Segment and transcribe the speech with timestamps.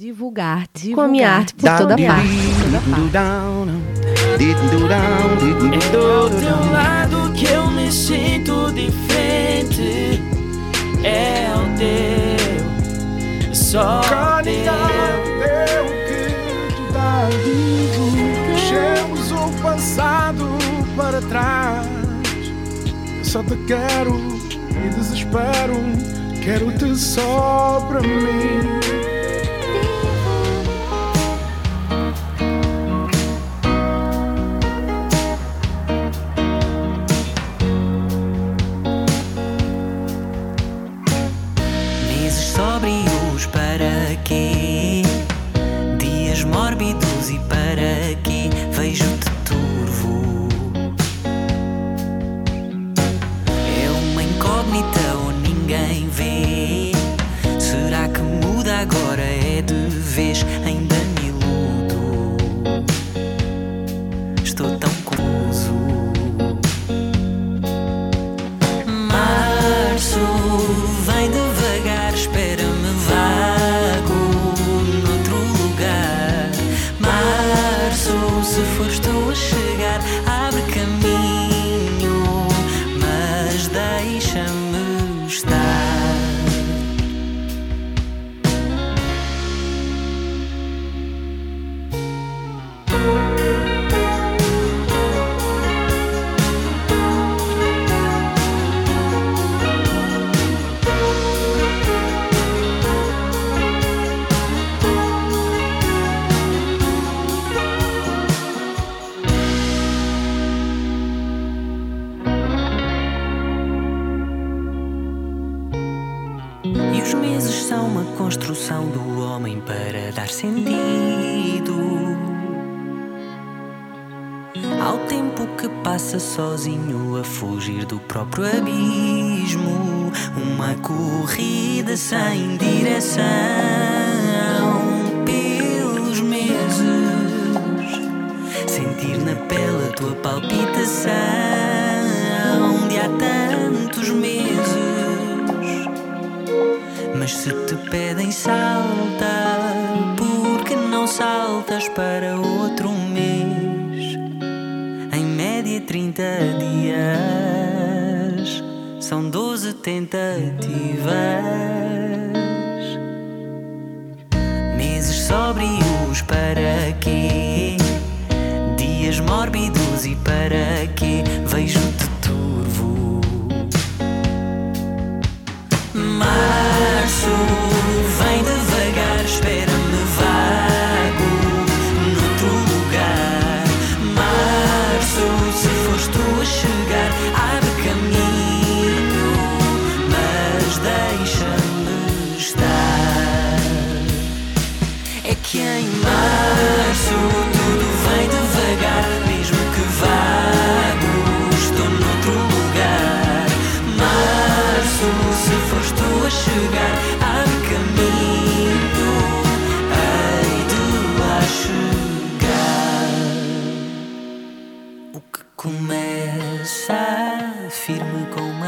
[0.00, 0.94] Divulgar, divulgar.
[0.94, 2.30] Com a minha arte por toda parte.
[5.68, 10.22] É do teu lado que eu me sinto diferente.
[11.04, 14.54] É o teu, só o teu.
[16.70, 17.28] que dá
[18.46, 20.48] Deixemos o passado
[20.96, 21.86] para trás.
[23.22, 24.18] Só te quero
[24.82, 25.76] e desespero.
[26.42, 28.99] Quero-te só para mim.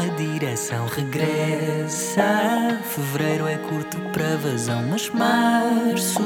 [0.09, 2.79] Direção regressa.
[2.83, 6.23] Fevereiro é curto para vazão, mas março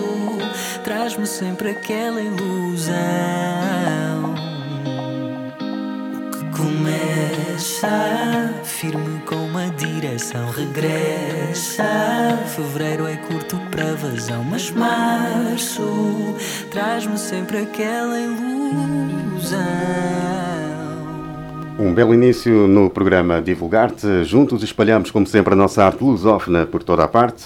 [0.83, 2.95] traz-me sempre aquela ilusão.
[6.15, 11.83] O que começa firme com uma direção regressa.
[12.55, 16.35] Fevereiro é curto para vazão, mas março
[16.69, 19.57] traz-me sempre aquela ilusão.
[21.79, 24.23] Um belo início no programa Divulgar-te.
[24.23, 27.45] Juntos espalhamos, como sempre, a nossa arte lusófona por toda a parte.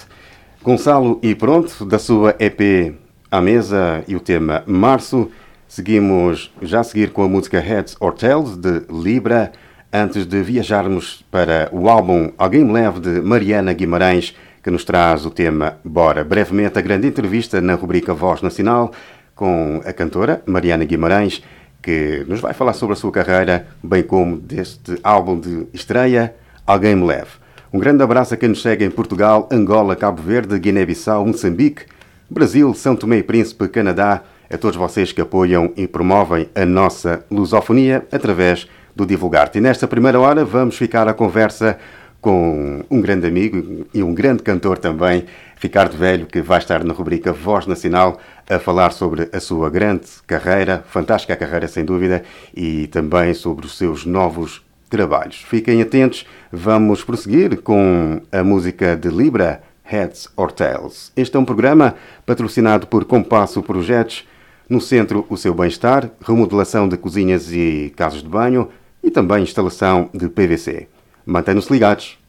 [0.64, 2.96] Gonçalo e pronto, da sua EP
[3.29, 5.29] à mesa e o tema Março.
[5.67, 9.52] Seguimos já a seguir com a música Heads or Tails de Libra,
[9.91, 14.34] antes de viajarmos para o álbum Alguém Me Leve de Mariana Guimarães,
[14.64, 16.23] que nos traz o tema Bora.
[16.23, 18.94] Brevemente, a grande entrevista na rubrica Voz Nacional
[19.35, 21.44] com a cantora Mariana Guimarães
[21.81, 26.35] que nos vai falar sobre a sua carreira, bem como deste álbum de estreia,
[26.66, 27.31] Alguém Me Leve.
[27.73, 31.85] Um grande abraço a quem nos segue em Portugal, Angola, Cabo Verde, Guiné-Bissau, Moçambique,
[32.29, 37.25] Brasil, São Tomé e Príncipe, Canadá, a todos vocês que apoiam e promovem a nossa
[37.31, 39.57] lusofonia através do Divulgar-te.
[39.57, 41.78] E nesta primeira hora vamos ficar a conversa
[42.19, 45.25] com um grande amigo e um grande cantor também,
[45.61, 48.19] Ficar de Velho, que vai estar na rubrica Voz Nacional
[48.49, 53.78] a falar sobre a sua grande carreira, fantástica carreira sem dúvida, e também sobre os
[53.78, 55.35] seus novos trabalhos.
[55.35, 61.11] Fiquem atentos, vamos prosseguir com a música de Libra, Heads or Tails.
[61.16, 61.93] Este é um programa
[62.25, 64.28] patrocinado por Compasso Projetos,
[64.67, 68.67] no centro o seu bem-estar, remodelação de cozinhas e casas de banho
[69.03, 70.87] e também instalação de PVC.
[71.23, 72.21] Mantenham-se ligados.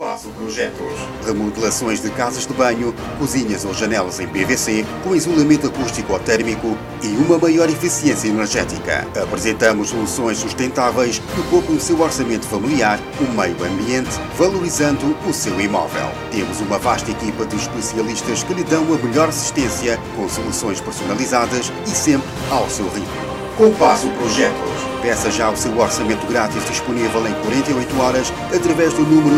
[0.00, 0.94] Compasso Projetos.
[1.26, 6.74] Remodelações de casas de banho, cozinhas ou janelas em PVC, com isolamento acústico ou térmico
[7.02, 9.06] e uma maior eficiência energética.
[9.22, 15.60] Apresentamos soluções sustentáveis que poupam o seu orçamento familiar, o meio ambiente, valorizando o seu
[15.60, 16.10] imóvel.
[16.32, 21.70] Temos uma vasta equipa de especialistas que lhe dão a melhor assistência, com soluções personalizadas
[21.84, 23.39] e sempre ao seu ritmo.
[23.60, 24.70] Compasso Projetos.
[25.02, 29.36] Peça já o seu orçamento grátis disponível em 48 horas através do número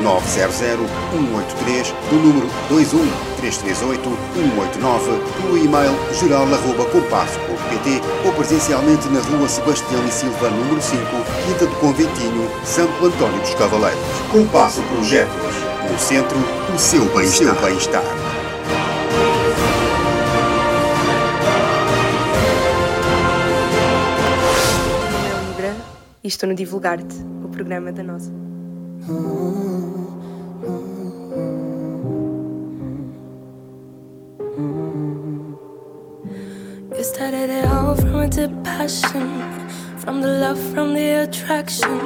[0.00, 10.80] 918900183, do número 21338-189, pelo e-mail geral.compasso.pt ou presencialmente na rua Sebastião e Silva, número
[10.80, 11.04] 5,
[11.46, 14.00] Quinta do Conventinho, Santo António dos Cavaleiros.
[14.30, 15.54] Compasso Projetos.
[15.90, 16.38] No centro,
[16.74, 17.60] o seu bem-estar.
[17.60, 17.78] Bem
[26.22, 28.32] e estou no Divulgar-te, o programa da nossa.
[36.94, 39.61] You started it all from a deep passion
[40.02, 41.96] From the love, from the attraction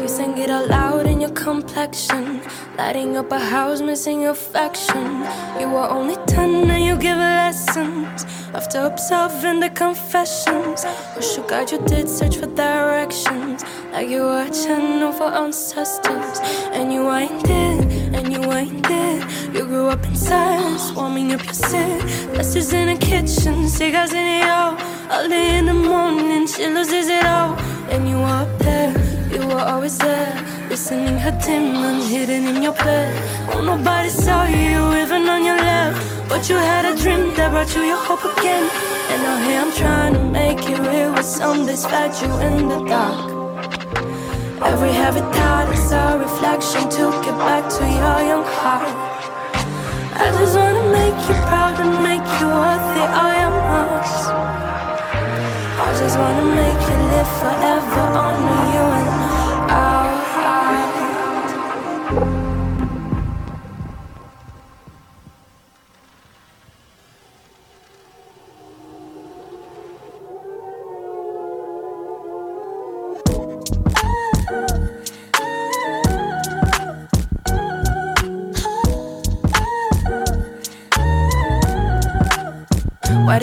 [0.00, 2.40] You sing it out loud in your complexion
[2.78, 5.26] Lighting up a house, missing affection
[5.58, 11.70] You were only ten and you give lessons After observing the confessions, wish you God
[11.70, 13.64] you did search for directions.
[13.92, 16.40] Like you were a channel for ancestors.
[16.72, 19.30] And you ain't dead, and you ain't dead.
[19.54, 22.00] You grew up in silence, warming up your set.
[22.32, 24.76] Blessings in the kitchen, cigars in the all.
[25.10, 27.54] Early in the morning, she loses it all.
[27.92, 28.90] And you were up there,
[29.32, 30.34] you were always there.
[30.68, 33.10] Listening her demons hidden in your bed.
[33.52, 36.28] Oh, nobody saw you even on your left.
[36.28, 38.70] But you had a dream that brought you your hope again.
[39.10, 42.84] And now here I'm trying to make it real with some fed you in the
[42.84, 43.39] dark.
[44.72, 48.86] Every heavy thought is a reflection to get back to your young heart.
[50.14, 53.04] I just wanna make you proud and make you worthy.
[53.28, 54.14] I am us.
[55.86, 58.89] I just wanna make you live forever, honor you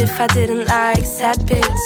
[0.08, 1.86] if I didn't like sad bits?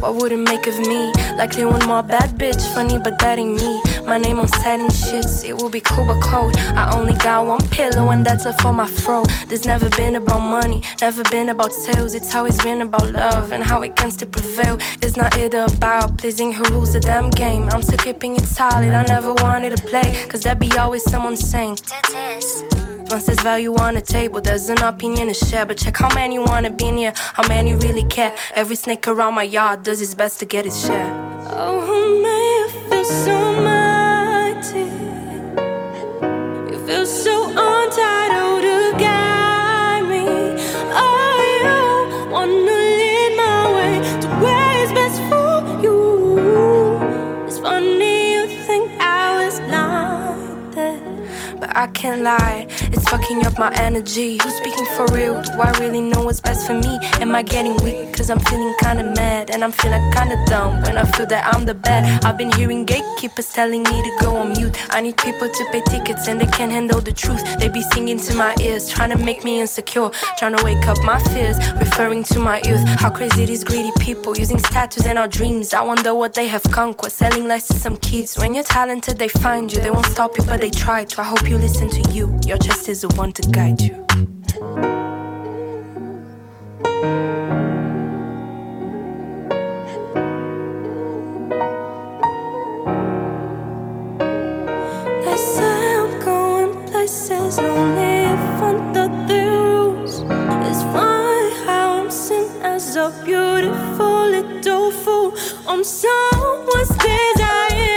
[0.00, 1.12] What would it make of me?
[1.36, 3.80] Likely one more bad bitch, funny but that ain't me.
[4.06, 6.56] My name on satin shits, it will be cool but cold.
[6.82, 9.28] I only got one pillow and that's up for my throat.
[9.48, 12.14] There's never been about money, never been about sales.
[12.14, 14.78] It's always been about love and how it can still prevail.
[15.02, 17.68] It's not it about pleasing who rules the damn game.
[17.70, 20.08] I'm still keeping it solid, I never wanted to play.
[20.28, 21.78] Cause there be always someone saying,
[23.10, 25.64] once there's value on the table, there's an opinion to share.
[25.66, 28.34] But check how many wanna be near, how many really care.
[28.54, 31.10] Every snake around my yard does his best to get his share.
[31.50, 33.36] Oh, who may have feel so
[33.68, 34.86] mighty?
[36.70, 40.24] You feel so untitled to guide me.
[41.04, 45.98] Oh, you wanna lead my way to where is best for you.
[47.46, 49.60] It's funny you think I was
[50.74, 50.96] that,
[51.60, 52.66] but I can't lie.
[53.10, 54.38] Fucking up my energy.
[54.42, 55.40] Who's speaking for real?
[55.40, 56.98] Do I really know what's best for me?
[57.22, 58.12] Am I getting weak?
[58.12, 61.64] Cause I'm feeling kinda mad and I'm feeling kinda dumb when I feel that I'm
[61.64, 62.24] the bad.
[62.24, 64.76] I've been hearing gatekeepers telling me to go on mute.
[64.90, 67.42] I need people to pay tickets and they can't handle the truth.
[67.58, 70.98] They be singing to my ears, trying to make me insecure, trying to wake up
[71.02, 72.84] my fears, referring to my youth.
[73.00, 75.72] How crazy these greedy people using statues and our dreams.
[75.72, 78.36] I wonder what they have conquered, selling lies to some kids.
[78.36, 79.80] When you're talented, they find you.
[79.80, 81.20] They won't stop you, but they try to.
[81.22, 82.38] I hope you listen to you.
[82.44, 83.94] Your chest Christ is the one to guide you.
[95.38, 98.60] Say I'm going places only if
[101.66, 105.32] how I'm seen as a beautiful little fool
[105.68, 106.90] on someone's
[107.36, 107.87] days.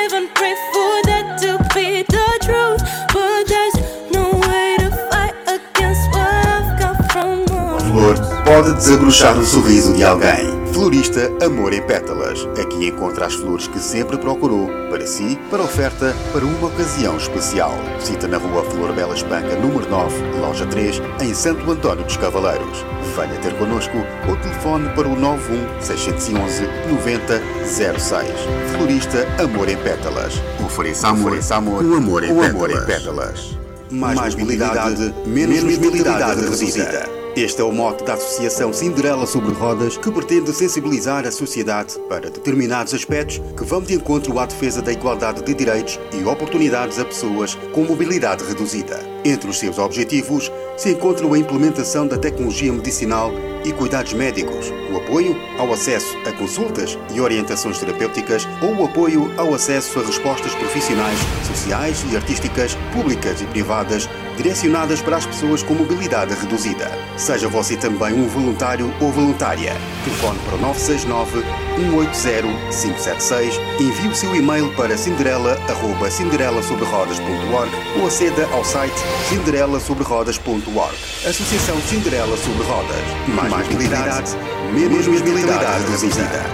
[8.52, 10.52] Pode desabrochar o sorriso de alguém.
[10.74, 12.46] Florista Amor em Pétalas.
[12.62, 17.74] Aqui encontra as flores que sempre procurou, para si, para oferta, para uma ocasião especial.
[18.02, 22.86] Cita na rua Flor Bela Espanca, número 9, loja 3, em Santo Antônio dos Cavaleiros.
[23.16, 23.96] Venha ter connosco
[24.28, 28.28] ou telefone para o 91 611 9006.
[28.76, 30.42] Florista Amor em Pétalas.
[30.66, 32.50] Ofereça amor, Ofereça amor, o amor em, o pétalas.
[32.50, 33.58] Amor em pétalas.
[33.90, 37.21] Mais, Mais mobilidade, menos mobilidade reduzida.
[37.36, 42.30] Este é o mote da Associação Cinderela sobre Rodas, que pretende sensibilizar a sociedade para
[42.30, 47.06] determinados aspectos que vão de encontro à defesa da igualdade de direitos e oportunidades a
[47.06, 49.00] pessoas com mobilidade reduzida.
[49.24, 53.32] Entre os seus objetivos se encontra a implementação da tecnologia medicinal
[53.64, 59.32] e cuidados médicos, o apoio ao acesso a consultas e orientações terapêuticas ou o apoio
[59.38, 65.64] ao acesso a respostas profissionais, sociais e artísticas, públicas e privadas, direcionadas para as pessoas
[65.64, 66.90] com mobilidade reduzida.
[67.18, 69.76] Seja você também um voluntário ou voluntária.
[70.04, 71.44] Telefone para o 969
[71.78, 78.96] 180 576, envie o seu e-mail para cinderela@cinderelasobrerodas.org ou aceda ao site
[79.30, 80.96] cinderelasobrerodas.org.
[81.26, 83.04] Associação Cinderela sobre Rodas.
[83.28, 84.32] Mais, Mais mobilidade,
[84.74, 86.46] menos mobilidade reduzida.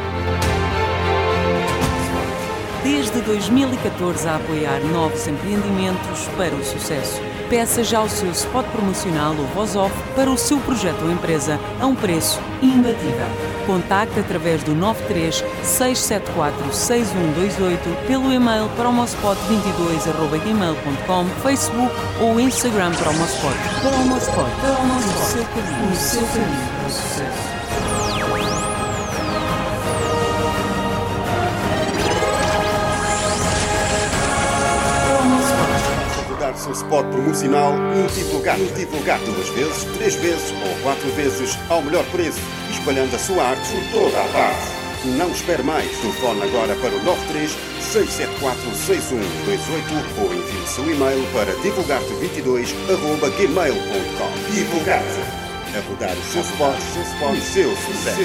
[2.83, 7.21] Desde 2014 a apoiar novos empreendimentos para o sucesso.
[7.49, 11.85] Peça já o seu spot promocional ou voz-off para o seu projeto ou empresa a
[11.85, 13.25] um preço imbatível.
[13.65, 23.55] Contacte através do 93 674 6128 pelo e-mail promospot22.gmail.com, Facebook ou Instagram Promospot.
[23.81, 27.46] Promospot, Promospot, o seu caminho, o seu caminho o sucesso.
[36.77, 37.73] Spot promocional
[38.13, 43.43] divulgar, divulgar duas vezes, três vezes ou quatro vezes ao melhor preço, espalhando a sua
[43.43, 44.67] arte por toda a parte.
[45.17, 45.89] Não espere mais.
[45.99, 54.53] Telefone agora para o 93 674 6128 ou envie o seu e-mail para divulgarte22.gmail.com.
[54.53, 55.21] Divulgarte.
[55.75, 56.81] A rodar o seu spot, o
[57.41, 58.21] seu sucesso.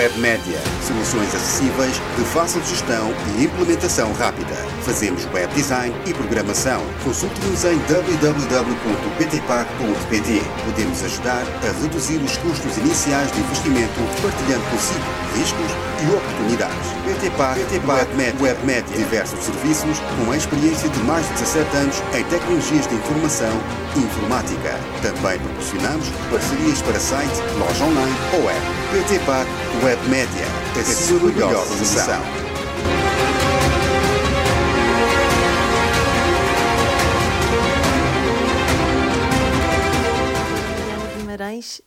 [0.00, 0.58] Web Média.
[0.82, 4.54] Soluções acessíveis, de fácil gestão e implementação rápida.
[4.90, 6.82] Fazemos web design e programação.
[7.04, 10.42] Consulte-nos em www.ptpac.pt.
[10.64, 15.04] Podemos ajudar a reduzir os custos iniciais de investimento, partilhando consigo
[15.36, 15.70] riscos
[16.02, 16.88] e oportunidades.
[17.04, 18.96] PTPAC, PTPAC Web, Web Média.
[18.96, 23.62] Diversos serviços com a experiência de mais de 17 anos em tecnologias de informação
[23.94, 24.76] e informática.
[25.02, 28.60] Também proporcionamos parcerias para site, loja online ou app.
[28.90, 29.48] PTPAC
[29.84, 32.49] Web Média, a sua melhor solução.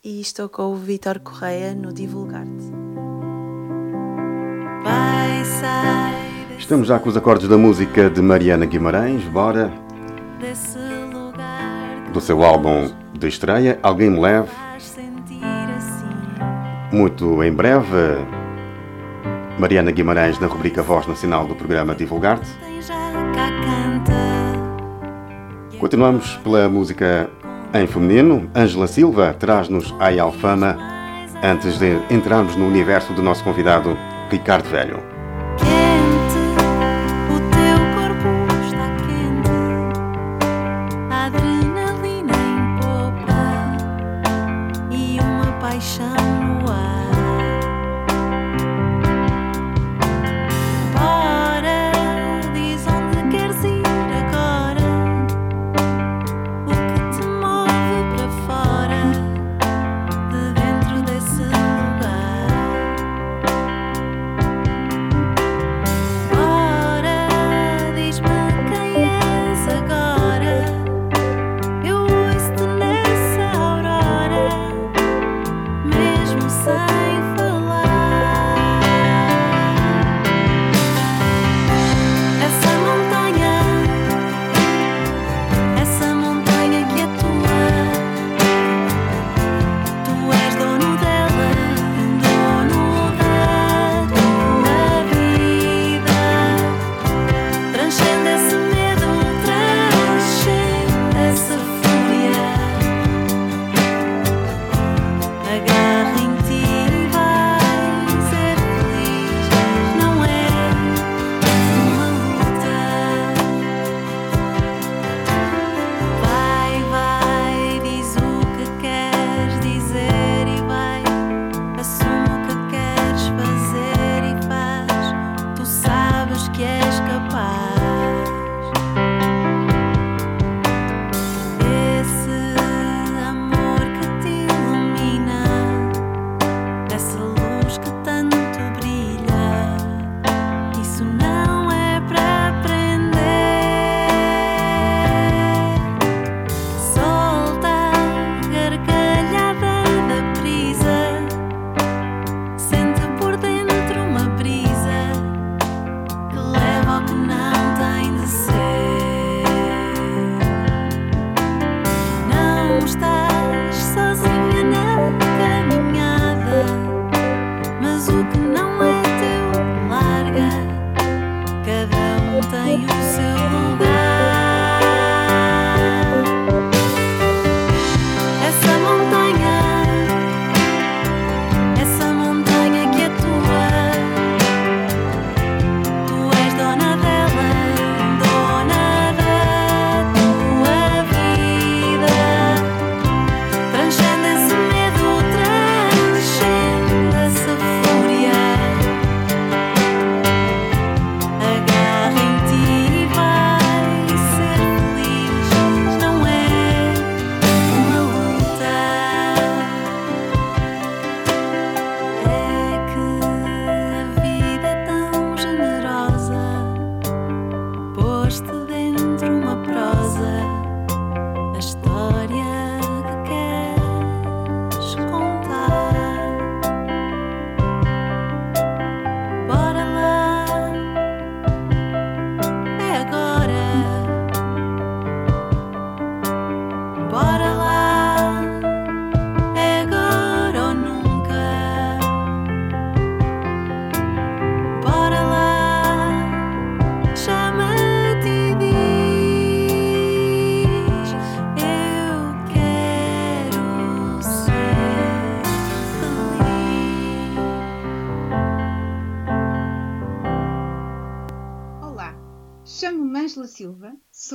[0.04, 2.72] E estou com o Vitor Correia no Divulgar-te.
[6.60, 9.74] Estamos já com os acordes da música de Mariana Guimarães, bora.
[12.14, 14.52] Do seu álbum de estreia, Alguém Me Leve.
[16.92, 17.98] Muito em breve,
[19.58, 22.52] Mariana Guimarães na rubrica Voz Nacional do programa Divulgar-te.
[25.80, 27.28] Continuamos pela música
[27.74, 28.50] em feminino.
[28.56, 30.78] Ângela Silva traz-nos a Alfama
[31.44, 33.98] antes de entrarmos no universo do nosso convidado
[34.30, 35.13] Ricardo Velho.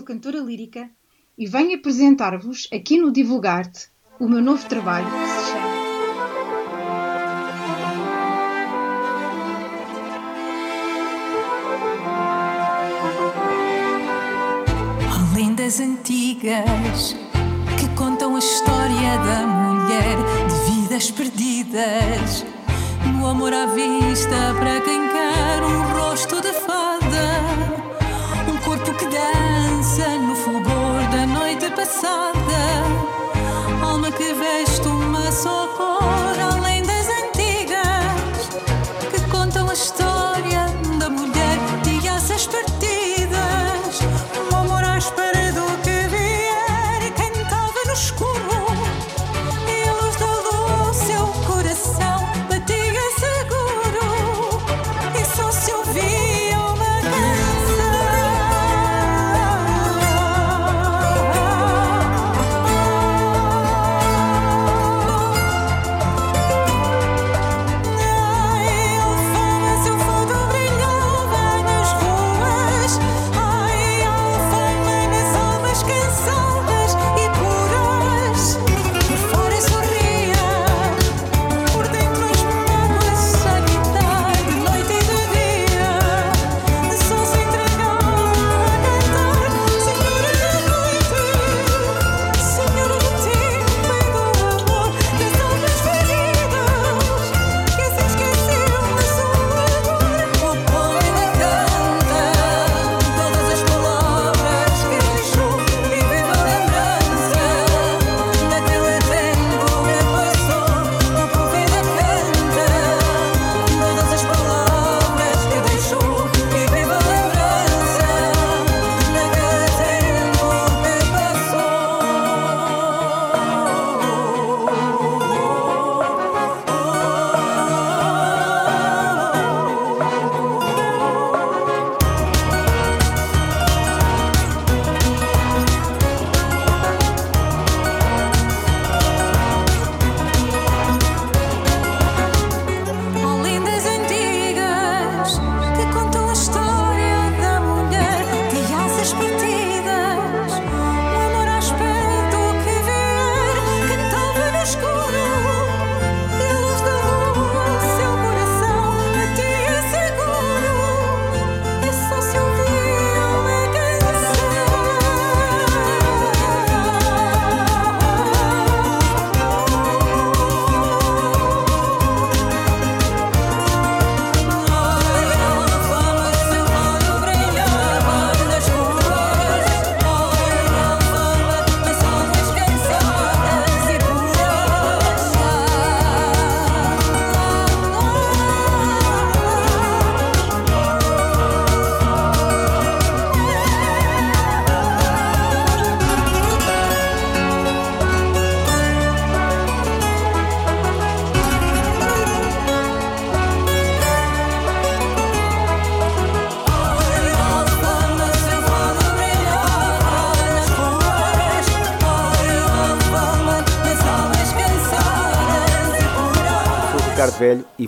[0.08, 0.90] Cantora lírica
[1.36, 5.27] e venho apresentar-vos aqui no Divulgar-te o meu novo trabalho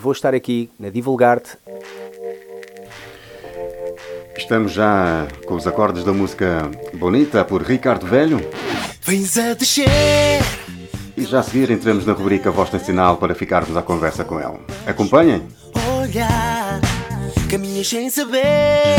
[0.01, 1.57] vou estar aqui na Divulgar-te.
[4.37, 8.41] Estamos já com os acordes da música Bonita por Ricardo Velho.
[9.03, 10.41] Vens a descer.
[11.17, 14.41] E já a seguir entramos na rubrica Voz tem Sinal para ficarmos à conversa com
[14.41, 14.59] ele.
[14.87, 15.47] Acompanhem!
[16.01, 16.81] Olhar,
[17.51, 18.97] caminhas sem saber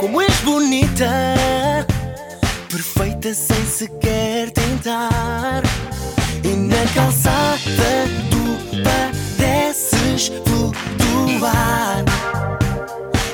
[0.00, 1.06] como és bonita,
[2.68, 5.62] perfeita sem sequer tentar.
[6.42, 7.58] E na calçada
[8.30, 9.23] tu pareces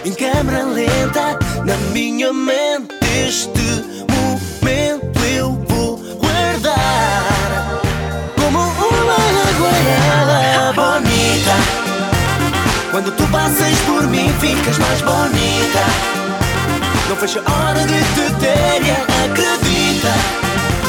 [0.04, 2.94] Em câmera lenta, na minha mente,
[3.28, 7.80] este momento eu vou guardar
[8.36, 9.18] como uma
[9.48, 11.54] aguarela bonita.
[12.90, 15.84] Quando tu passas por mim, ficas mais bonita.
[17.08, 18.90] Não fecha a hora de te ter e
[19.24, 20.12] acredita.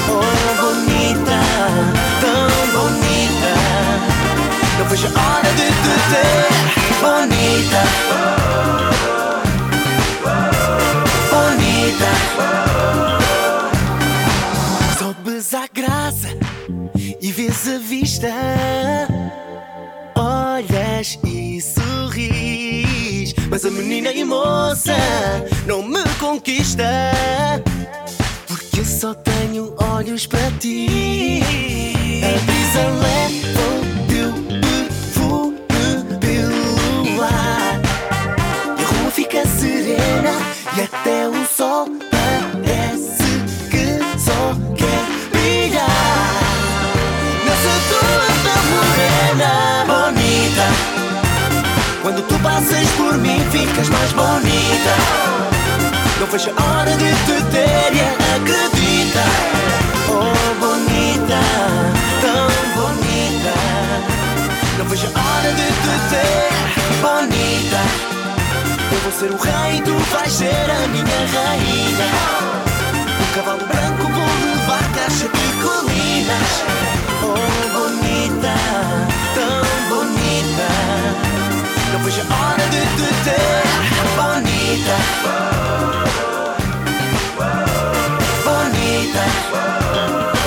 [0.09, 1.39] Oh, bonita,
[2.21, 3.53] tão bonita.
[4.79, 7.81] Não fecha a hora de te ter, bonita.
[11.31, 12.11] Bonita.
[14.99, 16.29] Sobes à graça
[17.19, 18.29] e vês a vista.
[20.15, 24.95] Olhas e sorris, mas a menina e moça,
[25.65, 26.83] não me conquista.
[28.47, 31.41] Porque eu só tenho olhos para ti.
[32.23, 34.60] A brisa leva o teu
[40.77, 43.23] e até o sol parece
[43.69, 45.85] que só quer brilhar.
[47.45, 50.67] Nessa tua morena, bonita.
[52.01, 54.95] Quando tu passas por mim, ficas mais bonita.
[56.19, 58.01] Não vejo a hora de te ter e
[58.35, 59.23] acredita.
[60.07, 61.39] Oh, bonita,
[62.21, 63.53] tão bonita.
[64.77, 66.49] Não vejo a hora de te ter,
[67.01, 68.20] bonita.
[68.91, 72.09] Eu vou ser o rei, tu vais ser a minha rainha.
[73.21, 76.51] Um cavalo branco vou levar caixa de colinas.
[77.23, 77.35] Oh,
[77.77, 78.53] bonita,
[79.33, 80.69] tão bonita.
[81.93, 83.63] Não vejo a hora de te ter,
[84.17, 84.97] bonita.
[88.43, 89.25] Bonita.
[90.03, 90.40] Bonita.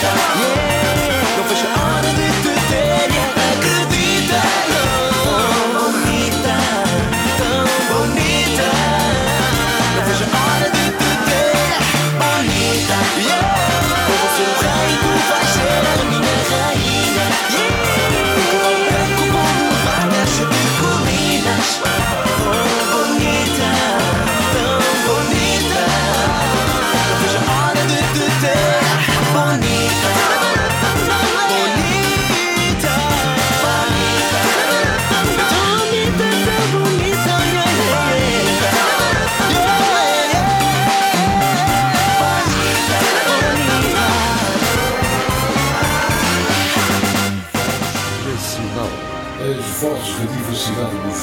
[0.00, 0.87] Bonita.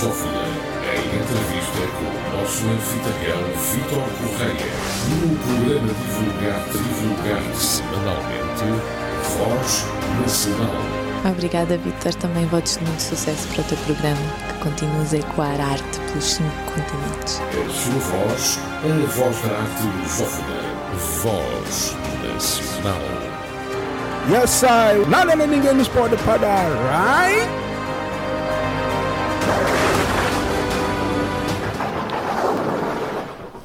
[0.06, 0.46] Lusófona.
[0.84, 3.42] Em entrevista com o nosso anfitrião
[3.72, 4.72] Vítor Correia.
[5.10, 8.66] No programa Divulgar-te, Divulgar-te semanalmente.
[9.38, 9.86] Voz
[10.22, 11.32] Nacional.
[11.32, 12.14] Obrigada, Vitor.
[12.16, 16.00] Também votos de muito sucesso para o teu programa, que continues a ecoar a arte
[16.08, 17.42] pelos cinco continentes.
[17.50, 20.76] A sua voz, a voz da arte lusófona.
[21.24, 23.02] Voz Nacional.
[24.30, 25.08] Yes, I.
[25.10, 27.65] Nada nem ninguém nos pode parar, right?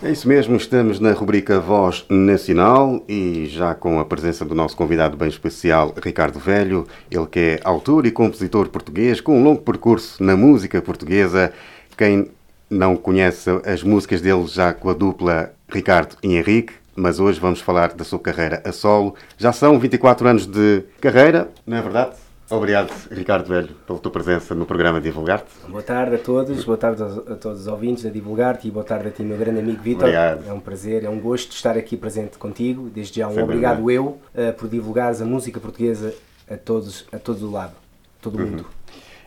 [0.02, 4.74] É isso mesmo, estamos na rubrica Voz Nacional e já com a presença do nosso
[4.74, 9.60] convidado bem especial, Ricardo Velho, ele que é autor e compositor português com um longo
[9.60, 11.52] percurso na música portuguesa.
[11.98, 12.30] Quem
[12.70, 17.60] não conhece as músicas dele já com a dupla Ricardo e Henrique, mas hoje vamos
[17.60, 19.14] falar da sua carreira a solo.
[19.36, 22.12] Já são 24 anos de carreira, não é verdade?
[22.50, 25.50] Obrigado, Ricardo Velho, pela tua presença no programa Divulgar-te.
[25.68, 29.06] Boa tarde a todos, boa tarde a todos os ouvintes da Divulgar-te e boa tarde
[29.08, 30.02] a ti, meu grande amigo Vitor.
[30.02, 30.48] Obrigado.
[30.48, 32.90] É um prazer, é um gosto estar aqui presente contigo.
[32.92, 33.94] Desde já um obrigado bem.
[33.96, 36.12] eu eh, por divulgares a música portuguesa
[36.50, 37.74] a todos, a todo o lado,
[38.20, 38.46] todo o Uhum.
[38.50, 38.66] mundo.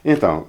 [0.03, 0.45] Então,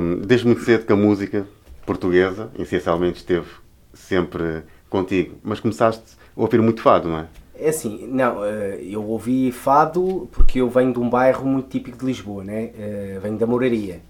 [0.00, 1.44] hum, desde muito cedo que a música
[1.84, 3.46] portuguesa, essencialmente, esteve
[3.92, 6.04] sempre contigo, mas começaste
[6.36, 7.26] a ouvir muito fado, não é?
[7.56, 11.96] É assim, não, eh, eu ouvi fado porque eu venho de um bairro muito típico
[11.98, 12.70] de Lisboa, né?
[12.76, 14.00] Eh, venho da Moraria.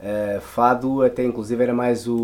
[0.00, 2.16] Eh, fado até inclusive era mais o,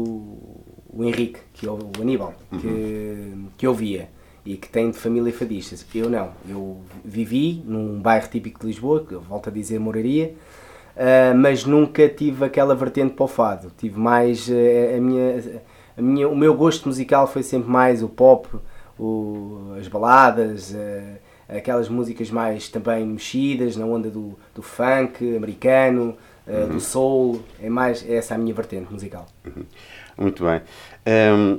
[0.88, 4.08] o Henrique, que o Aníbal, que, que eu via
[4.44, 5.84] e que tem de família fadistas.
[5.94, 10.34] Eu não, eu vivi num bairro típico de Lisboa, que eu volto a dizer Moraria,
[11.36, 13.70] mas nunca tive aquela vertente para o fado.
[13.76, 15.60] Tive mais a minha,
[15.96, 18.48] a minha, o meu gosto musical foi sempre mais o pop,
[19.00, 21.16] o- as baladas, eh,
[21.48, 26.68] aquelas músicas mais também mexidas na onda do, do funk americano, eh, Uhum.
[26.68, 29.26] do soul, é mais essa a minha vertente musical.
[30.16, 30.60] Muito bem.
[31.06, 31.58] Hum,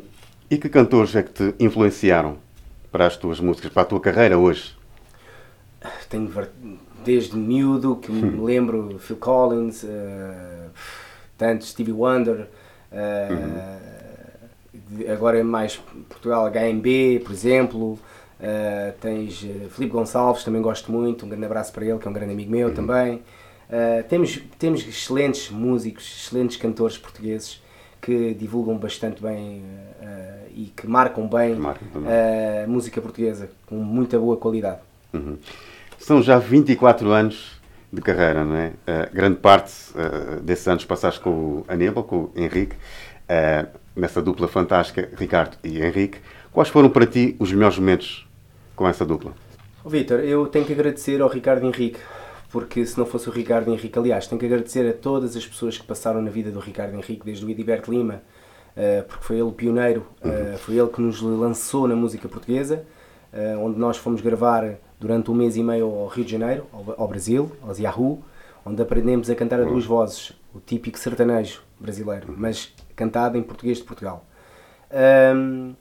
[0.50, 2.38] e que cantores é que te influenciaram
[2.92, 4.76] para as tuas músicas, para a tua carreira hoje?
[6.10, 6.30] Tenho
[7.04, 10.70] desde miúdo que me lembro Phil Collins, eh,
[11.38, 12.48] tanto Stevie Wonder,
[12.92, 14.01] eh, de-
[15.12, 15.78] agora é mais
[16.10, 18.00] Portugal HMB, por exemplo.
[18.40, 22.10] eh, tens eh, Filipe Gonçalves, também gosto muito, um grande abraço para ele, que é
[22.10, 23.22] um grande amigo meu também.
[23.70, 27.62] Eh, temos, temos excelentes músicos, excelentes cantores portugueses
[28.02, 29.64] que divulgam bastante bem
[30.02, 31.58] eh, e que marcam bem
[32.64, 34.80] a música portuguesa com muita boa qualidade.
[35.14, 35.38] Uhum.
[35.98, 37.62] São já 24 anos
[37.94, 38.70] de carreira, não é?
[38.70, 44.22] Uh, grande parte uh, desses anos passaste com o Aníbal, com o Henrique, uh, nessa
[44.22, 46.20] dupla fantástica, Ricardo e Henrique.
[46.52, 48.28] Quais foram para ti os melhores momentos
[48.76, 49.34] com essa dupla?
[49.84, 52.00] Oh, Vitor, eu tenho que agradecer ao Ricardo Henrique,
[52.52, 55.78] porque se não fosse o Ricardo Henrique, aliás, tenho que agradecer a todas as pessoas
[55.78, 58.22] que passaram na vida do Ricardo Henrique, desde o Ediberto Lima,
[59.08, 60.06] porque foi ele o pioneiro,
[60.60, 62.84] foi ele que nos lançou na música portuguesa,
[63.60, 67.52] onde nós fomos gravar durante um mês e meio ao Rio de Janeiro, ao, Brasil,
[67.62, 68.22] aos Yahoo,
[68.66, 73.78] onde aprendemos a cantar a duas vozes, o típico sertanejo brasileiro, mas cantado em português
[73.78, 74.26] de Portugal.
[75.36, 75.74] Um,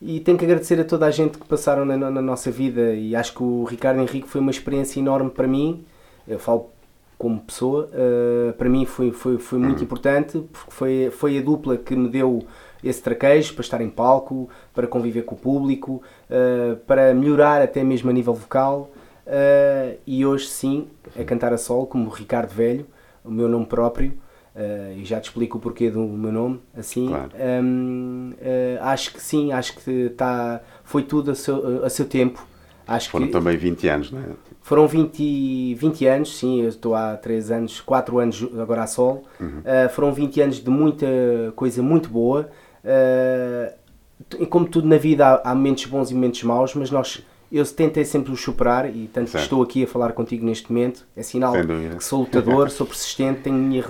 [0.00, 3.16] e tenho que agradecer a toda a gente que passaram na, na, nossa vida e
[3.16, 5.84] acho que o Ricardo Henrique foi uma experiência enorme para mim,
[6.26, 6.70] eu falo
[7.16, 11.76] como pessoa, uh, para mim foi, foi, foi muito importante porque foi, foi a dupla
[11.76, 12.46] que me deu
[12.82, 16.00] esse traquejo para estar em palco, para conviver com o público,
[16.30, 18.90] uh, para melhorar até mesmo a nível vocal.
[19.26, 20.86] Uh, e hoje sim,
[21.18, 22.86] a cantar a solo, como Ricardo Velho,
[23.24, 24.12] o meu nome próprio,
[24.58, 27.30] uh, e já te explico o porquê do meu nome, assim, claro.
[27.62, 28.32] um,
[28.80, 32.46] acho que sim, acho que tá, foi tudo a seu, a seu tempo.
[32.86, 34.24] Acho Foram que, também 20 anos, não é?
[34.62, 39.24] Foram 20, 20 anos, sim, eu estou há 3 anos, 4 anos agora a sol.
[39.40, 39.62] Uhum.
[39.90, 41.06] foram 20 anos de muita
[41.54, 42.50] coisa muito boa.
[42.84, 47.64] Uh, como tudo na vida há, há, momentos bons e momentos maus, mas nós eu
[47.64, 51.22] tentei sempre os superar e tanto que estou aqui a falar contigo neste momento é
[51.22, 53.84] sinal que sou lutador, sou persistente, tenho a minha,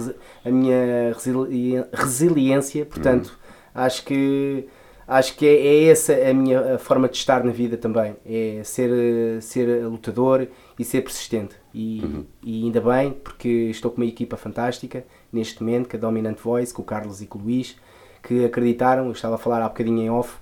[0.44, 3.82] a minha resiliência, portanto uhum.
[3.82, 4.66] acho que
[5.06, 9.42] acho que é, é, essa a minha forma de estar na vida também, é ser,
[9.42, 10.46] ser lutador
[10.78, 12.26] e ser persistente e, uhum.
[12.42, 16.72] e ainda bem porque estou com uma equipa fantástica neste momento, com a Dominant Voice,
[16.72, 17.76] com o Carlos e com o Luís
[18.22, 20.36] que acreditaram, eu estava a falar há bocadinho em off,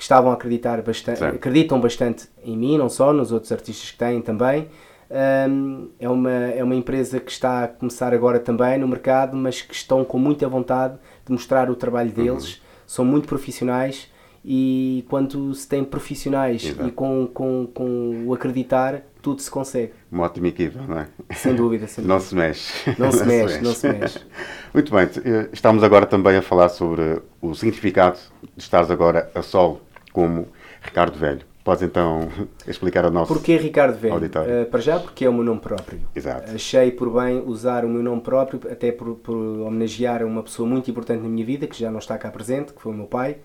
[0.00, 3.98] que estavam a acreditar bastante, acreditam bastante em mim, não só, nos outros artistas que
[3.98, 4.66] têm também.
[5.10, 9.60] Um, é, uma, é uma empresa que está a começar agora também no mercado, mas
[9.60, 10.94] que estão com muita vontade
[11.26, 12.60] de mostrar o trabalho deles, uhum.
[12.86, 14.10] são muito profissionais
[14.42, 16.88] e quando se tem profissionais Exato.
[16.88, 19.92] e com, com, com o acreditar, tudo se consegue.
[20.10, 21.08] Uma ótima equipa, não é?
[21.34, 21.86] Sem dúvida.
[21.86, 22.72] Sem não se mexe.
[22.98, 24.18] Não, se, mexe, não se mexe.
[24.72, 28.18] Muito bem, eh, estamos agora também a falar sobre o significado
[28.56, 29.82] de estares agora a solo
[30.12, 30.48] como
[30.80, 31.40] Ricardo Velho.
[31.62, 32.28] Podes então
[32.66, 34.14] explicar ao nosso Porquê Ricardo Velho?
[34.14, 34.62] Auditório.
[34.62, 36.00] Uh, para já porque é o meu nome próprio.
[36.14, 36.50] Exato.
[36.52, 40.90] Achei por bem usar o meu nome próprio, até por, por homenagear uma pessoa muito
[40.90, 43.38] importante na minha vida, que já não está cá presente, que foi o meu pai.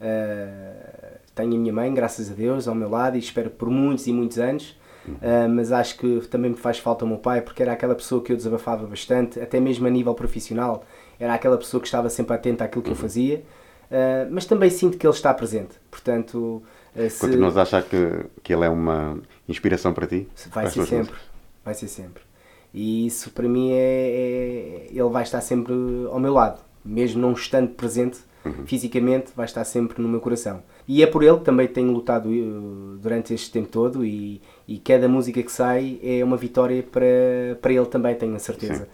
[0.00, 4.06] Uh, tenho a minha mãe, graças a Deus, ao meu lado e espero por muitos
[4.06, 4.76] e muitos anos.
[5.08, 8.22] Uh, mas acho que também me faz falta o meu pai, porque era aquela pessoa
[8.22, 10.84] que eu desabafava bastante, até mesmo a nível profissional.
[11.18, 13.42] Era aquela pessoa que estava sempre atenta àquilo que eu fazia,
[13.90, 15.76] uh, mas também sinto que ele está presente.
[15.90, 16.62] Portanto,
[16.94, 17.20] uh, se...
[17.20, 19.18] continuas a achar que, que ele é uma
[19.48, 20.28] inspiração para ti?
[20.50, 21.20] Vai ser sempre, músicas?
[21.64, 22.22] vai ser sempre.
[22.72, 25.72] E isso para mim é, é, Ele vai estar sempre
[26.10, 28.66] ao meu lado, mesmo não estando presente uhum.
[28.66, 30.62] fisicamente, vai estar sempre no meu coração.
[30.86, 32.28] E é por ele que também tenho lutado
[33.00, 37.06] durante este tempo todo e, e cada música que sai é uma vitória para,
[37.60, 38.88] para ele também, tenho a certeza.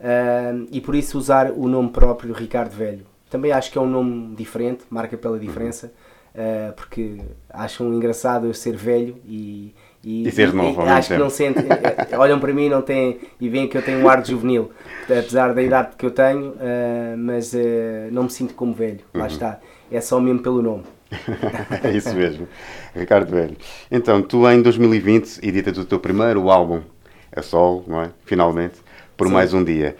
[0.00, 3.04] Uh, e por isso usar o nome próprio Ricardo Velho.
[3.30, 5.92] Também acho que é um nome diferente, marca pela diferença,
[6.34, 7.18] uh, porque
[7.50, 11.64] acham engraçado eu ser velho e, e, e ser novo, e, acho que não sentem,
[11.68, 14.70] eh, olham para mim não têm, e veem que eu tenho um ar de juvenil,
[15.04, 17.58] apesar da idade que eu tenho, uh, mas uh,
[18.10, 19.26] não me sinto como velho, lá uhum.
[19.26, 19.60] está,
[19.90, 20.84] é só mesmo pelo nome.
[21.82, 22.46] é isso mesmo,
[22.94, 23.56] Ricardo Velho.
[23.90, 26.82] Então, tu em 2020 editas o teu primeiro álbum
[27.34, 28.10] a sol, não é?
[28.24, 28.76] Finalmente,
[29.16, 29.32] por Sim.
[29.32, 29.96] mais um dia,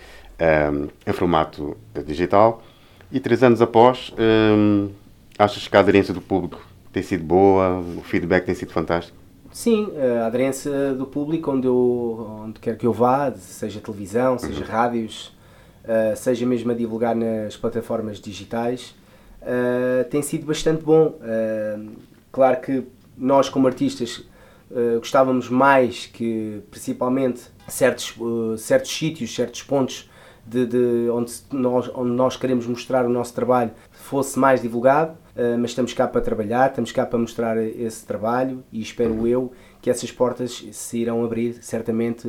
[0.72, 2.62] um, em formato digital.
[3.10, 4.90] E três anos após, um,
[5.38, 6.60] achas que a aderência do público
[6.92, 7.80] tem sido boa?
[7.96, 9.16] O feedback tem sido fantástico?
[9.50, 9.88] Sim,
[10.22, 14.70] a aderência do público onde, eu, onde quer que eu vá, seja televisão, seja uhum.
[14.70, 15.34] rádios,
[15.84, 18.94] uh, seja mesmo a divulgar nas plataformas digitais,
[19.40, 21.18] uh, tem sido bastante bom.
[22.30, 22.84] Claro que
[23.16, 24.22] nós, como artistas,
[24.98, 28.14] gostávamos mais que, principalmente, certos,
[28.58, 30.07] certos sítios, certos pontos
[30.48, 35.58] de, de, onde, nós, onde nós queremos mostrar o nosso trabalho fosse mais divulgado, uh,
[35.58, 39.90] mas estamos cá para trabalhar, estamos cá para mostrar esse trabalho e espero eu que
[39.90, 42.26] essas portas se irão abrir certamente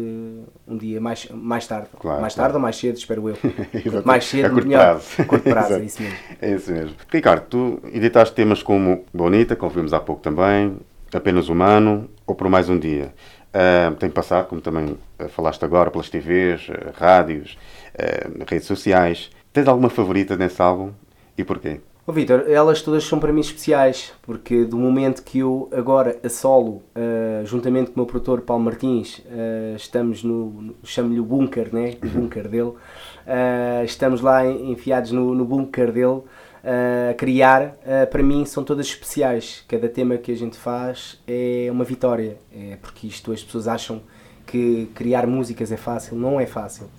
[0.67, 1.87] um dia mais, mais tarde.
[1.99, 2.47] Claro, mais claro.
[2.47, 3.37] tarde ou mais cedo, espero eu.
[4.05, 4.81] mais cedo, a curto melhor.
[4.81, 5.25] Prazo.
[5.25, 6.17] curto prazo, é isso mesmo.
[6.41, 6.95] É isso mesmo.
[7.09, 10.77] Ricardo, tu editaste temas como Bonita, como vimos há pouco também,
[11.13, 13.13] Apenas Humano ou Por Mais Um Dia.
[13.49, 14.95] Uh, tem passado, como também
[15.29, 17.57] falaste agora, pelas TVs, rádios,
[17.99, 19.29] uh, redes sociais.
[19.51, 20.91] Tens alguma favorita nesse álbum
[21.37, 21.79] e porquê?
[22.09, 26.27] Oh, Vitor, elas todas são para mim especiais, porque do momento que eu agora a
[26.27, 31.69] solo, uh, juntamente com o meu produtor Paulo Martins, uh, estamos no, chamo-lhe o bunker,
[31.71, 31.97] né?
[32.03, 36.23] o bunker dele, uh, estamos lá enfiados no, no bunker dele
[37.11, 37.77] a criar,
[38.11, 39.63] para mim são todas especiais.
[39.67, 44.01] Cada tema que a gente faz é uma vitória, é porque isto as pessoas acham
[44.45, 46.89] que criar músicas é fácil, não é fácil.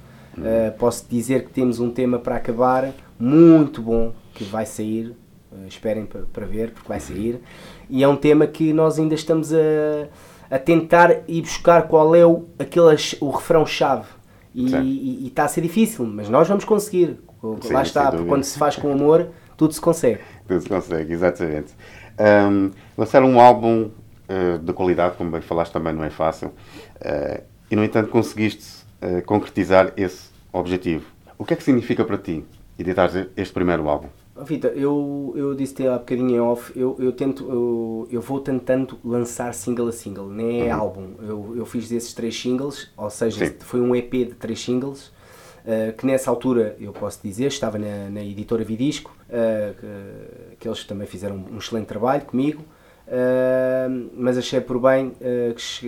[0.78, 5.14] Posso dizer que temos um tema para acabar muito bom, que vai sair,
[5.52, 7.40] uh, esperem para ver, porque vai sair,
[7.88, 10.08] e é um tema que nós ainda estamos a,
[10.50, 14.06] a tentar ir buscar qual é o, aquele, o refrão-chave.
[14.52, 17.20] E está a ser difícil, mas nós vamos conseguir.
[17.60, 20.20] Sim, Lá está, porque quando se faz com amor, tudo se consegue.
[20.48, 21.72] Tudo se consegue, exatamente.
[22.18, 23.90] Um, lançar um álbum
[24.28, 26.48] uh, de qualidade, como bem falaste, também não é fácil.
[26.96, 31.06] Uh, e, no entanto, conseguiste uh, concretizar esse objetivo.
[31.38, 32.44] O que é que significa para ti
[32.78, 34.08] editar este primeiro álbum?
[34.42, 38.98] Vitor, eu, eu disse-te há bocadinho em off, eu, eu tento, eu, eu vou tentando
[39.04, 40.80] lançar single a single, nem é uhum.
[40.80, 41.08] álbum.
[41.20, 43.54] Eu, eu fiz desses três singles, ou seja, Sim.
[43.60, 48.08] foi um EP de três singles, uh, que nessa altura, eu posso dizer, estava na,
[48.08, 52.62] na editora Vidisco, uh, que, que, eles também fizeram um excelente trabalho comigo,
[53.08, 55.12] uh, mas achei por bem
[55.54, 55.86] que, che,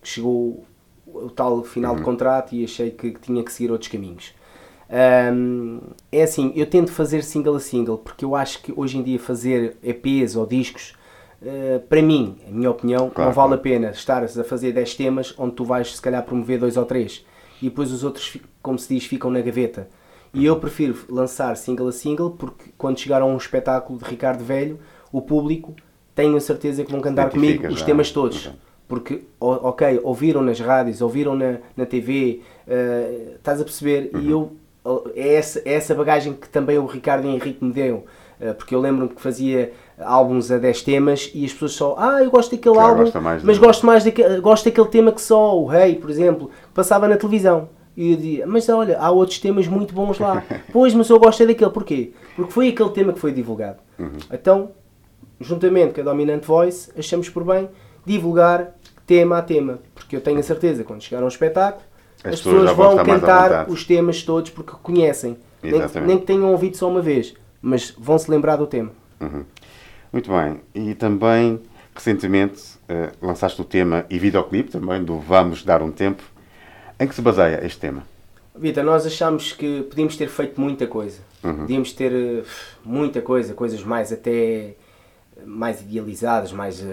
[0.00, 0.64] que, chegou
[1.14, 1.98] o tal final uhum.
[1.98, 4.34] de contrato e achei que, tinha que seguir outros caminhos.
[5.32, 9.02] Um, é assim, eu tento fazer single a single, porque eu acho que hoje em
[9.02, 10.94] dia fazer EPs ou discos,
[11.42, 14.94] uh, para mim, a minha opinião, claro, não vale a pena estar a fazer 10
[14.96, 17.24] temas onde tu vais se calhar promover dois ou três
[17.62, 19.88] e depois os outros, como se diz, ficam na gaveta.
[20.32, 24.44] E eu prefiro lançar single a single porque quando chegar a um espetáculo de Ricardo
[24.44, 24.78] Velho,
[25.12, 25.74] o público
[26.14, 28.46] tenho a certeza que vão cantar comigo os temas todos.
[28.46, 28.69] Okay.
[28.90, 34.10] Porque, ok, ouviram nas rádios, ouviram na, na TV, uh, eh, estás a perceber?
[34.12, 34.20] Uhum.
[34.20, 34.52] E eu
[35.14, 38.04] é essa, é essa bagagem que também o Ricardo Henrique me deu.
[38.40, 42.20] Eh, porque eu lembro-me que fazia álbuns a 10 temas e as pessoas só, ah,
[42.20, 43.04] eu gosto daquele álbum,
[43.44, 43.64] mas de...
[43.64, 47.68] gosto mais daquele, gosto daquele tema que só, o Rei, por exemplo, passava na televisão.
[47.96, 50.42] E eu dizia, mas olha, há outros temas muito bons lá.
[50.72, 52.12] pois, mas eu gosto é daquele, porquê?
[52.34, 53.78] Porque foi aquele tema que foi divulgado.
[53.98, 54.18] Uhum.
[54.32, 54.70] Então,
[55.40, 57.68] juntamente com a Dominant Voice, achamos por bem
[58.04, 58.74] divulgar
[59.10, 59.80] tema a tema.
[59.92, 61.82] Porque eu tenho a certeza, quando chegar a um espetáculo,
[62.22, 65.36] as, as pessoas, vão cantar os temas todos porque conhecem.
[65.60, 68.92] Nem, nem, que tenham ouvido só uma vez, mas vão se lembrar do tema.
[69.20, 69.44] Uhum.
[70.12, 70.60] Muito bem.
[70.74, 71.60] E também,
[71.92, 76.22] recentemente, uh, lançaste o tema e videoclipe também do Vamos Dar um Tempo.
[76.98, 78.04] Em que se baseia este tema?
[78.54, 81.18] Vitor, nós achamos que podíamos ter feito muita coisa.
[81.42, 81.56] Uhum.
[81.56, 82.44] Podíamos ter uh,
[82.84, 84.76] muita coisa, coisas mais até
[85.44, 86.84] mais idealizadas, mais uh,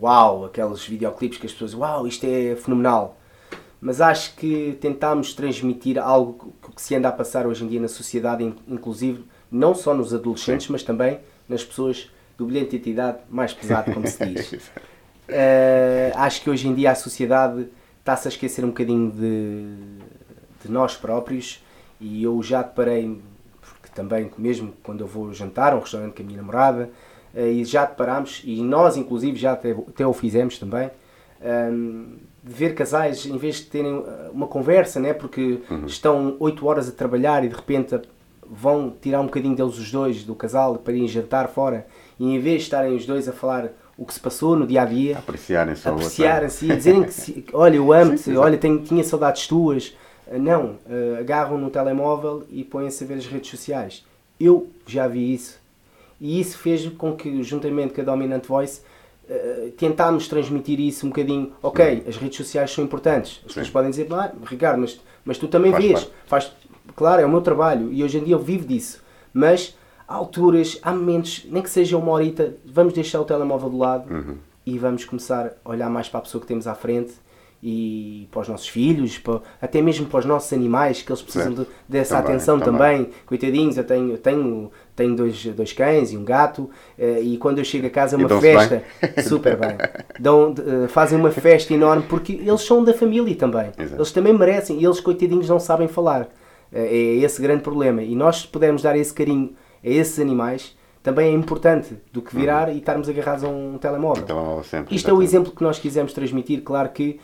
[0.00, 3.18] uau, aqueles videoclipes que as pessoas, uau, isto é fenomenal
[3.80, 7.88] mas acho que tentámos transmitir algo que se anda a passar hoje em dia na
[7.88, 10.72] sociedade, inclusive não só nos adolescentes, Sim.
[10.72, 14.52] mas também nas pessoas do bilhete de identidade mais pesado, como se diz.
[14.52, 14.60] uh,
[16.16, 17.68] acho que hoje em dia a sociedade
[18.00, 19.74] está-se a esquecer um bocadinho de,
[20.64, 21.64] de nós próprios
[22.00, 23.20] e eu já deparei,
[23.60, 26.90] porque também mesmo quando eu vou jantar a um restaurante com a minha namorada,
[27.34, 30.90] e já deparámos, e nós inclusive já até, até o fizemos também,
[31.72, 35.12] um, de ver casais, em vez de terem uh, uma conversa, né?
[35.12, 35.86] porque uhum.
[35.86, 38.00] estão 8 horas a trabalhar e de repente
[38.50, 41.86] vão tirar um bocadinho deles os dois, do casal, para irem jantar fora,
[42.18, 44.82] e em vez de estarem os dois a falar o que se passou no dia
[44.82, 49.96] a dia, apreciarem-se, apreciarem-se dizerem que olha, eu amo-te, olha, tenho, tinha saudades tuas.
[50.26, 54.04] Uh, não, uh, agarram no telemóvel e põem-se a ver as redes sociais.
[54.38, 55.58] Eu já vi isso.
[56.20, 58.80] E isso fez com que, juntamente com a Dominant Voice,
[59.28, 61.52] eh, tentámos transmitir isso um bocadinho.
[61.62, 63.40] Ok, as redes sociais são importantes.
[63.40, 66.10] As pessoas podem dizer, ah, Ricardo, mas, mas tu também faz vês.
[66.26, 66.52] Faz,
[66.96, 69.02] claro, é o meu trabalho e hoje em dia eu vivo disso.
[69.32, 69.76] Mas
[70.08, 74.12] há alturas, há momentos, nem que seja uma horita, vamos deixar o telemóvel do lado
[74.12, 74.36] uhum.
[74.64, 77.12] e vamos começar a olhar mais para a pessoa que temos à frente
[77.62, 81.52] e para os nossos filhos, para, até mesmo para os nossos animais, que eles precisam
[81.52, 83.04] de, dessa também, atenção também.
[83.04, 83.12] também.
[83.26, 86.68] Coitadinhos, eu tenho, eu tenho, tenho dois, dois cães e um gato,
[86.98, 89.12] eh, e quando eu chego a casa é uma festa, bem?
[89.24, 89.76] super bem.
[90.18, 93.70] Dão, uh, fazem uma festa enorme porque eles são da família também.
[93.78, 93.94] Exato.
[93.94, 96.22] Eles também merecem, e eles, coitadinhos, não sabem falar.
[96.22, 98.02] Uh, é esse grande problema.
[98.02, 102.68] E nós, pudermos dar esse carinho a esses animais, também é importante do que virar
[102.68, 102.74] uhum.
[102.74, 104.24] e estarmos agarrados a um telemóvel.
[104.24, 106.62] Um telemóvel sempre, Isto é o exemplo que nós quisemos transmitir.
[106.62, 107.20] Claro que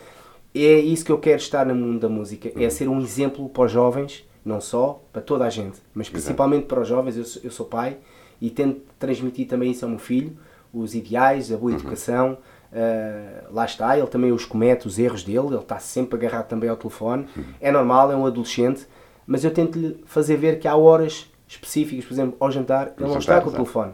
[0.55, 2.71] é isso que eu quero estar no mundo da música, é uhum.
[2.71, 6.81] ser um exemplo para os jovens, não só, para toda a gente, mas principalmente para
[6.81, 7.17] os jovens.
[7.17, 7.99] Eu sou, eu sou, pai
[8.41, 10.37] e tento transmitir também isso ao meu filho,
[10.73, 11.79] os ideais, a boa uhum.
[11.79, 12.39] educação.
[12.73, 16.69] Uh, lá está, ele também os comete, os erros dele, ele está sempre agarrado também
[16.69, 17.27] ao telefone.
[17.37, 17.45] Uhum.
[17.61, 18.87] É normal, é um adolescente,
[19.27, 23.21] mas eu tento-lhe fazer ver que há horas específicos, por exemplo, ao jantar, ele não
[23.21, 23.63] jantar, está com o exato.
[23.63, 23.93] telefone.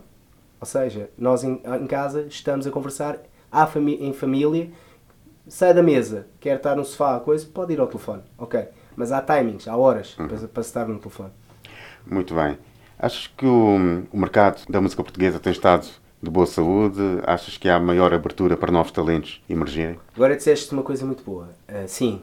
[0.58, 3.18] Ou seja, nós em, em casa estamos a conversar
[3.52, 4.70] à fami- em família,
[5.46, 8.66] sai da mesa, quer estar no sofá, coisa, pode ir ao telefone, ok.
[8.96, 10.28] Mas há timings, há horas Uhum.
[10.28, 11.30] para, para estar no telefone.
[12.06, 12.58] Muito bem.
[12.98, 13.76] Achas que o,
[14.12, 15.86] o mercado da música portuguesa tem estado
[16.22, 17.00] de boa saúde?
[17.26, 19.98] Achas que há maior abertura para novos talentos emergirem?
[20.14, 21.48] Agora disseste uma coisa muito boa.
[21.66, 22.20] Ah, sim,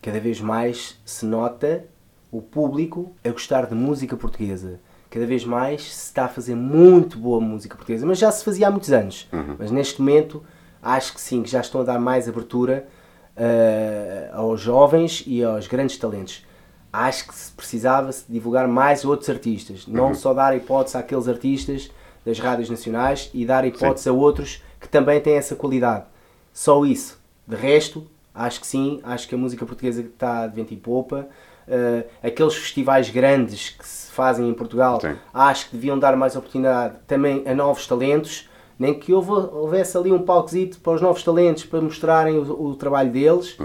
[0.00, 1.84] cada vez mais se nota
[2.30, 4.80] o público a gostar de música portuguesa.
[5.10, 8.66] Cada vez mais se está a fazer muito boa música portuguesa, mas já se fazia
[8.66, 9.28] há muitos anos.
[9.58, 10.42] Mas neste momento
[10.82, 12.88] acho que sim, que já estão a dar mais abertura
[13.36, 16.44] ah, aos jovens e aos grandes talentos.
[16.92, 20.14] Acho que se precisava -se divulgar mais outros artistas, não Uhum.
[20.14, 21.90] só dar hipótese àqueles artistas
[22.24, 26.04] das rádios nacionais e dar hipótese a outros que também têm essa qualidade.
[26.52, 27.18] Só isso.
[27.46, 31.26] De resto, acho que sim, acho que a música portuguesa está de vento em popa.
[31.66, 34.98] Uh, aqueles festivais grandes que se fazem em Portugal,
[35.32, 38.48] acho que deviam dar mais oportunidade também a novos talentos,
[38.78, 42.74] nem que houve- houvesse ali um palquezito para os novos talentos para mostrarem o, o
[42.76, 43.56] trabalho deles.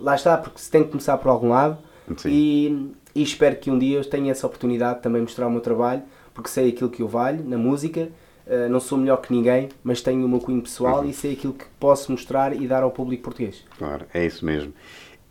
[0.00, 1.78] Lá está, porque se tem que começar por algum lado.
[2.26, 5.60] E, e espero que um dia eu tenha essa oportunidade de também mostrar o meu
[5.60, 6.02] trabalho,
[6.34, 8.08] porque sei aquilo que eu valho na música.
[8.46, 11.52] Uh, não sou melhor que ninguém, mas tenho o meu cunho pessoal e sei aquilo
[11.52, 13.64] que posso mostrar e dar ao público português.
[13.76, 14.72] Claro, é isso mesmo.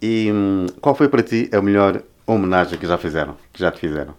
[0.02, 3.38] E hum, qual foi para ti a melhor homenagem que já fizeram?
[3.54, 4.14] Que já te fizeram?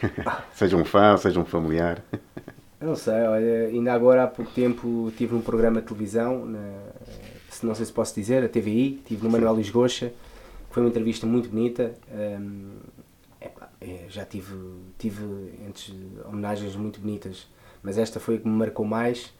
[0.54, 2.04] seja um fã, seja um familiar.
[2.78, 6.60] Eu não sei, olha, ainda agora há pouco tempo tive num programa de televisão, na,
[7.62, 10.08] não sei se posso dizer, a TVI, tive no Manuel Luís Goxa,
[10.68, 11.94] que foi uma entrevista muito bonita.
[13.40, 14.54] epá, é, já tive,
[14.98, 15.24] tive
[15.66, 15.94] antes
[16.26, 17.46] homenagens muito bonitas,
[17.82, 19.32] mas esta foi a que me marcou mais,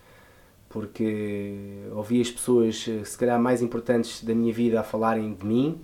[0.70, 5.44] porque ouvi as pessoas, eh, se calhar mais importantes da minha vida, a falarem de
[5.44, 5.80] mim.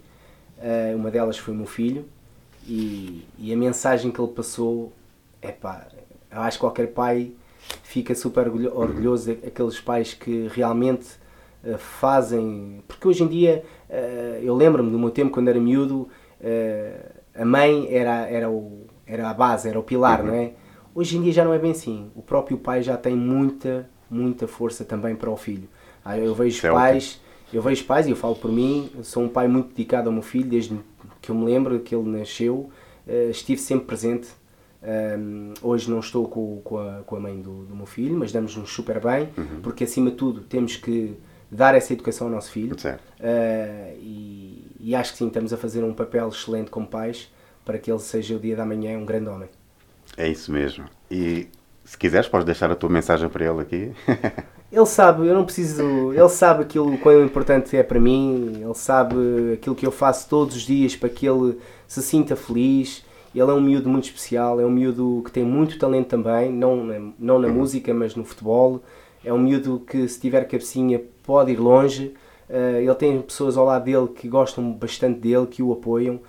[0.58, 2.04] Eh, uma delas foi o meu filho,
[2.66, 4.92] e, e a mensagem que ele passou,
[5.42, 5.86] epá,
[6.30, 7.32] eu acho que qualquer pai
[7.92, 11.06] fica super orgulho- orgulhoso daqueles pais que realmente
[11.62, 12.82] eh, fazem.
[12.88, 16.08] Porque hoje em dia, eh, eu lembro-me do meu tempo quando era miúdo,
[16.40, 20.52] eh, a mãe era, era, o, era a base, era o pilar, não é?
[20.94, 22.10] Hoje em dia já não é bem assim.
[22.16, 25.68] O próprio pai já tem muita, muita força também para o filho.
[26.04, 27.20] Ah, Eu vejo Isso é pais,
[27.52, 30.22] eu vejo pais e eu falo por mim, sou um pai muito dedicado ao meu
[30.22, 30.78] filho, desde
[31.20, 32.70] que eu me lembro que ele nasceu,
[33.30, 34.28] estive sempre presente.
[34.84, 38.32] Um, hoje não estou com, com, a, com a mãe do, do meu filho, mas
[38.32, 39.28] damos-nos super bem,
[39.62, 41.16] porque acima de tudo temos que
[41.50, 42.74] dar essa educação ao nosso filho.
[42.74, 47.30] Uh, e, e acho que sim, estamos a fazer um papel excelente como pais
[47.64, 49.48] para que ele seja o dia da manhã um grande homem.
[50.16, 50.84] É isso mesmo.
[51.10, 51.46] E
[51.84, 53.92] se quiseres, podes deixar a tua mensagem para ele aqui.
[54.72, 56.14] Ele sabe, eu não preciso.
[56.14, 59.14] Ele sabe aquilo quão importante é para mim, ele sabe
[59.52, 63.04] aquilo que eu faço todos os dias para que ele se sinta feliz.
[63.34, 66.84] Ele é um miúdo muito especial, é um miúdo que tem muito talento também, não,
[66.84, 68.82] na- não na música, mas no futebol.
[69.24, 72.12] É um miúdo que, se tiver cabecinha, pode ir longe.
[72.50, 76.20] Eh, ele tem pessoas ao lado dele que gostam bastante dele, que o apoiam.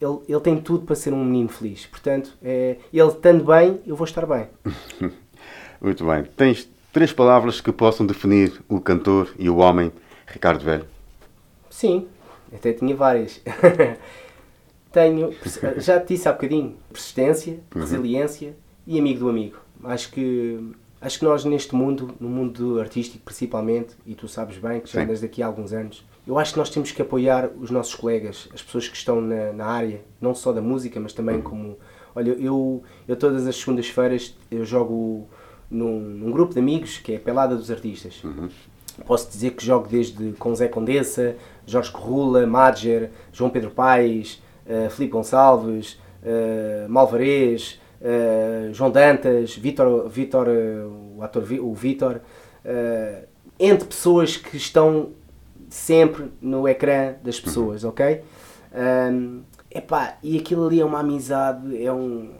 [0.00, 1.86] Ele, ele tem tudo para ser um menino feliz.
[1.86, 4.46] Portanto, é, ele estando bem, eu vou estar bem.
[5.80, 6.24] Muito bem.
[6.36, 9.90] Tens três palavras que possam definir o cantor e o homem
[10.26, 10.84] Ricardo Velho.
[11.70, 12.06] Sim,
[12.54, 13.40] até tinha várias.
[14.92, 15.32] Tenho,
[15.80, 17.80] já te disse há bocadinho, persistência, Uhum.
[17.80, 18.54] resiliência
[18.86, 19.56] e amigo do amigo.
[19.84, 20.58] Acho que,
[21.00, 25.02] acho que nós neste mundo, no mundo artístico principalmente, e tu sabes bem que já
[25.02, 28.48] andas daqui há alguns anos, eu acho que nós temos que apoiar os nossos colegas,
[28.54, 31.42] as pessoas que estão na, na área, não só da música, mas também Uhum.
[31.42, 31.78] como...
[32.14, 35.26] Olha, eu, eu todas as segundas-feiras eu jogo
[35.70, 38.22] num, num grupo de amigos que é a Pelada dos Artistas.
[39.06, 41.34] Posso dizer que jogo desde com Zé Condessa,
[41.66, 50.08] Jorge Corrula, Madger, João Pedro Paes, uh, Filipe Gonçalves, uh, Malvarez, uh, João Dantas, Vítor,
[50.08, 52.20] Vítor uh, o ator o Vítor,
[52.64, 53.26] uh,
[53.58, 55.10] entre pessoas que estão
[55.68, 58.22] sempre no ecrã das pessoas, ok?
[58.74, 62.30] Um, epá, e aquilo ali é uma amizade, é um,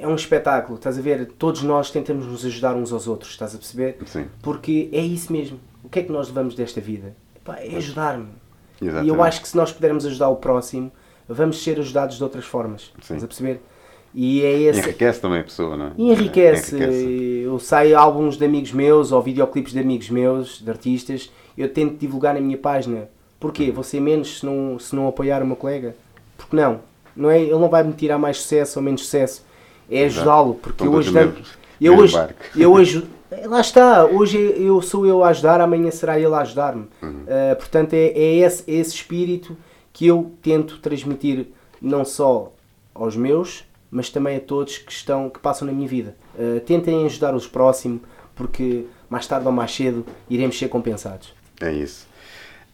[0.00, 1.26] é um espetáculo, estás a ver?
[1.38, 3.98] Todos nós tentamos nos ajudar uns aos outros, estás a perceber?
[4.06, 4.26] Sim.
[4.42, 5.60] Porque é isso mesmo.
[5.84, 7.14] O que é que nós levamos desta vida?
[7.36, 8.28] Epá, é ajudar-me.
[8.80, 10.90] E eu acho que se nós pudermos ajudar o próximo,
[11.34, 12.92] vamos ser ajudados de outras formas.
[13.00, 13.60] Estás a perceber?
[14.12, 14.80] E é esse.
[14.80, 15.92] Enriquece também a pessoa, não é?
[15.96, 16.76] E enriquece.
[16.76, 17.42] Enriquece.
[17.44, 21.96] Eu saio álbuns de amigos meus ou videoclipes de amigos meus, de artistas, eu tento
[21.96, 23.08] divulgar na minha página.
[23.38, 23.70] Porquê?
[23.70, 25.94] Vou ser menos se não, se não apoiar o meu colega?
[26.36, 26.80] Porque não?
[27.14, 29.44] não é, ele não vai me tirar mais sucesso ou menos sucesso.
[29.90, 30.54] É ajudá-lo.
[30.54, 31.34] Porque eu mesmo-
[31.80, 32.16] eu hoje,
[32.56, 33.06] eu hoje
[33.46, 36.86] lá está, hoje eu sou eu a ajudar, amanhã será ele a ajudar-me.
[37.02, 37.22] Uhum.
[37.22, 39.56] Uh, portanto, é, é esse, é esse espírito
[39.92, 41.46] que eu tento transmitir
[41.80, 42.52] não só
[42.94, 46.14] aos meus, mas também a todos que, estão, que passam na minha vida.
[46.34, 48.02] Uh, tentem ajudar os próximos,
[48.34, 51.34] porque mais tarde ou mais cedo iremos ser compensados.
[51.60, 52.06] É isso.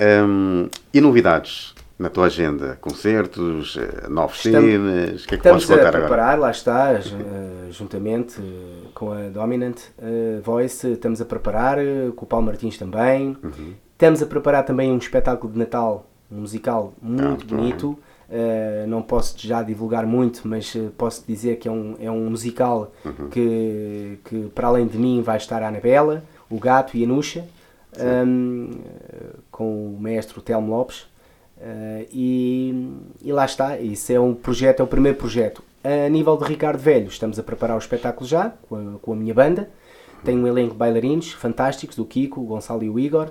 [0.00, 2.76] Hum, e novidades na tua agenda?
[2.80, 5.24] Concertos, eh, novos Estamos-?
[5.24, 6.04] O que é que podes Estamos a contar agora?
[6.04, 7.00] preparar, lá está, eh,
[7.70, 8.36] juntamente
[8.92, 9.80] com a Dominant
[10.42, 11.78] Voice, estamos a preparar,
[12.14, 13.36] com o Paulo Martins também.
[13.42, 13.74] Uhum.
[13.92, 17.98] Estamos a preparar também um espetáculo de Natal, um musical muito Ah, bonito.
[18.28, 22.28] Eh, não posso já divulgar muito, mas eh, posso dizer que é um, é um
[22.28, 23.28] musical Uhum.
[23.30, 27.44] que, que, para além de mim, vai estar a Anabela, o Gato e a Nuxa,
[28.26, 28.70] um,
[29.08, 31.06] eh, com o maestro Telmo Lopes.
[31.60, 32.90] Eh, e,
[33.22, 35.62] e lá está, isso é um projeto, é o primeiro projeto.
[35.84, 39.16] A nível de Ricardo Velho, estamos a preparar o espetáculo já, com a, com a
[39.16, 39.70] minha banda.
[40.24, 43.30] Tenho um elenco de bailarinos fantásticos, do Kiko, o Gonçalo e o Igor.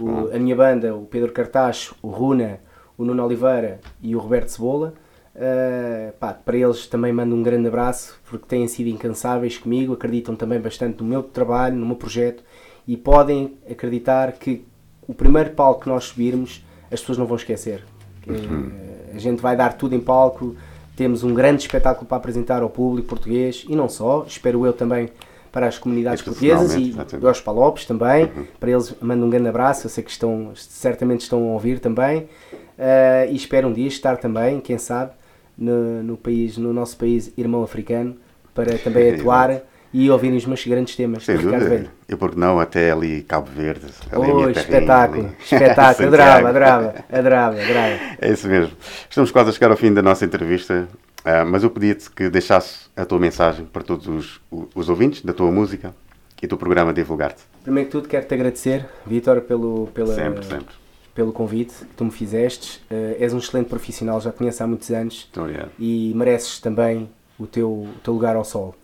[0.00, 2.60] O- a minha banda, o Pedro Cartacho, o Runa,
[2.98, 4.94] o Nuno Oliveira e o Roberto Cebola.
[5.32, 10.34] Uh, pá, para eles também mando um grande abraço porque têm sido incansáveis comigo, acreditam
[10.34, 12.42] também bastante no meu trabalho, no meu projeto
[12.86, 14.64] e podem acreditar que
[15.06, 17.84] o primeiro palco que nós subirmos as pessoas não vão esquecer.
[18.20, 18.72] Que, uh,
[19.14, 20.56] a gente vai dar tudo em palco,
[20.96, 25.10] temos um grande espetáculo para apresentar ao público português e não só, espero eu também
[25.52, 26.94] para as comunidades portuguesas e
[27.26, 28.30] aos Palopes também.
[28.58, 32.28] Para eles mando um grande abraço, eu sei que estão, certamente estão a ouvir também.
[32.52, 35.12] Uh, e espero um dia estar também, quem sabe,
[35.56, 38.16] no, no país, no nosso país irmão africano,
[38.54, 39.60] para também É, atuar
[39.92, 41.76] e ouvirem os meus grandes temas Sem Ricardo dúvida.
[41.76, 41.90] Velho.
[42.08, 43.86] E por que não até ali Cabo Verde?
[44.12, 45.36] Ali Oh, espetáculo, ali.
[45.42, 47.94] espetáculo, adorava, adorava, adorava, adorava.
[48.20, 48.72] É isso mesmo.
[49.08, 50.88] Estamos quase a chegar ao fim da nossa entrevista,
[51.24, 54.40] ah, mas eu pedi-te que deixasse a tua mensagem para todos os,
[54.74, 55.94] os ouvintes da tua música
[56.42, 57.42] e do programa Divulgar-te.
[57.62, 60.74] Primeiro que tudo, quero-te agradecer, Vítor, pelo, pela, Sempre, sempre.
[61.14, 62.82] pelo convite que tu me fizeste.
[62.90, 65.70] Eh, és um excelente profissional, já te conheço há muitos anos obrigado.
[65.78, 68.74] e mereces também o teu, o teu lugar ao sol.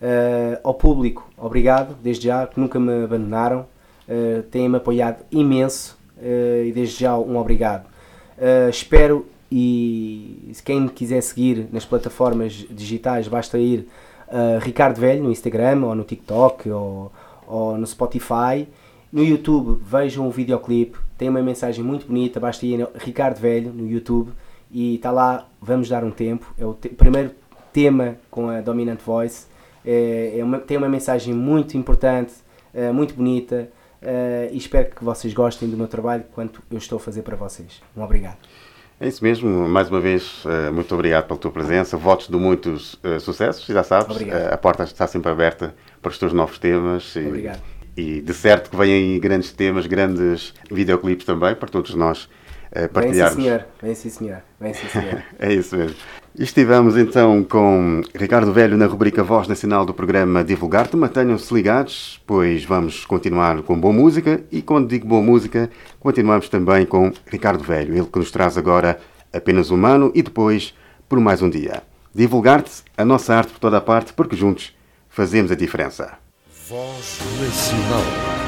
[0.00, 3.66] Eh, ao público, obrigado, desde já, que nunca me abandonaram,
[4.08, 7.84] eh, têm-me apoiado imenso e desde já um obrigado.
[8.70, 13.86] Espero e quem quiser seguir nas plataformas digitais, basta ir
[14.28, 17.12] a Ricardo Velho no Instagram ou no TikTok ou,
[17.46, 18.66] ou no Spotify.
[19.12, 23.86] No YouTube vejam o videoclipe, tem uma mensagem muito bonita, basta ir Ricardo Velho no
[23.86, 24.32] YouTube
[24.70, 26.50] e está lá, vamos dar um tempo.
[26.58, 27.32] É o te- primeiro
[27.74, 29.46] tema com a Dominant Voice.
[29.84, 32.32] É, é uma- tem uma mensagem muito importante,
[32.72, 33.68] eh, muito bonita
[34.00, 37.36] eh, e espero que vocês gostem do meu trabalho quanto eu estou a fazer para
[37.36, 37.82] vocês.
[37.94, 38.38] Um obrigado.
[39.02, 39.68] É isso mesmo.
[39.68, 41.96] Mais uma vez, eh, muito obrigado pela tua presença.
[41.96, 44.14] Votos de muitos eh, sucessos, já sabes.
[44.14, 44.40] Obrigado.
[44.40, 47.16] eh, a porta está sempre aberta para os teus novos temas.
[47.16, 47.60] E, Obrigado.
[47.96, 52.28] E de certo que vêm aí grandes temas, grandes videoclipes também, para todos nós
[52.70, 53.42] eh, Vem sim partilharmos.
[53.42, 55.22] senhor, vem sim senhor, vem sim senhor.
[55.40, 55.96] É isso mesmo.
[56.38, 60.96] Estivemos então com Ricardo Velho na rubrica Voz Nacional do programa Divulgar-te.
[60.96, 64.42] Mantenham-se ligados, pois vamos continuar com boa música.
[64.50, 65.68] E quando digo boa música,
[66.00, 68.98] continuamos também com Ricardo Velho, ele que nos traz agora
[69.30, 70.74] apenas humano e depois
[71.06, 71.82] por mais um dia.
[72.14, 74.74] Divulgar-te, a nossa arte por toda a parte, porque juntos
[75.10, 76.14] fazemos a diferença.
[76.66, 78.00] Voz Nacional.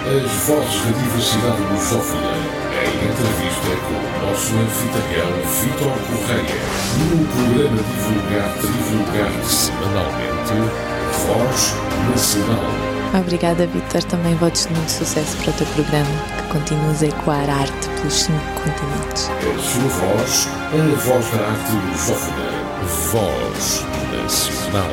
[0.07, 2.63] As vozes da diversidade lusófona.
[2.95, 6.61] Entrevista com o nosso anfitrião Vítor Correia.
[6.99, 10.55] No programa Divulgar-te, Divulgar-te semanalmente.
[11.26, 11.74] Voz
[12.11, 12.95] Nacional.
[13.20, 14.03] Obrigada, Vitor.
[14.05, 17.88] Também votos de muito sucesso para o teu programa, que continues a ecoar a arte
[17.97, 19.30] pelos cinco continentes.
[19.38, 22.64] A sua voz, a voz da arte lusófona.
[23.12, 24.90] Voz Nacional.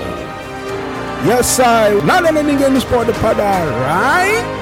[1.25, 2.03] Yes, I.
[2.05, 4.61] Nada nem ninguém nos pode parar, right?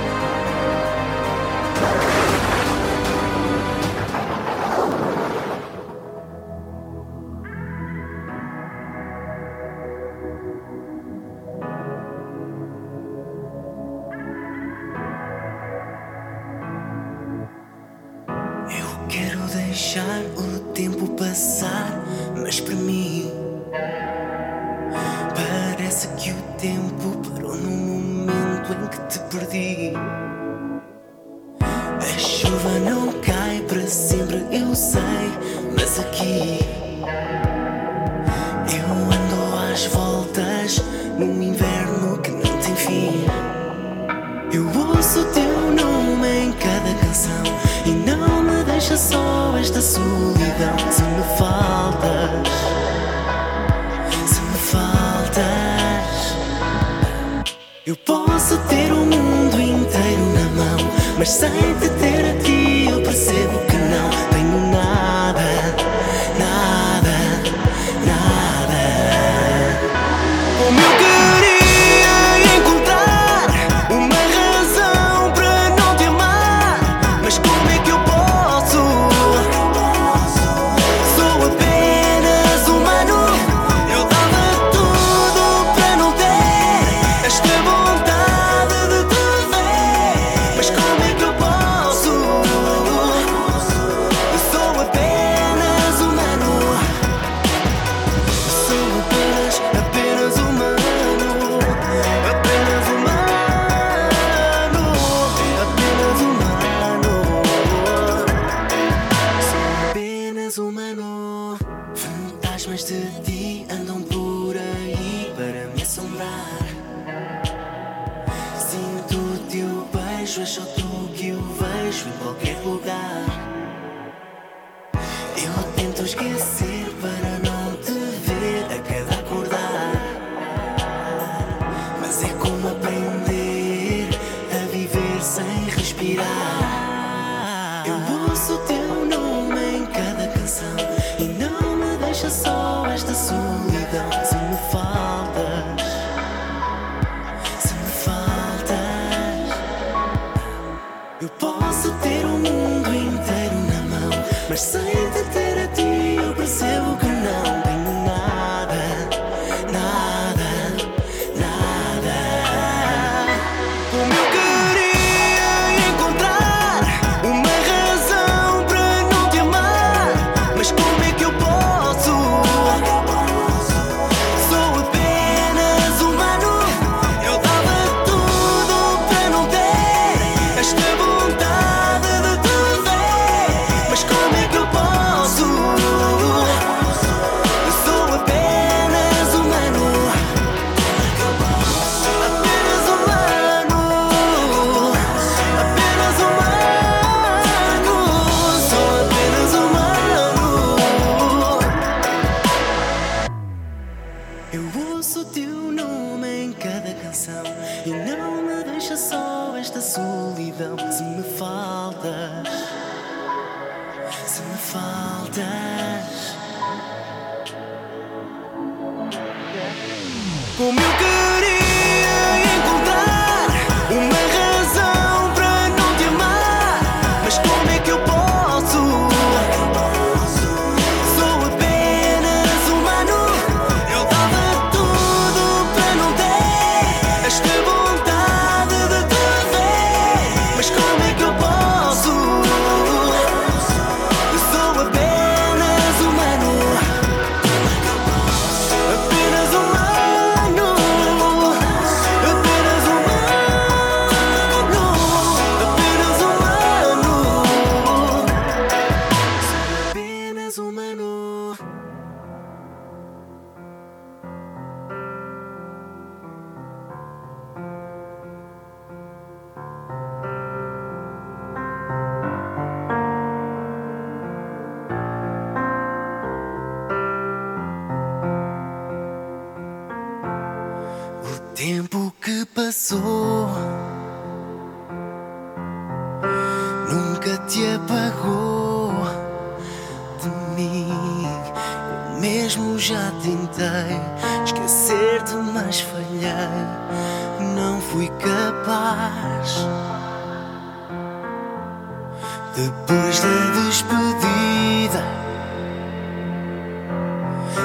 [19.99, 22.03] Deixar o tempo passar,
[22.37, 23.31] mas para mim
[25.35, 29.93] parece que o tempo parou no momento em que te perdi.
[31.61, 35.01] A chuva não cai para sempre, eu sei,
[35.75, 36.59] mas aqui
[38.71, 40.81] eu ando às voltas
[41.17, 43.25] num inverno que não tem fim.
[44.53, 47.48] Eu ouço o teu nome em cada canção
[48.89, 50.75] deixa só esta solidão.
[50.91, 52.49] Se me faltas,
[54.25, 56.35] se me faltas,
[57.85, 63.01] eu posso ter o mundo inteiro na mão, mas sem te ter a ti eu
[63.03, 63.68] percebo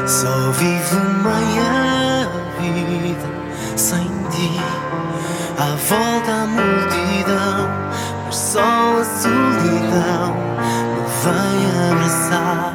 [0.06, 2.28] Só vivo meia
[2.60, 3.26] vida
[3.74, 4.60] sem ti.
[5.58, 7.70] À volta a multidão,
[8.26, 10.34] mas só a solidão
[10.92, 12.74] me vem abraçar.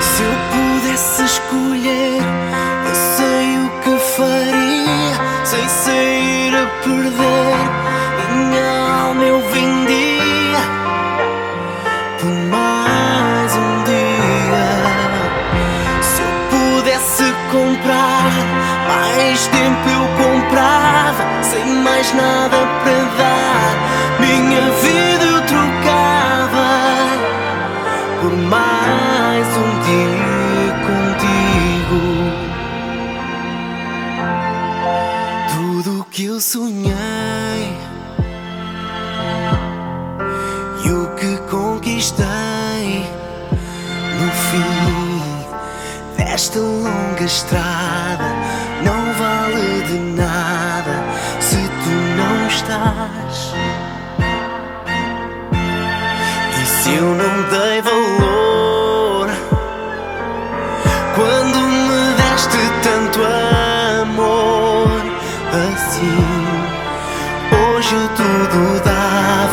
[0.00, 2.22] Se eu pudesse escolher,
[2.88, 5.14] eu sei o que faria
[5.44, 7.61] sem sair a perder.
[19.42, 23.74] mais tempo eu comprava, sem mais nada para dar.
[24.20, 26.68] Minha vida eu trocava
[28.20, 32.02] por mais um dia contigo.
[35.56, 36.92] Tudo o que eu sonhei
[40.84, 43.06] e o que conquistei
[44.20, 45.22] no fim
[46.16, 48.01] desta longa estrada
[49.84, 51.04] de nada
[51.40, 53.52] se tu não estás.
[56.60, 59.28] E se eu não dei valor
[61.14, 63.20] quando me deste tanto
[64.00, 65.02] amor
[65.52, 66.26] assim,
[67.52, 69.51] hoje tudo dava.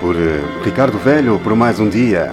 [0.00, 2.32] Por eh, Ricardo Velho, por mais um dia.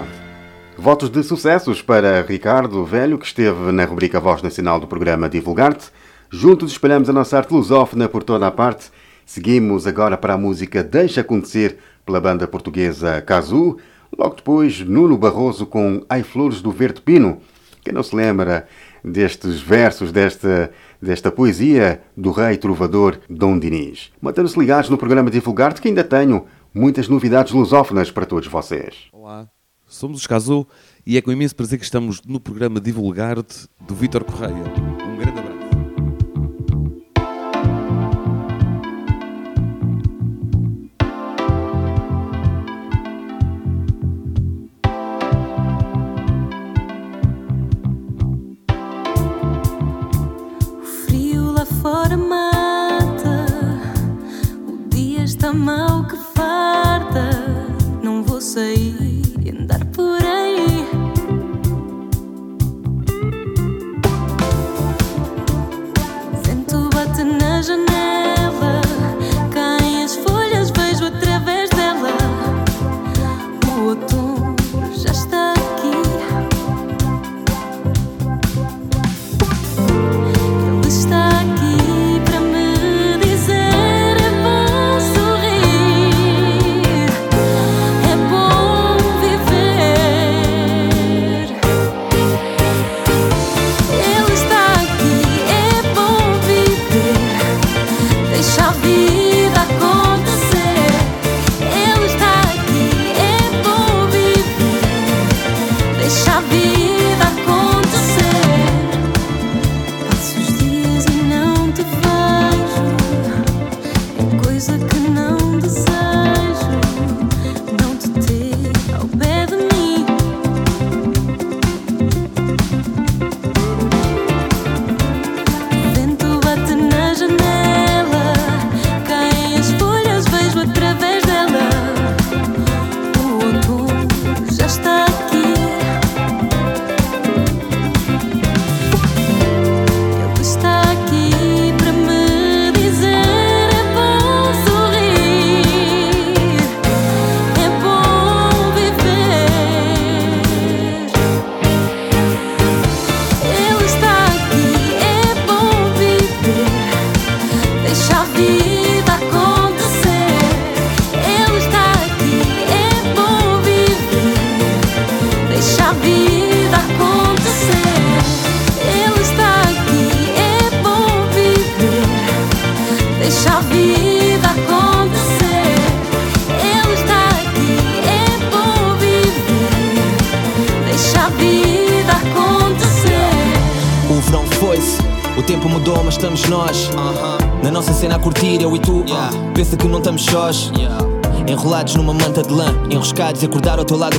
[0.76, 5.90] Votos de sucessos para Ricardo Velho, que esteve na rubrica Voz Nacional do programa Divulgar-te.
[6.30, 8.90] Juntos espalhamos a nossa arte lusófona por toda a parte.
[9.26, 13.76] Seguimos agora para a música Deixa Acontecer, pela banda portuguesa Cazu.
[14.16, 17.38] Logo depois, Nuno Barroso com Ai Flores do Verde Pino.
[17.84, 18.66] Quem não se lembra
[19.04, 24.10] destes versos, desta, desta poesia do rei trovador Dom Dinis?
[24.22, 26.46] Mantendo-se ligados no programa Divulgar-te, que ainda tenho
[26.78, 29.08] muitas novidades lusófonas para todos vocês.
[29.12, 29.48] Olá,
[29.86, 30.66] somos os Cazu
[31.04, 34.97] e é com imenso prazer que estamos no programa Divulgar-te do Vítor Correia.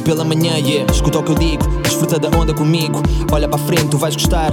[0.10, 0.57] Pela manhã.
[0.57, 0.91] Yeah.
[0.91, 2.99] Escuta o que eu digo, desfruta da onda comigo.
[3.32, 4.51] Olha para a frente, tu vais gostar.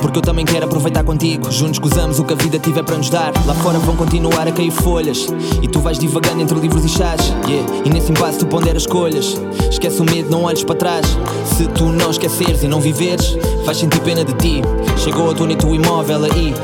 [0.00, 1.50] Porque eu também quero aproveitar contigo.
[1.50, 3.32] Juntos gozamos o que a vida tiver para nos dar.
[3.44, 5.26] Lá fora vão continuar a cair folhas.
[5.60, 7.20] E tu vais divagando entre livros e chás.
[7.46, 7.70] Yeah.
[7.84, 9.36] E nesse impasse tu ponderas escolhas.
[9.70, 11.06] Esquece o medo, não olhes para trás.
[11.44, 13.36] Se tu não esqueceres e não viveres,
[13.66, 14.62] vais sentir pena de ti.
[14.96, 16.54] Chegou o outono e tu imóvel aí.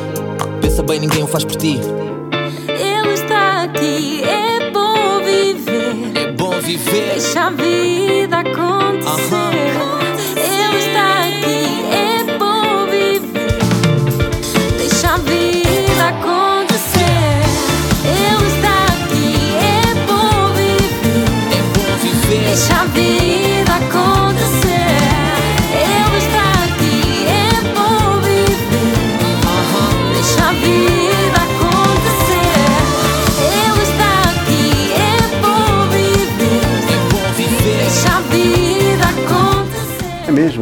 [0.63, 1.79] Pensa bem, ninguém o faz por ti.
[2.69, 6.23] Ele está aqui, é bom viver.
[6.23, 7.21] É bom viver.
[7.21, 7.51] Deixa a
[8.45, 8.74] vida acontecer.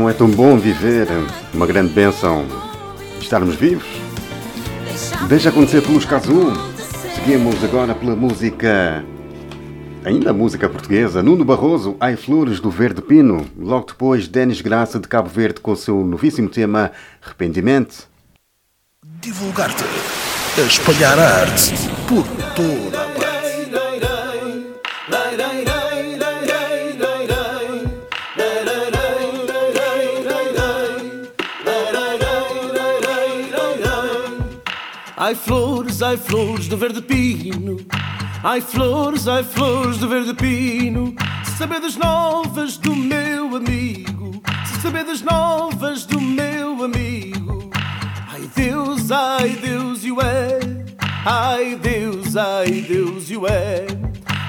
[0.03, 0.11] Acontecer.
[0.11, 1.07] É tão bom viver,
[1.55, 2.47] uma grande bênção
[3.21, 3.87] estarmos vivos.
[5.29, 6.53] Deixa acontecer pelos Cazu.
[7.15, 9.05] Seguimos agora pela música,
[10.05, 13.47] ainda música portuguesa, Nuno Barroso, Ai Flores do Verde Pino.
[13.57, 16.91] Logo depois, Denis Graça de Cabo Verde com o seu novíssimo tema
[17.25, 18.09] Arrependimento.
[19.21, 19.85] Divulgar-te.
[20.67, 21.73] Espalhar a arte
[22.09, 23.02] por toda
[35.23, 37.77] Ai flores, ai flores do verde pino
[38.43, 41.14] Ai flores, ai flores do verde pino,
[41.45, 47.70] se saber das novas do meu amigo, se saber das novas do meu amigo.
[48.33, 50.59] Ai Deus, ai Deus, e é.
[51.25, 53.87] Ai Deus, ai Deus, e é.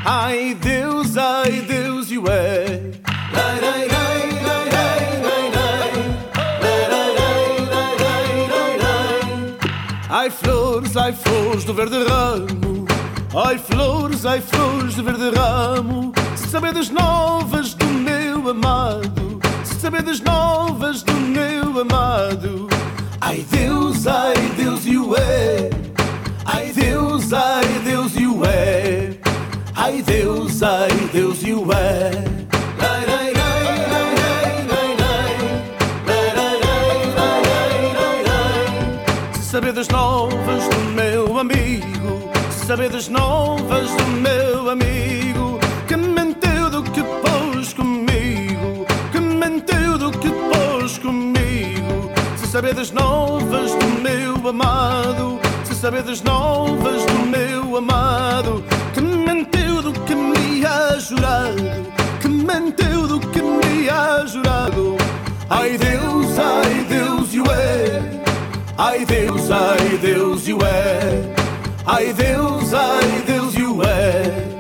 [0.04, 3.00] Ai Deus, ai Deus, e é.
[3.32, 4.94] Lai, lai, lai, lai, lai.
[10.10, 10.63] Ai flores,
[10.96, 12.86] ai flores do verde ramo.
[13.36, 16.12] Ai flores, ai flores de verde ramo.
[16.36, 19.40] Se saber das novas do meu amado.
[19.64, 22.68] Se saber das novas do meu amado.
[23.22, 25.70] Ai Deus, ai Deus e o é.
[26.46, 29.12] Ai Deus, ai Deus e o é.
[29.76, 32.12] Ai Deus, ai Deus e o é.
[32.80, 33.06] Lai,
[43.04, 50.30] Das novas do meu amigo Que mentiu do que pôs comigo Que mentiu do que
[50.30, 52.10] pôs comigo.
[52.38, 59.02] Se saber das novas do meu amado Se saber das novas do meu amado Que
[59.02, 61.62] mentiu do que me ha jurado
[62.22, 64.96] Que mentiu do que me ha jurado.
[65.50, 68.22] Ai Deus, ai Deus, e é.
[68.78, 71.43] Ai Deus, ai Deus, e é
[71.86, 74.53] Ai Deus, ai Deus, e é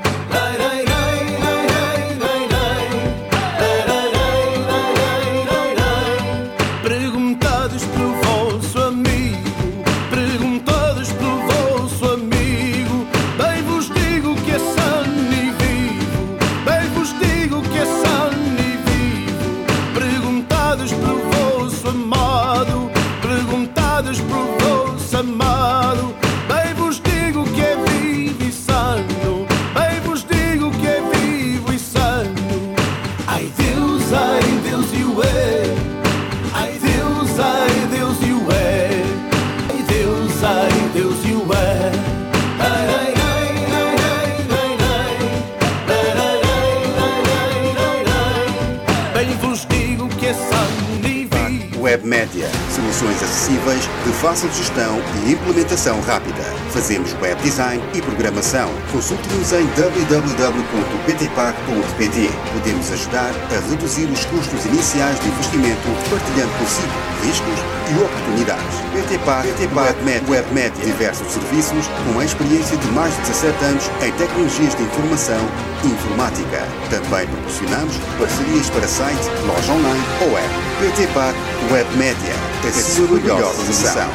[52.83, 56.43] Soluções acessíveis, de fácil gestão e implementação rápida.
[56.71, 58.69] Fazemos web design e programação.
[58.91, 62.29] Consulte-nos em www.ptpac.pt.
[62.51, 66.91] Podemos ajudar a reduzir os custos iniciais de investimento, partilhando consigo
[67.23, 67.57] riscos
[67.89, 68.75] e oportunidades.
[68.91, 70.85] PTPAC, Web Média, Web Média.
[70.85, 75.39] Diversos serviços com a experiência de mais de 17 anos em tecnologias de informação
[75.85, 76.67] e informática.
[76.89, 80.49] Também proporcionamos parcerias para site, loja online ou app.
[80.79, 81.33] PTPAC
[81.71, 82.52] Web Média.
[82.71, 84.09] Sua melhor solução.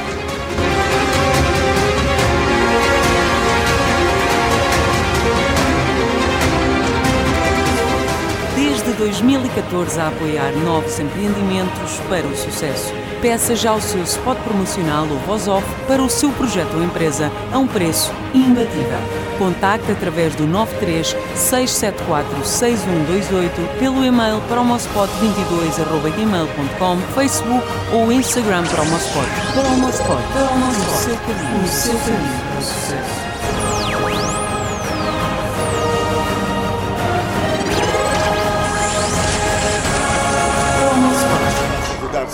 [8.56, 12.94] Desde 2014 a apoiar novos empreendimentos para o sucesso.
[13.20, 17.58] Peça já o seu spot promocional ou voz-off para o seu projeto ou empresa a
[17.58, 19.00] um preço imbatível.
[19.38, 29.26] Contacte através do 93 674 6128 pelo e-mail promospot22.gmail.com, Facebook ou Instagram Promospot.
[29.52, 32.98] Promospot, Promospot, o seu caminho, o seu caminho o sucesso.
[32.98, 33.27] Divulgar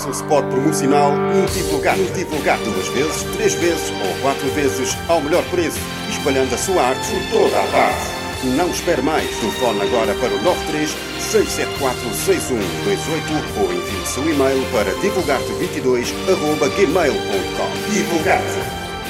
[0.04, 2.00] seu spot promocional multiplugado.
[2.02, 5.80] Multiplugado duas vezes, três vezes ou quatro vezes ao melhor preço,
[6.10, 8.12] espalhando a sua arte por toda a parte.
[8.56, 9.26] Não espere mais.
[9.38, 17.90] Telefone agora para o 93 674 6128 ou envie o seu e-mail para divulgarte22.gmail.com.
[17.90, 18.60] Divulgarte.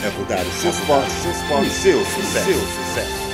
[0.04, 2.44] A rodar o seu spot, seu spot, o seu sucesso.
[2.44, 3.24] Seu sucesso.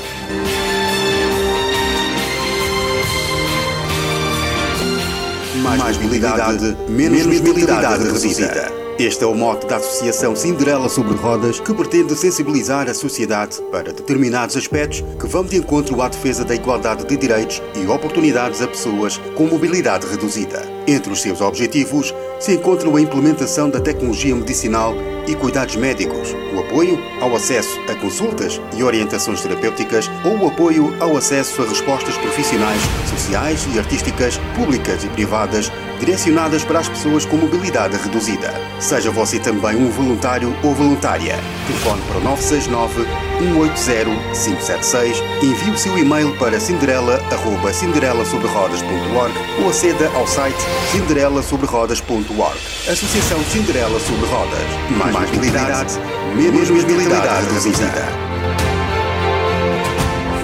[5.79, 8.73] Mais mobilidade, menos mobilidade reduzida.
[8.99, 13.93] Este é o mote da Associação Cinderela sobre Rodas, que pretende sensibilizar a sociedade para
[13.93, 18.67] determinados aspectos que vão de encontro à defesa da igualdade de direitos e oportunidades a
[18.67, 20.80] pessoas com mobilidade reduzida.
[20.91, 24.93] Entre os seus objetivos se encontram a implementação da tecnologia medicinal
[25.29, 30.93] e cuidados médicos, o apoio ao acesso a consultas e orientações terapêuticas ou o apoio
[30.99, 35.71] ao acesso a respostas profissionais, sociais e artísticas, públicas e privadas,
[36.01, 38.53] direcionadas para as pessoas com mobilidade reduzida.
[38.81, 41.39] Seja você também um voluntário ou voluntária.
[41.67, 43.07] Telefone para o 969
[43.39, 50.59] 180 576, envie o seu e-mail para cinderela@cinderelasobrerodas.org ou aceda ao site
[50.91, 52.59] cinderelasobrerodas.org.
[52.89, 54.67] Associação Cinderela sobre Rodas.
[54.91, 56.01] Mais, mobilidade,
[56.35, 58.09] menos mobilidade reduzida.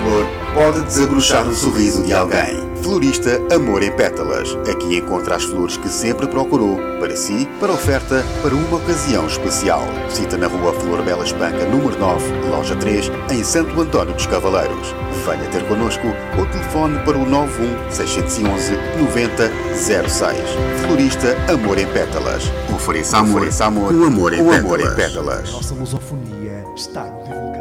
[0.02, 2.65] flor pode desabrochar o sorriso de alguém.
[2.86, 4.56] Florista Amor em Pétalas.
[4.70, 9.82] Aqui encontra as flores que sempre procurou, para si, para oferta, para uma ocasião especial.
[10.08, 14.94] Cita na rua Flor Bela Espanca, número 9, loja 3, em Santo António dos Cavaleiros.
[15.26, 16.06] Venha ter connosco
[16.38, 20.38] ou telefone para o 91 611 9006.
[20.86, 22.44] Florista Amor em Pétalas.
[22.72, 24.64] Ofereça amor, Ofereça amor, o amor em o pétalas.
[24.64, 25.50] amor em pétalas.
[25.50, 27.55] Nossa lusofonia está no divulgar.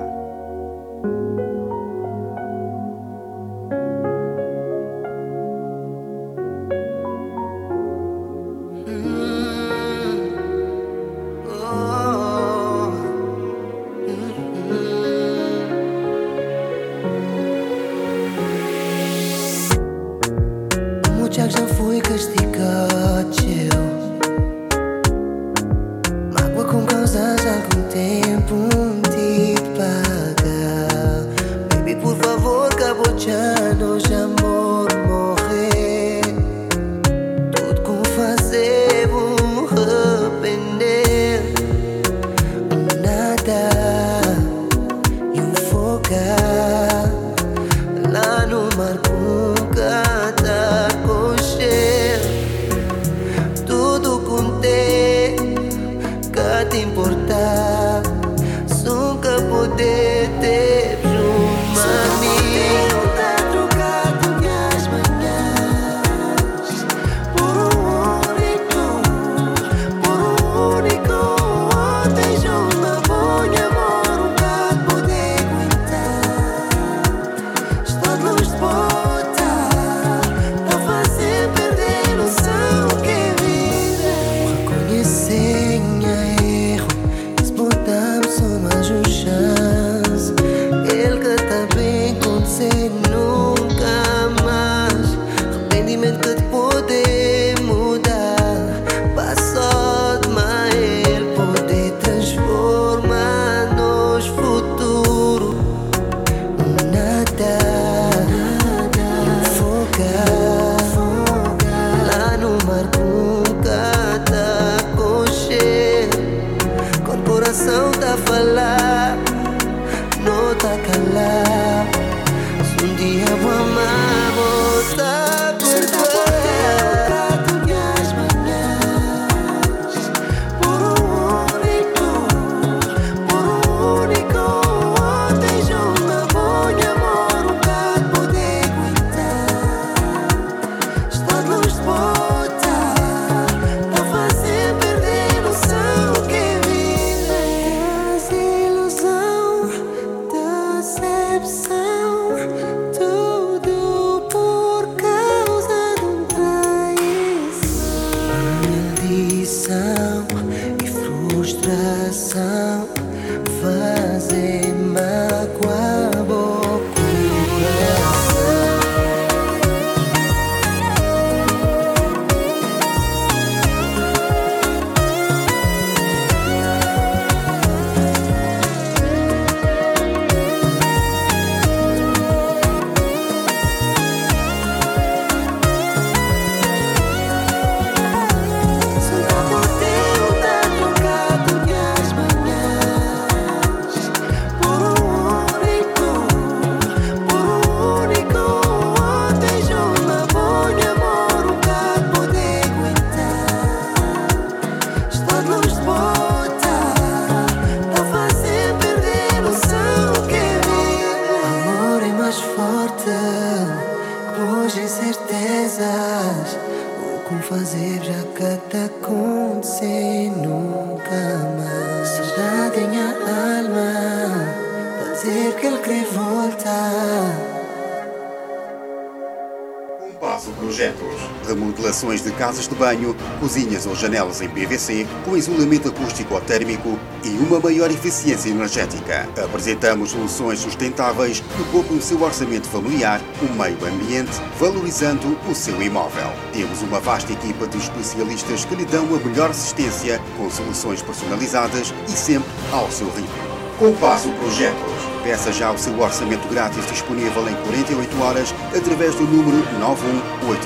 [232.75, 237.89] De banho, cozinhas ou janelas em PVC, com isolamento acústico ou térmico e uma maior
[237.89, 239.27] eficiência energética.
[239.43, 245.81] Apresentamos soluções sustentáveis que poupam o seu orçamento familiar, o meio ambiente, valorizando o seu
[245.81, 246.29] imóvel.
[246.51, 251.93] Temos uma vasta equipa de especialistas que lhe dão a melhor assistência, com soluções personalizadas
[252.07, 253.55] e sempre ao seu ritmo.
[253.79, 254.94] Compasso Projetos.
[255.25, 259.57] Peça já o seu orçamento grátis disponível em 48 horas através do número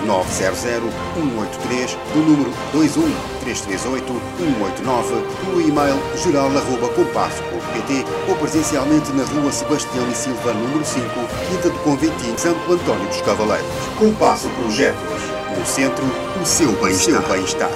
[0.03, 10.84] 918900183, do número 21338-189, pelo e-mail geral.compasso.pt ou presencialmente na rua Sebastião e Silva, número
[10.84, 11.06] 5,
[11.49, 13.65] Quinta do Conventinho, Santo António dos Cavaleiros.
[13.98, 15.23] Compasso Projetos.
[15.57, 16.03] No centro,
[16.40, 17.72] o seu bem-estar.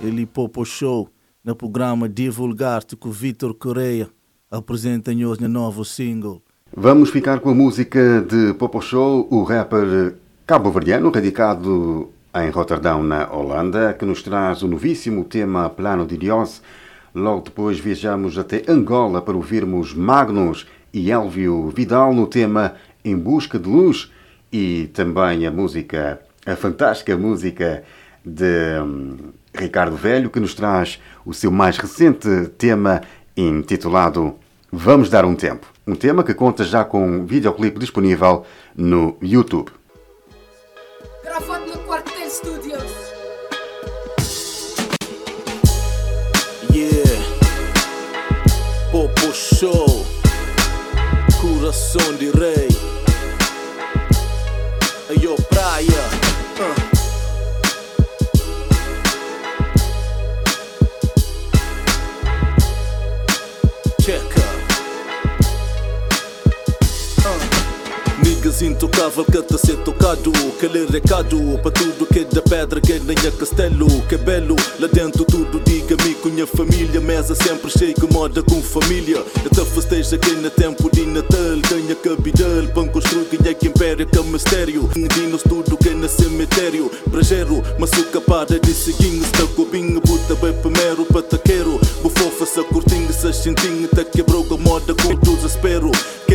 [0.00, 1.08] Ele Popo Show,
[1.44, 4.08] no programa Divulgar-te com Vitor Correia,
[4.48, 6.40] apresenta-nos no novo single.
[6.72, 10.14] Vamos ficar com a música de Popo Show, o rapper
[10.46, 16.62] cabo-verdiano radicado em Roterdão, na Holanda, que nos traz o novíssimo tema Plano de Dios.
[17.12, 20.64] Logo depois viajamos até Angola para ouvirmos Magnus
[20.94, 24.12] e Elvio Vidal no tema Em Busca de Luz
[24.52, 27.82] e também a música, a fantástica música
[28.24, 29.16] de hum,
[29.54, 33.02] Ricardo Velho, que nos traz o seu mais recente tema
[33.36, 34.36] intitulado
[34.72, 35.66] Vamos Dar um Tempo.
[35.86, 38.44] Um tema que conta já com um videoclipe disponível
[38.76, 39.72] no YouTube.
[41.24, 42.92] Gravado no Quartel Studios.
[46.72, 47.20] Yeah,
[48.92, 50.06] Popo Show,
[51.40, 52.68] Coração de Rei.
[55.10, 55.59] Ayo, praia.
[68.60, 70.32] Niggas intocável que tá ser tocado.
[70.56, 73.86] Aquele recado para tudo que é da pedra que nem é castelo.
[74.08, 76.14] Que é belo, lá dentro tudo diga-me.
[76.14, 79.24] Com minha família Mesa sempre cheia que moda com família.
[79.44, 81.38] Até festeja aqui no tempo de Natal.
[81.68, 86.08] Ganha cabidal, pão construir ganha que império que é mistério Dinos tudo que é no
[86.08, 86.90] cemitério.
[87.06, 92.62] Brajero, mas o capada de seguinho Está cobinho, puta bem primeiro para taqueiro Bufofa, sa
[92.64, 95.90] curtinho, sa xintinho Tá quebrou a moda com desespero
[96.26, 96.29] Quebra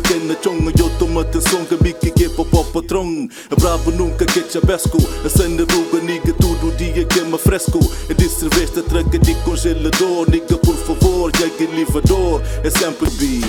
[0.00, 3.28] que na chonga Eu tomo atenção que bique que é para o patrão.
[3.58, 7.80] Bravo nunca que chabesco A cena ruga, niga tudo dia que é fresco.
[8.08, 13.40] É de cerveja, traga de congelador Niga por favor, que elevador É sempre B,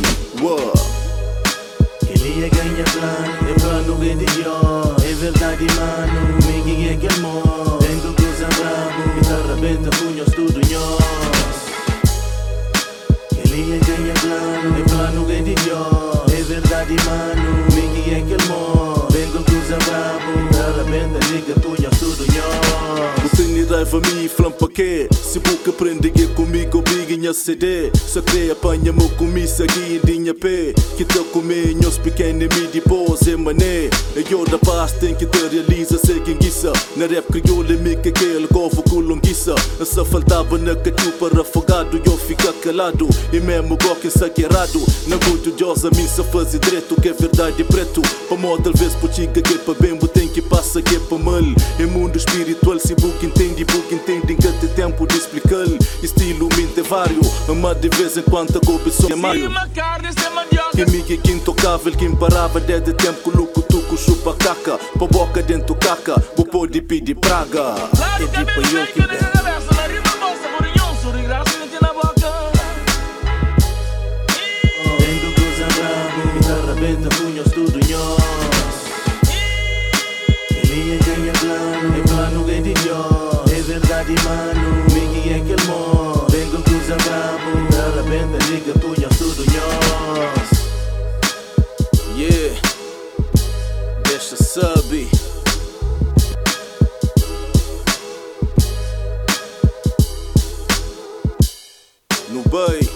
[0.42, 0.74] wow.
[2.10, 7.78] Ele é ganha plano, é plano que de É verdade mano, Miguel é que amor
[7.80, 10.51] Tengo coisa bravo, guitarra benta, punhos tudo
[23.94, 28.22] O tem raiva me flampa que Se boca prende que comigo obriga a CD Só
[28.22, 32.80] que apanha mo comissa aqui em dinha pé Que te comer nhos pequeno me de
[32.80, 33.90] pose mané.
[34.16, 37.98] E eu da paz tem que te realiza sei quem guissa Na rap crioula me
[37.98, 43.10] que aquele govo colonguiça Só faltava na cachupa afogado Eu fica calado.
[43.34, 45.18] E mesmo goque saqueirado Na
[45.96, 48.02] me se fazer direito Que é verdade preto.
[48.30, 51.42] Pa moda talvez por chica que pa bem tem que passa que é pa mal.
[51.80, 53.66] Em mundo espiritual se book entende
[53.96, 55.66] entende que tem tempo de explicar
[56.02, 57.22] Estilo mente é vário
[57.60, 59.50] Mas de vez em quando a cobição é maio
[60.72, 64.78] Que miga que intocável que imparável desde tempo que luco tuco chupa caca.
[64.98, 67.76] Pa boca dentro caca Vou pode pedir praga.
[68.20, 70.11] É tipo eu que
[84.02, 90.50] Verdade mano, Miguel é que amor Tengo coisa bravo, guitarra benta, liga, punhos tudo nós
[92.18, 92.60] Yeah.
[94.08, 95.08] Deixa sub
[102.30, 102.91] No bay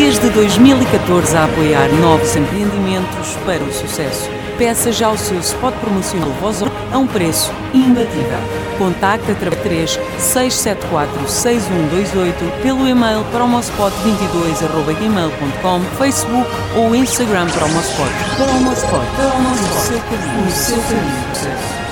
[0.00, 4.30] Desde 2014 a apoiar novos empreendimentos para o sucesso.
[4.56, 8.38] Peça já o seu spot promocional voz a um preço imbatível.
[8.78, 18.12] Contacte através 3 674 6128 pelo e-mail promospot22.gmail.com, Facebook ou Instagram Promospot.
[18.36, 19.04] Promospot.
[19.16, 19.66] Promospot.
[19.66, 20.46] O seu caminho.
[20.46, 21.87] O seu caminho.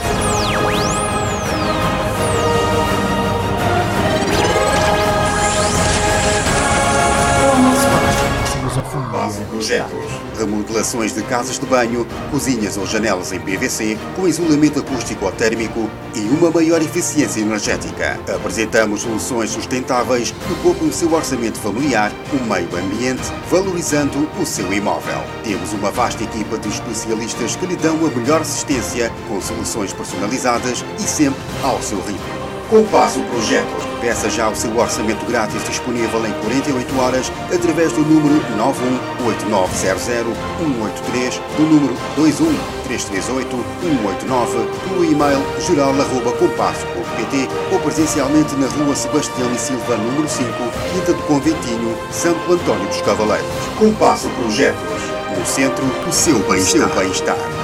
[10.39, 15.91] Remodelações de casas de banho, cozinhas ou janelas em PVC, com isolamento acústico ou térmico
[16.15, 18.21] e uma maior eficiência energética.
[18.33, 24.73] Apresentamos soluções sustentáveis que poupam o seu orçamento familiar, o meio ambiente, valorizando o seu
[24.73, 25.21] imóvel.
[25.43, 30.85] Temos uma vasta equipa de especialistas que lhe dão a melhor assistência, com soluções personalizadas
[30.99, 32.36] e sempre ao seu ritmo.
[32.69, 33.85] Compasso Projetos.
[34.01, 38.41] Peça já o seu orçamento grátis disponível em 48 horas através do número
[39.51, 50.29] 918900183, do número 21338-189, pelo e-mail geral.compasso.pt ou presencialmente na rua Sebastião e Silva, número
[50.29, 50.51] 5,
[50.93, 53.47] Quinta do Conventinho, Santo António dos Cavaleiros.
[53.79, 55.03] Compasso Projetos.
[55.39, 57.56] No centro, o seu bem-estar.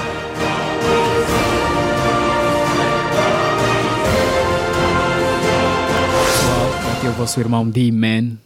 [7.23, 8.37] Vosso irmão D-Man.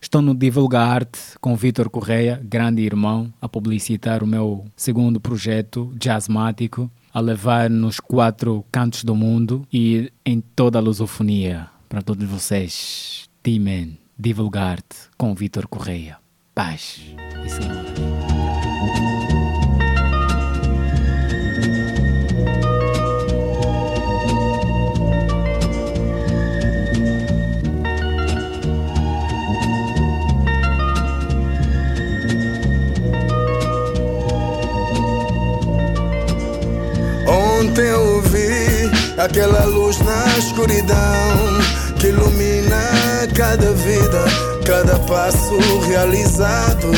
[0.00, 5.92] Estou no Divulga Arte com Vitor Correia, grande irmão, a publicitar o meu segundo projeto,
[5.98, 11.68] Jazzmático, a levar nos quatro cantos do mundo e em toda a lusofonia.
[11.88, 16.16] Para todos vocês, D-Man, Divulga Arte com Vitor Correia.
[16.54, 17.00] Paz
[17.44, 18.13] e saúde.
[37.64, 41.58] Ontem eu vi aquela luz na escuridão
[41.98, 44.24] que ilumina cada vida,
[44.66, 45.56] cada passo
[45.88, 46.92] realizado.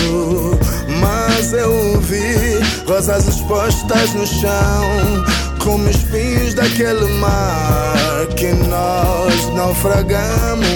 [1.01, 5.25] Mas eu vi rosas expostas no chão,
[5.63, 10.67] como espinhos daquele mar que nós naufragamos.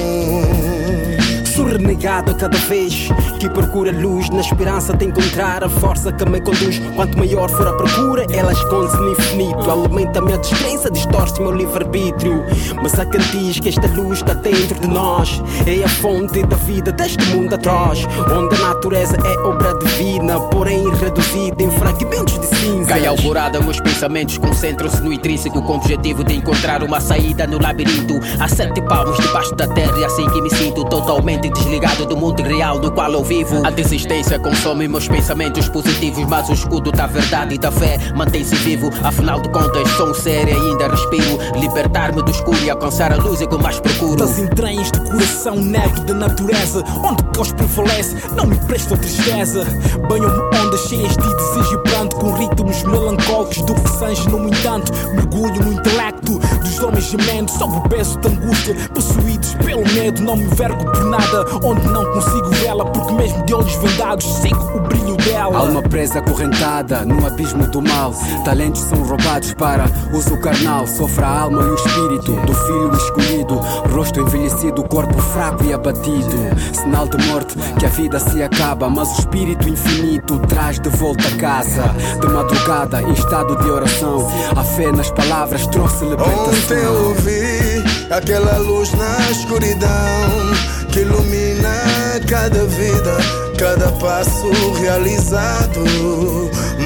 [1.60, 6.24] Sou renegado a cada vez que procura luz Na esperança de encontrar a força que
[6.24, 6.78] me conduz.
[6.96, 9.70] Quanto maior for a procura, ela esconde-se no infinito.
[9.70, 12.42] Alimenta a minha descrença, distorce meu livre-arbítrio.
[12.82, 15.42] Mas há quem diz que esta luz está dentro de nós.
[15.66, 20.88] É a fonte da vida deste mundo atroz Onde a natureza é obra divina Porém
[20.94, 26.24] reduzida em fragmentos de cinza Cai alvorada, meus pensamentos concentram-se no intrínseco Com o objetivo
[26.24, 28.14] de encontrar uma saída no labirinto.
[28.38, 32.42] Há sete palmos debaixo da terra e assim que me sinto totalmente desligado do mundo
[32.42, 33.66] real no qual eu vivo.
[33.66, 38.54] A desistência consome meus pensamentos positivos Mas o escudo da verdade e da fé mantém-se
[38.56, 38.90] vivo.
[39.02, 41.38] Afinal de contas sou um ser e ainda respiro.
[41.58, 44.16] Libertar-me do escuro e alcançar a luz é que mais procuro.
[44.16, 49.64] Das entranhas do coração negro da natureza Onde caos prevalece, não me prestam tristeza.
[50.08, 54.92] Banham-me ondas cheias de desejo e pranto Com ritmos melancólicos do que sange No entanto,
[55.14, 57.50] mergulho no intelecto Dos homens gemendo.
[57.50, 62.04] Sob o peso da angústia Possuídos pelo medo, não me vergo por nada Onde não
[62.12, 67.26] consigo vê-la Porque mesmo de olhos vendados sigo o brilho dela Alma presa acorrentada no
[67.26, 68.14] abismo do mal.
[68.44, 70.86] Talentos são roubados para uso carnal.
[70.86, 73.54] Sofre a alma e o espírito do filho escolhido.
[73.92, 76.36] Rosto envelhecido, corpo fraco e abatido.
[76.72, 78.88] Sinal de morte que a vida se acaba.
[78.88, 81.82] Mas o espírito infinito traz de volta a casa.
[82.20, 84.26] De madrugada, em estado de oração.
[84.56, 86.48] A fé nas palavras trouxe libertação.
[86.48, 93.16] Ontem eu vi aquela luz na escuridão que ilumina cada vida,
[93.58, 94.50] cada passo
[94.80, 95.84] realizado.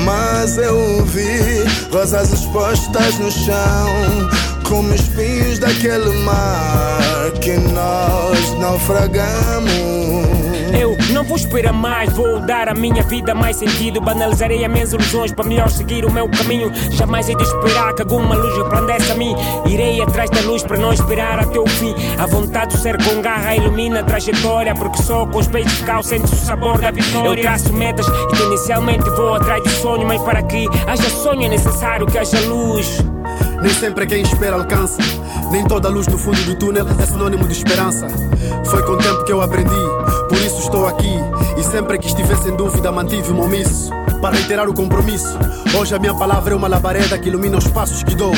[0.04, 3.88] Mas eu vi rosas expostas no chão,
[4.68, 9.83] como espinhos daquele mar que nós naufragamos.
[11.24, 13.98] Não vou esperar mais, vou dar à minha vida mais sentido.
[13.98, 16.70] Banalizarei as minhas ilusões para melhor seguir o meu caminho.
[16.90, 19.34] Jamais hei de esperar que alguma luz resplandeça a mim.
[19.66, 21.94] Irei atrás da luz para não esperar até o fim.
[22.18, 24.74] A vontade de ser com garra ilumina a trajetória.
[24.74, 25.72] Porque só com os peitos
[26.02, 27.26] sentes o sabor da vitória.
[27.26, 30.06] Eu traço metas e tendencialmente vou atrás do sonho.
[30.06, 33.02] Mas para que haja sonho é necessário que haja luz.
[33.62, 34.98] Nem sempre quem espera alcança.
[35.50, 38.06] Nem toda luz no fundo do túnel é sinônimo de esperança.
[38.66, 39.70] Foi com o tempo que eu aprendi,
[40.28, 41.14] por isso estou aqui.
[41.56, 43.90] E sempre que estivesse em dúvida, mantive-me omisso.
[44.20, 45.38] Para reiterar o compromisso,
[45.78, 48.32] hoje a minha palavra é uma labareda que ilumina os passos que dou.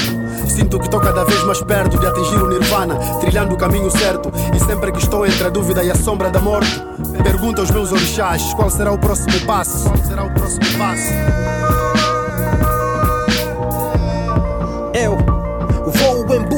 [0.48, 4.32] Sinto que estou cada vez mais perto de atingir o nirvana, trilhando o caminho certo.
[4.54, 6.82] E sempre que estou entre a dúvida e a sombra da morte,
[7.22, 9.84] pergunto aos meus orixás qual será o próximo passo.
[9.84, 11.85] Qual será o próximo passo?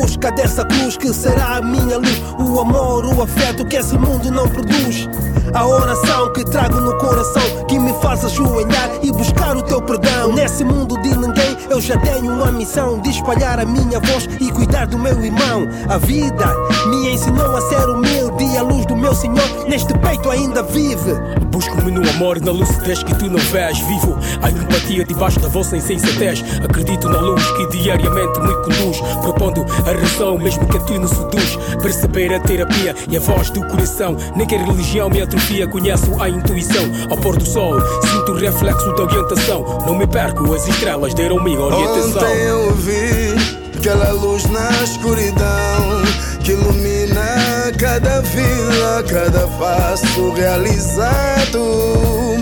[0.08, 2.22] Busca dessa cruz que será a minha luz.
[2.38, 5.06] O amor, o afeto que esse mundo não produz.
[5.52, 10.32] A oração que trago no coração que me faz ajoelhar e buscar o teu perdão.
[10.32, 14.50] Nesse mundo de ninguém, eu já tenho uma missão de espalhar a minha voz e
[14.50, 15.66] cuidar do meu irmão.
[15.88, 16.46] A vida
[16.88, 21.12] me ensinou a ser humilde e a luz do meu Senhor neste peito ainda vive.
[21.50, 23.78] Busco-me no amor, na lucidez que tu não vês.
[23.80, 26.42] Vivo a empatia debaixo da vossa insensatez.
[26.64, 31.08] Acredito na luz que diariamente me conduz, propondo a razão, mesmo que a tu não
[31.08, 31.58] seduz.
[31.82, 34.16] Perceber a terapia e a voz do coração.
[34.36, 36.84] Nem que a religião me atrofia, conheço a intuição.
[37.10, 37.74] Ao pôr do sol,
[38.06, 39.64] sinto o reflexo da orientação.
[39.86, 42.22] Não me perco, as estrelas deram-me orientação.
[42.22, 43.34] Ontem eu vi
[43.76, 46.02] aquela luz na escuridão
[46.42, 51.62] que ilumina cada vida, cada passo realizado.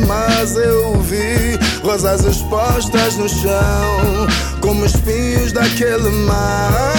[0.07, 4.29] Mas eu vi rosas expostas no chão,
[4.61, 6.93] como espinhos daquele mar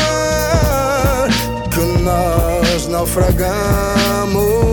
[1.72, 4.66] que nós naufragamos.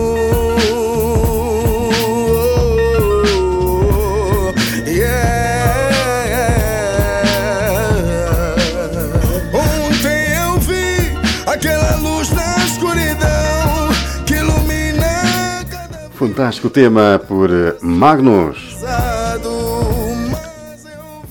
[16.15, 17.49] Fantástico tema por
[17.81, 18.77] Magnus,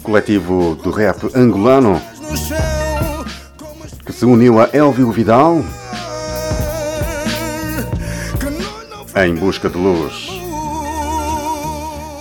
[0.02, 2.00] coletivo do rap angolano,
[4.04, 5.64] que se uniu a Elvio Vidal
[9.16, 10.28] em busca de luz.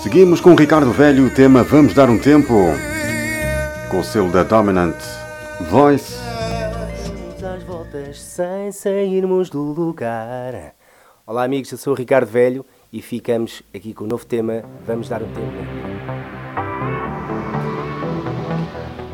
[0.02, 2.53] Seguimos com Ricardo Velho, o tema Vamos Dar um Tempo,
[3.90, 4.95] com o selo da Dominant
[5.69, 6.15] Voice.
[7.44, 10.73] Às voltas sem sairmos do lugar.
[11.26, 15.08] Olá amigos, eu sou o Ricardo Velho e ficamos aqui com o novo tema Vamos
[15.08, 15.58] Dar um Tempo.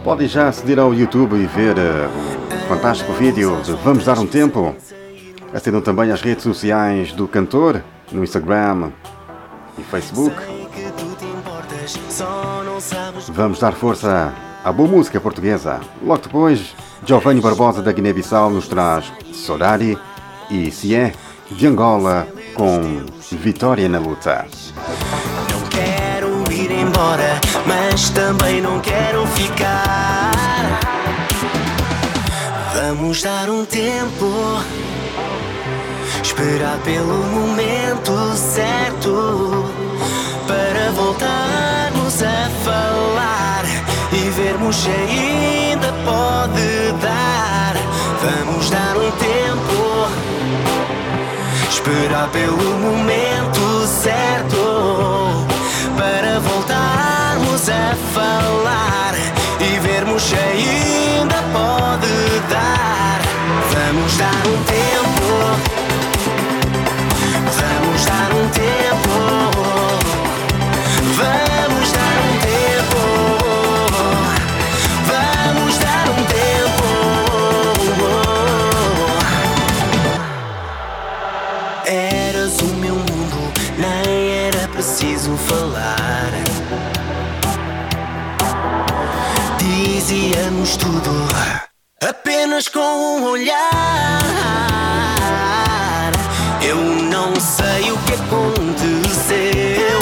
[0.03, 2.09] Podem já aceder ao YouTube e ver eh,
[2.51, 4.75] o fantástico vídeo de Vamos Dar um Tempo.
[5.53, 8.91] Acedam também às redes sociais do cantor, no Instagram
[9.77, 10.35] e Facebook.
[13.27, 14.33] Vamos dar força
[14.63, 15.79] à boa música portuguesa.
[16.01, 16.75] Logo depois,
[17.05, 19.95] Giovanni Barbosa da Guiné-Bissau nos traz Sorari
[20.49, 21.13] e Cié
[21.51, 24.45] de Angola com Vitória na Luta.
[25.69, 30.31] Quero ir embora, mas também não quero ficar.
[32.73, 34.61] Vamos dar um tempo,
[36.23, 39.65] esperar pelo momento certo
[40.47, 43.63] para voltarmos a falar
[44.11, 47.75] e vermos se ainda pode dar.
[48.21, 49.88] Vamos dar um tempo,
[51.79, 55.45] esperar pelo momento certo.
[55.97, 59.13] Para voltarmos a falar
[59.59, 63.21] e vermos se ainda pode dar.
[63.71, 65.27] Vamos dar um tempo,
[67.45, 68.78] vamos dar um tempo,
[85.49, 86.31] falar.
[89.57, 91.11] Dizíamos tudo
[92.07, 94.19] apenas com um olhar.
[96.61, 99.99] Eu não sei o que aconteceu.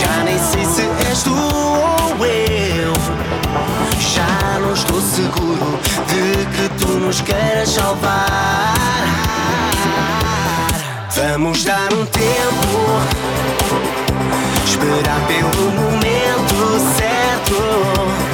[0.00, 2.92] Já nem sei se és tu ou eu.
[4.00, 5.78] Já não estou seguro
[6.08, 8.74] de que tu nos queiras salvar.
[11.14, 13.00] Vamos dar um tempo,
[14.76, 18.25] esperar pelo momento certo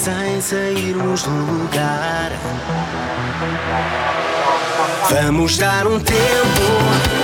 [0.00, 2.32] sem sairmos do lugar.
[5.10, 7.19] Vamos dar um tempo.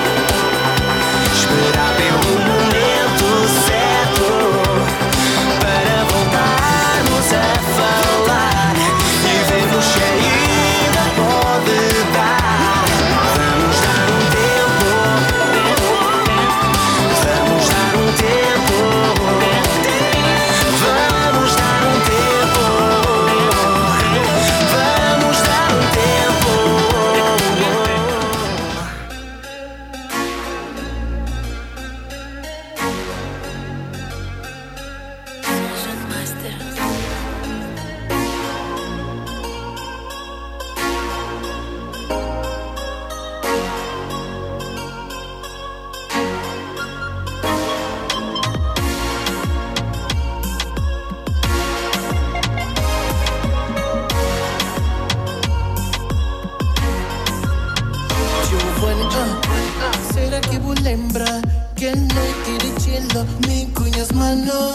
[60.86, 61.42] Lembra
[61.74, 64.72] que noite de chilo me conhece mano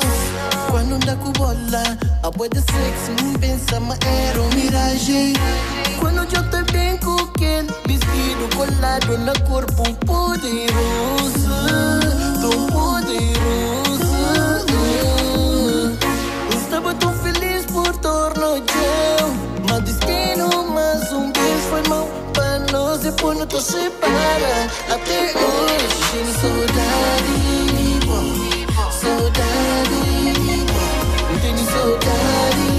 [0.70, 1.84] Quando anda com bola,
[2.22, 5.34] a boa de sexy me pensa mas era uma miragem
[6.02, 6.36] Quando eu te
[6.74, 11.50] bem com aquele vestido colado na corpo um poderoso
[12.42, 14.12] Tão poderoso.
[16.62, 18.91] Estava tão feliz por torno eu
[23.02, 27.36] Para nós e por não te separa Até hoje tenho saudade
[29.00, 30.02] Saudade
[31.42, 32.70] Tenho saudade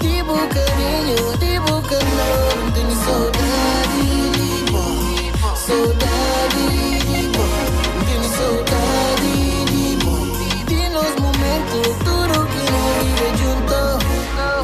[0.00, 4.04] De bom carinho, de bom calor Tenho saudade
[5.66, 6.66] Saudade
[8.06, 9.34] Tenho saudade
[10.66, 13.80] de nos momentos tudo que não vive junto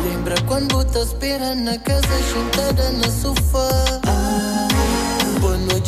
[0.09, 4.06] Lembra quando tá esperando na casa sentada na sofá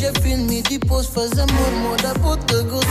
[0.00, 2.86] Noite é filme, depois faz amor, moda puta gostar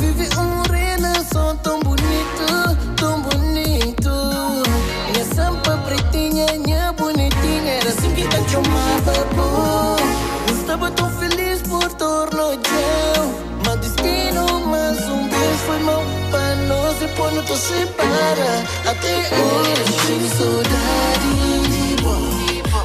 [0.00, 4.10] Vive um renação tão bonito, tão bonito.
[5.12, 10.52] Minha sampa pretinha, minha bonitinha Era assim que te chamava, pô.
[10.52, 13.34] Estava tão feliz por torno eu
[13.64, 20.28] Mas destino, mas um beijo foi mal Para nós e não te separa Até hoje
[20.36, 21.34] saudade.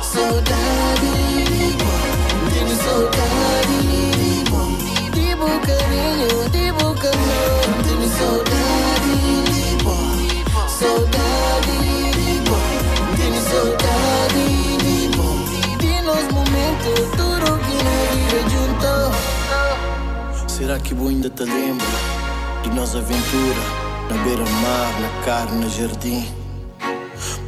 [0.04, 1.29] Saudade
[20.80, 21.86] Será que vou ainda te lembra
[22.64, 23.62] de nossa aventura
[24.10, 26.26] na beira-mar, na carne, no jardim?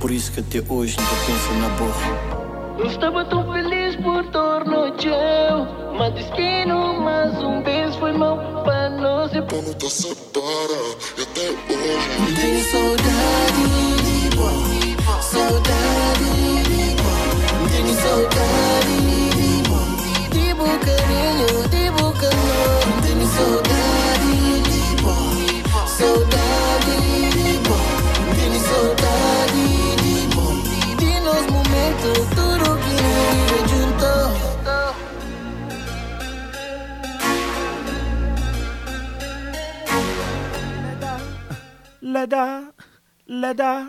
[0.02, 2.78] Por isso que até hoje ainda penso na borra.
[2.78, 5.94] Eu estava tão feliz por torno eu.
[5.98, 9.32] Mas destino, mas um beijo foi mal para nós.
[9.32, 10.82] E não te separa
[11.22, 13.66] até hoje Tenho saudade
[15.22, 16.32] Saudade
[17.72, 19.31] Tenho saudade
[42.22, 42.72] Leda,
[43.28, 43.88] leda,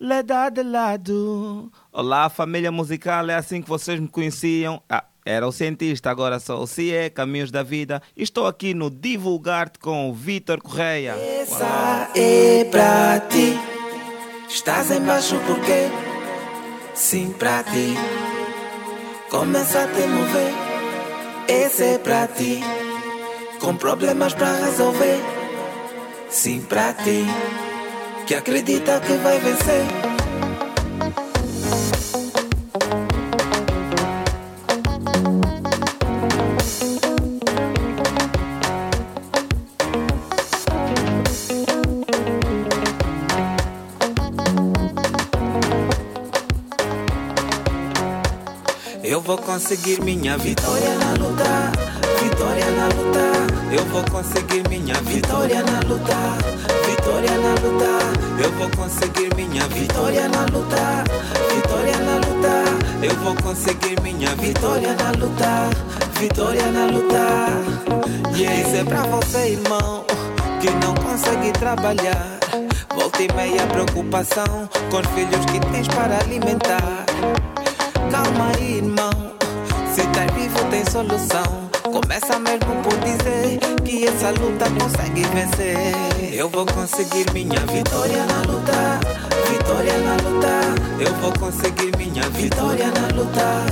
[0.00, 1.70] leda de lado.
[1.92, 4.82] Olá, família musical, é assim que vocês me conheciam.
[4.90, 8.02] Ah, era o cientista, agora sou o CIE, Caminhos da Vida.
[8.16, 11.12] Estou aqui no Divulgar-te com o Vitor Correia.
[11.12, 13.56] Essa é pra ti
[14.48, 15.92] Estás embaixo porque
[16.92, 17.94] Sim pra ti
[19.30, 20.52] Começa a te mover
[21.46, 22.62] Esse é pra ti
[23.60, 25.39] Com problemas pra resolver
[26.30, 27.24] Sim pra ti
[28.26, 30.10] Que acredita que vai vencer.
[49.02, 51.29] Eu vou conseguir minha vitória na luta,
[52.40, 53.76] vitória na luta.
[53.76, 56.16] Eu vou conseguir minha vitória na luta,
[56.86, 58.42] vitória na luta.
[58.42, 61.04] Eu vou conseguir minha vitória na luta,
[61.54, 63.04] vitória na luta.
[63.04, 65.68] Eu vou conseguir minha vitória na luta,
[66.18, 68.34] vitória na luta.
[68.34, 68.60] Yeah.
[68.60, 70.06] Isso é pra você, irmão,
[70.62, 72.38] que não consegue trabalhar.
[72.94, 77.04] Volta e meia preocupação com os filhos que tens para alimentar.
[78.10, 79.12] Calma aí, irmão.
[79.94, 81.69] Se tá vivo, tem solução.
[82.00, 86.34] Começa mesmo por dizer que essa luta consegue vencer.
[86.34, 89.00] Eu vou conseguir minha vitória na luta.
[89.50, 90.80] Vitória na luta.
[90.98, 93.66] Eu vou conseguir minha vitória na luta.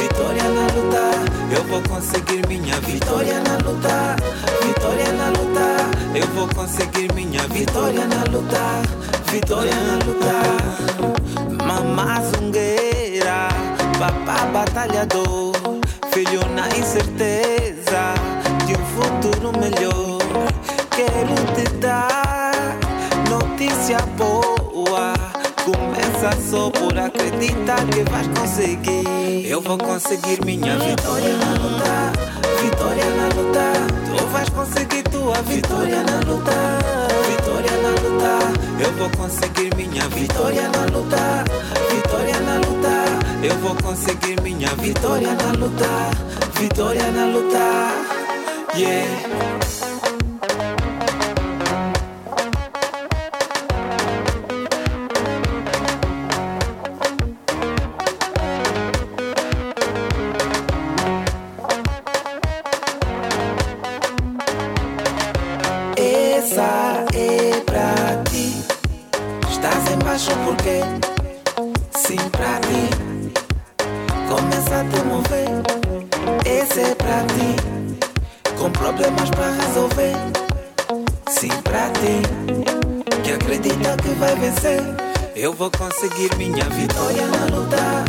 [0.00, 1.54] Vitória na luta.
[1.54, 4.16] Eu vou conseguir minha vitória na luta.
[4.64, 6.18] Vitória na luta.
[6.18, 8.82] Eu vou conseguir minha vitória na luta.
[9.30, 11.64] Vitória na luta.
[11.66, 13.48] Mamá zungueira,
[13.98, 15.52] papá batalhador,
[16.14, 18.14] filho na incerteza
[18.66, 20.20] de um futuro melhor.
[20.90, 22.78] Quero te dar
[23.28, 25.12] notícia boa.
[25.64, 29.44] Começa só por acreditar que vais conseguir.
[29.44, 32.12] Eu vou conseguir minha vitória na luta,
[32.62, 34.16] vitória na luta.
[34.16, 36.52] Tu vais conseguir tua vitória na luta,
[37.84, 38.82] na luta.
[38.82, 41.44] Eu vou conseguir minha vitória na luta,
[41.90, 43.46] vitória na luta.
[43.46, 46.10] Eu vou conseguir minha vitória na luta,
[46.58, 47.64] vitória na luta.
[48.76, 49.83] Yeah.
[85.64, 88.04] Vou conseguir minha vitória na luta.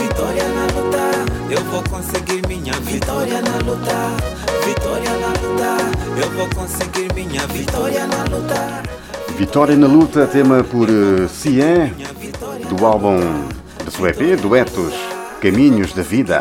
[0.00, 1.50] Vitória na luta.
[1.50, 3.96] Eu vou conseguir minha vitória na luta.
[4.64, 6.22] Vitória na luta.
[6.22, 8.82] Eu vou conseguir minha vitória na luta.
[9.36, 11.92] Vitória na Luta, tema por eh, Cien,
[12.68, 13.18] do álbum
[13.84, 14.94] da sua EP, Duetos
[15.40, 16.40] Caminhos da Vida.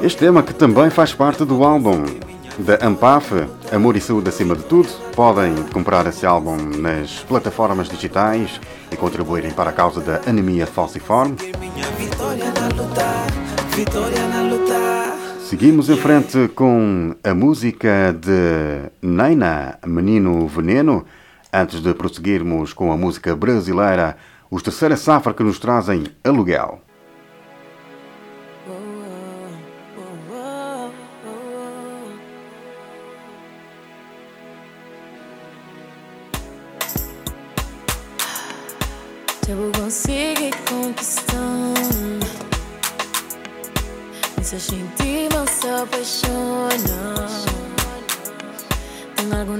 [0.00, 2.04] Este tema que também faz parte do álbum
[2.58, 3.32] da Ampaf,
[3.74, 4.88] Amor e Saúde acima de tudo.
[5.16, 8.60] Podem comprar esse álbum nas plataformas digitais
[8.92, 11.36] e contribuírem para a causa da anemia falciforme.
[15.40, 21.04] Seguimos em frente com a música de Neina, Menino Veneno.
[21.52, 24.16] Antes de prosseguirmos com a música brasileira,
[24.48, 26.80] os Terceira Safra que nos trazem Aluguel.
[45.84, 47.28] Não se apaixona
[49.16, 49.56] Tem algo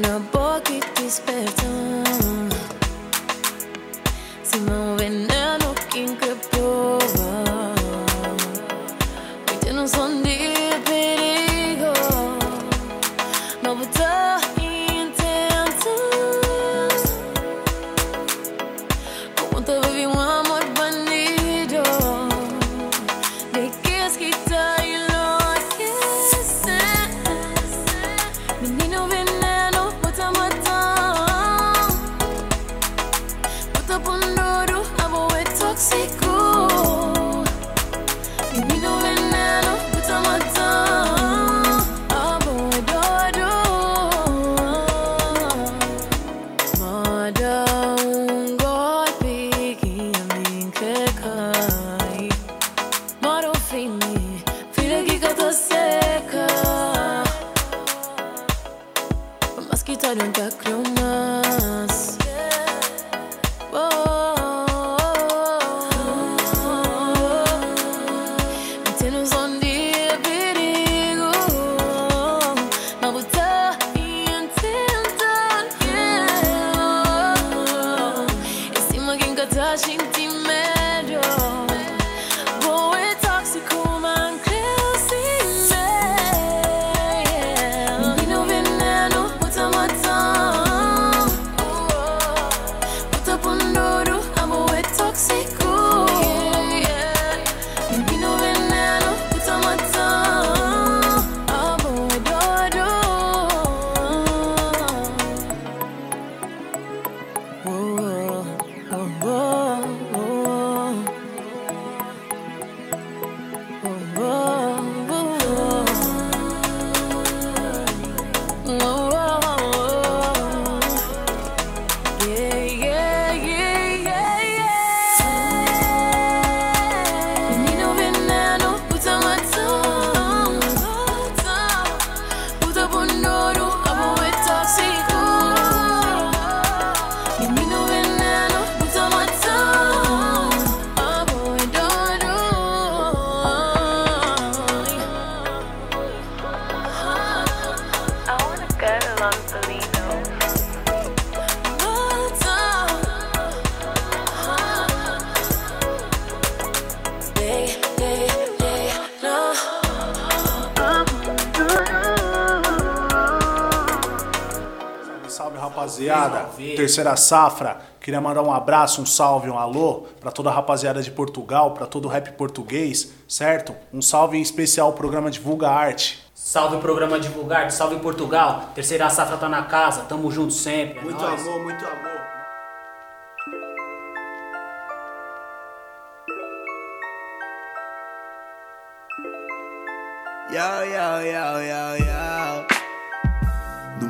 [166.95, 167.79] terceira safra.
[168.01, 171.87] Queria mandar um abraço, um salve, um alô para toda a rapaziada de Portugal, para
[171.87, 173.75] todo o rap português, certo?
[173.93, 176.23] Um salve em especial ao programa Divulga Arte.
[176.33, 178.71] Salve programa Divulgar, salve Portugal.
[178.75, 181.01] Terceira safra tá na casa, tamo junto sempre.
[181.01, 181.41] é Muito nóis.
[181.41, 182.14] amor, muito amor.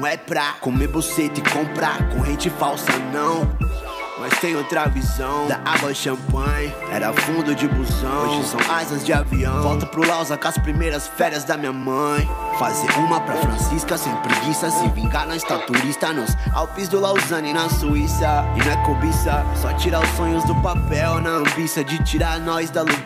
[0.05, 3.51] Não é pra comer buceta e comprar corrente falsa, não.
[4.21, 6.71] Mas tem outra visão da água champanhe.
[6.93, 9.63] Era fundo de busão, hoje são asas de avião.
[9.63, 12.29] Volta pro Lausa com as primeiras férias da minha mãe.
[12.59, 14.71] Fazer uma pra Francisca sem preguiça.
[14.71, 18.45] Se vingar, nós tá turista nos Alpes do Lausanne na Suíça.
[18.57, 21.23] E não é cobiça, só tirar os sonhos do papel.
[21.23, 22.99] Na ambição de tirar nós da aluguel.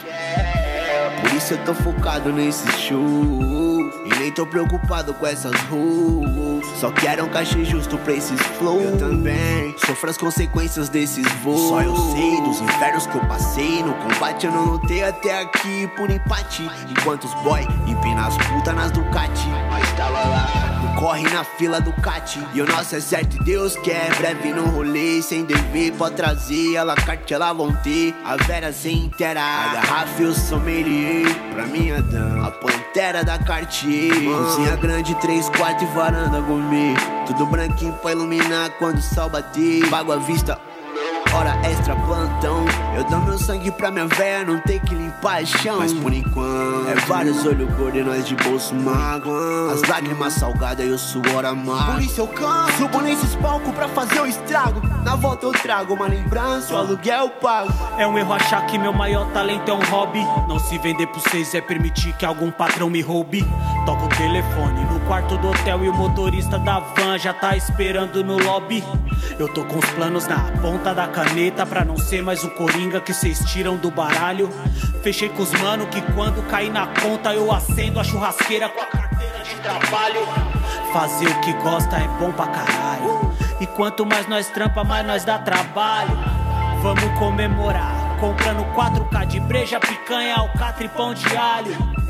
[1.21, 4.08] Por isso eu tô focado nesse show.
[4.19, 6.67] Nem tô preocupado com essas ruas.
[6.81, 8.83] Só quero um cachê justo pra esses flows.
[8.83, 11.69] Eu também sofro as consequências desses voos.
[11.69, 13.83] Só eu sei dos infernos que eu passei.
[13.83, 16.69] No combate eu não lutei até aqui por empate.
[16.91, 19.49] Enquanto os boy empinam as putas nas Ducati.
[19.71, 20.78] Nós tava lá.
[20.99, 24.67] Corre na fila do Cat E o nosso é certo e Deus quer Breve no
[24.67, 28.15] rolê, sem dever Pode trazer, ela carte, ela vão ter.
[28.25, 32.49] A Vera sem inteira A garrafa e o sommelier Pra minha dama.
[32.49, 34.25] A pantera da Cartier.
[34.25, 36.95] Cozinha grande, três quartos e varanda gourmet.
[37.27, 39.89] Tudo branquinho pra iluminar quando o sol bater.
[39.91, 40.59] Pago à vista
[41.39, 42.65] Hora extra plantão.
[42.97, 45.79] Eu dou meu sangue pra minha véia Não ter que limpar chão.
[45.79, 50.85] Mas por enquanto É vários olhos gordos e nós de bolso magro As lágrimas salgadas
[50.85, 51.93] e o suor amargo.
[51.93, 52.73] Por isso eu canto.
[52.73, 54.81] Subo nesses palcos pra fazer o estrago.
[55.05, 56.75] Na volta eu trago uma lembrança.
[56.75, 57.73] O aluguel eu pago.
[57.97, 60.25] É um erro achar que meu maior talento é um hobby.
[60.49, 63.47] Não se vender por seis é permitir que algum patrão me roube.
[63.89, 68.23] Toca o telefone no quarto do hotel e o motorista da van já tá esperando
[68.23, 68.85] no lobby.
[69.39, 73.01] Eu tô com os planos na ponta da caneta pra não ser mais o coringa
[73.01, 74.51] que cês tiram do baralho.
[75.03, 78.85] Fechei com os mano que quando cair na conta eu acendo a churrasqueira com a
[78.85, 80.21] carteira de trabalho.
[80.93, 83.33] Fazer o que gosta é bom pra caralho.
[83.59, 86.11] E quanto mais nós trampa, mais nós dá trabalho.
[86.83, 92.08] Vamos comemorar, comprando 4K de breja, picanha, alcatra e pão de alho.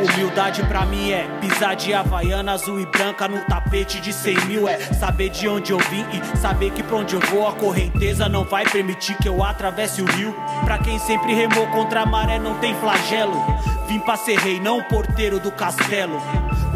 [0.00, 4.68] Humildade pra mim é pisar de havaiana azul e branca num tapete de 100 mil.
[4.68, 8.28] É saber de onde eu vim e saber que pra onde eu vou a correnteza
[8.28, 10.34] não vai permitir que eu atravesse o rio.
[10.64, 13.42] Pra quem sempre remou contra a maré não tem flagelo.
[13.88, 16.20] Vim pra ser rei, não porteiro do castelo.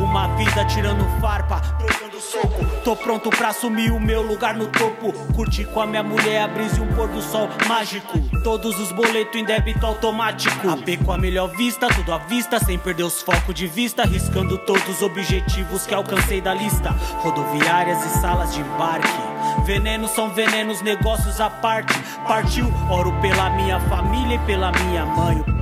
[0.03, 2.67] Uma vida tirando farpa, trocando soco.
[2.83, 5.13] Tô pronto pra assumir o meu lugar no topo.
[5.33, 8.19] Curtir com a minha mulher a brisa e um pôr do sol mágico.
[8.43, 10.69] Todos os boletos em débito automático.
[10.69, 14.05] AP com a melhor vista, tudo à vista, sem perder os focos de vista.
[14.05, 16.91] Riscando todos os objetivos que alcancei da lista.
[17.21, 19.09] Rodoviárias e salas de embarque.
[19.65, 21.97] Venenos são venenos, negócios à parte.
[22.27, 25.62] Partiu, oro pela minha família e pela minha mãe.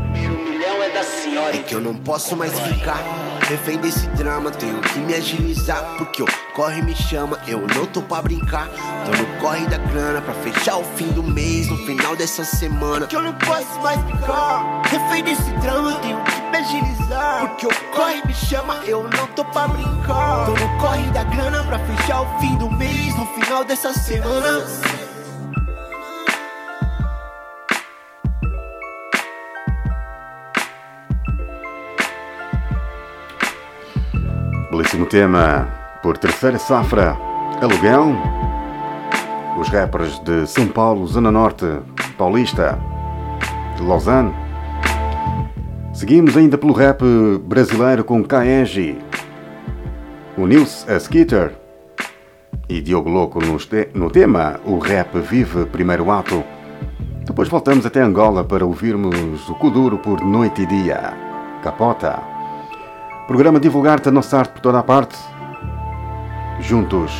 [0.92, 1.56] Da senhora.
[1.56, 3.02] É que eu não posso mais ficar
[3.48, 4.50] refém desse drama.
[4.50, 7.38] Tenho que me agilizar, porque o corre me chama.
[7.46, 8.68] Eu não tô pra brincar.
[9.04, 13.06] Tô no corre da grana pra fechar o fim do mês, no final dessa semana.
[13.06, 15.94] É que eu não posso mais ficar refém desse drama.
[16.00, 18.80] Tenho que me agilizar, porque o corre me chama.
[18.84, 20.46] Eu não tô pra brincar.
[20.46, 24.64] Tô no corre da grana pra fechar o fim do mês, no final dessa semana.
[34.80, 35.68] Belíssimo tema
[36.02, 37.14] por terceira safra,
[37.60, 38.16] Aluguel.
[39.60, 41.66] Os rappers de São Paulo, Zona Norte,
[42.16, 42.78] Paulista,
[43.76, 44.32] de Lausanne.
[45.92, 47.04] Seguimos ainda pelo rap
[47.44, 48.96] brasileiro com Kaegi,
[50.38, 51.52] o Nils a Skitter
[52.66, 53.58] e Diogo Louco no,
[53.92, 56.42] no tema O Rap Vive Primeiro Ato.
[57.26, 61.12] Depois voltamos até Angola para ouvirmos o Kuduro por Noite e Dia.
[61.62, 62.29] Capota.
[63.30, 65.16] Programa Divulgar-te a nossa arte por toda a parte.
[66.58, 67.12] Juntos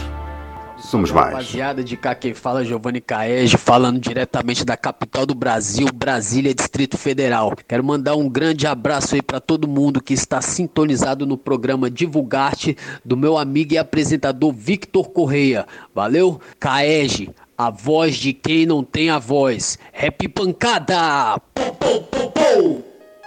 [0.77, 1.31] somos mais.
[1.31, 6.53] Rapaziada de cá quem fala é Giovanni Caege, falando diretamente da capital do Brasil, Brasília,
[6.53, 7.55] Distrito Federal.
[7.69, 12.77] Quero mandar um grande abraço aí para todo mundo que está sintonizado no programa Divulgarte
[13.05, 15.65] do meu amigo e apresentador Victor Correia.
[15.95, 16.41] Valeu?
[16.59, 19.78] Caege, a voz de quem não tem a voz.
[19.93, 21.41] Rap pancada!
[21.55, 22.85] Pou, pou, pou, pou.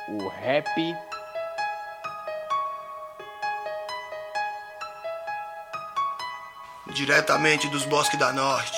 [0.10, 0.68] O rap
[6.94, 8.78] diretamente dos bosques da norte.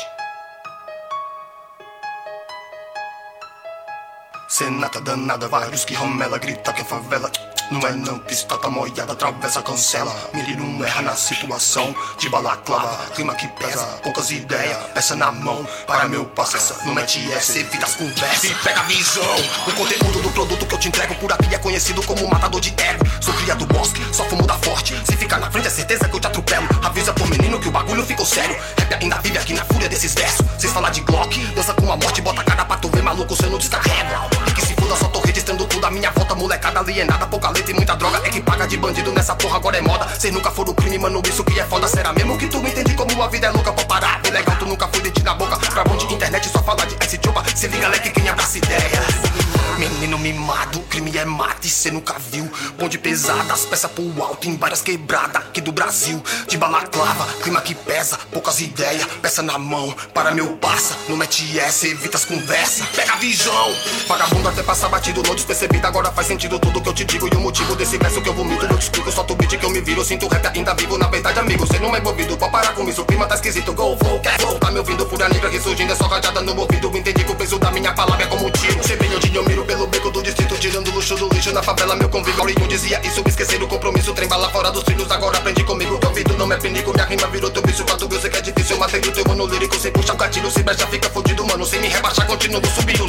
[4.48, 7.30] Senata danada, vários que ramela, grita que é favela.
[7.72, 10.14] Não é não, pista tá molhada, atravessa, cancela.
[10.34, 13.12] Miri não erra na situação de balaclava.
[13.16, 15.68] Clima que pesa, poucas ideias, peça na mão.
[15.88, 18.52] Para meu parceiro, não mete essa, evita as conversas.
[18.52, 19.36] E pega a visão.
[19.68, 22.70] O conteúdo do produto que eu te entrego por aqui é conhecido como matador de
[22.70, 23.04] ego.
[23.20, 24.96] Sou cria do bosque, só fumo da forte.
[25.06, 26.68] Se ficar na frente é certeza que eu te atropelo.
[26.84, 28.56] Avisa pro menino que o bagulho ficou sério.
[28.78, 30.46] Rap ainda vive aqui na fúria desses versos.
[30.60, 33.36] Cês falar de Glock, dança com a morte, bota a cara pra tu ver maluco,
[33.36, 34.22] cê não descarrega.
[34.48, 37.74] E que se foda, só registrando tudo a minha volta, molecada alienada, pouca letra e
[37.74, 38.22] muita droga.
[38.24, 40.08] É que paga de bandido nessa porra, agora é moda.
[40.20, 41.88] Cê nunca for o crime, mano, isso que é foda.
[41.88, 44.22] Será mesmo que tu me entende como a vida é louca pra parar?
[44.22, 45.58] Bem legal, tu nunca foi dente na boca.
[45.58, 47.44] Pra de internet, só falar de S Chopa.
[47.56, 49.46] Se liga, leque, quem abraça ideias.
[49.78, 52.50] Menino mimado, crime é mate, cê nunca viu.
[52.78, 56.24] Bonde pesada, as peças pro alto, em várias quebradas aqui do Brasil.
[56.48, 59.94] De balaclava, clima que pesa, poucas ideias, peça na mão.
[60.14, 62.86] Para meu parça, não mete essa, evita as conversa.
[62.96, 63.76] Pega visão,
[64.08, 65.86] vagabundo até passar batido, não despercebido.
[65.88, 67.28] Agora faz sentido tudo que eu te digo.
[67.32, 69.12] E o motivo desse verso que eu vomito, eu te explico.
[69.12, 70.98] Solta o beat que eu me viro, sinto rap ainda vivo.
[70.98, 73.02] Na verdade, amigo, cê não é envolvido, pode parar com isso.
[73.02, 74.60] O clima tá esquisito, go, vou, quer, vou.
[74.60, 76.96] Tá me ouvindo, fúria negra ressurgindo, é só rajada no ouvido.
[76.98, 78.84] Entendi que o peso da minha palavra é como um tiro.
[78.84, 81.96] Cê vem onde eu miro pelo beco do distrito, tirando luxo do lixo na favela.
[81.96, 84.14] Meu convívio, Aurinho dizia isso, esquecer o compromisso.
[84.14, 86.00] Trem bala fora dos trilhos, agora aprende comigo.
[86.00, 87.86] Que ouvido não é penico, minha rima virou teu vício.
[87.86, 88.76] Quatro mil, sei que é difícil.
[88.76, 90.52] Eu matei o teu ano lírico, sem puxar o gatilho.
[90.52, 91.66] Se brecha, fica fudido, mano.
[91.66, 93.08] Sem me rebaixar, continuo subindo o.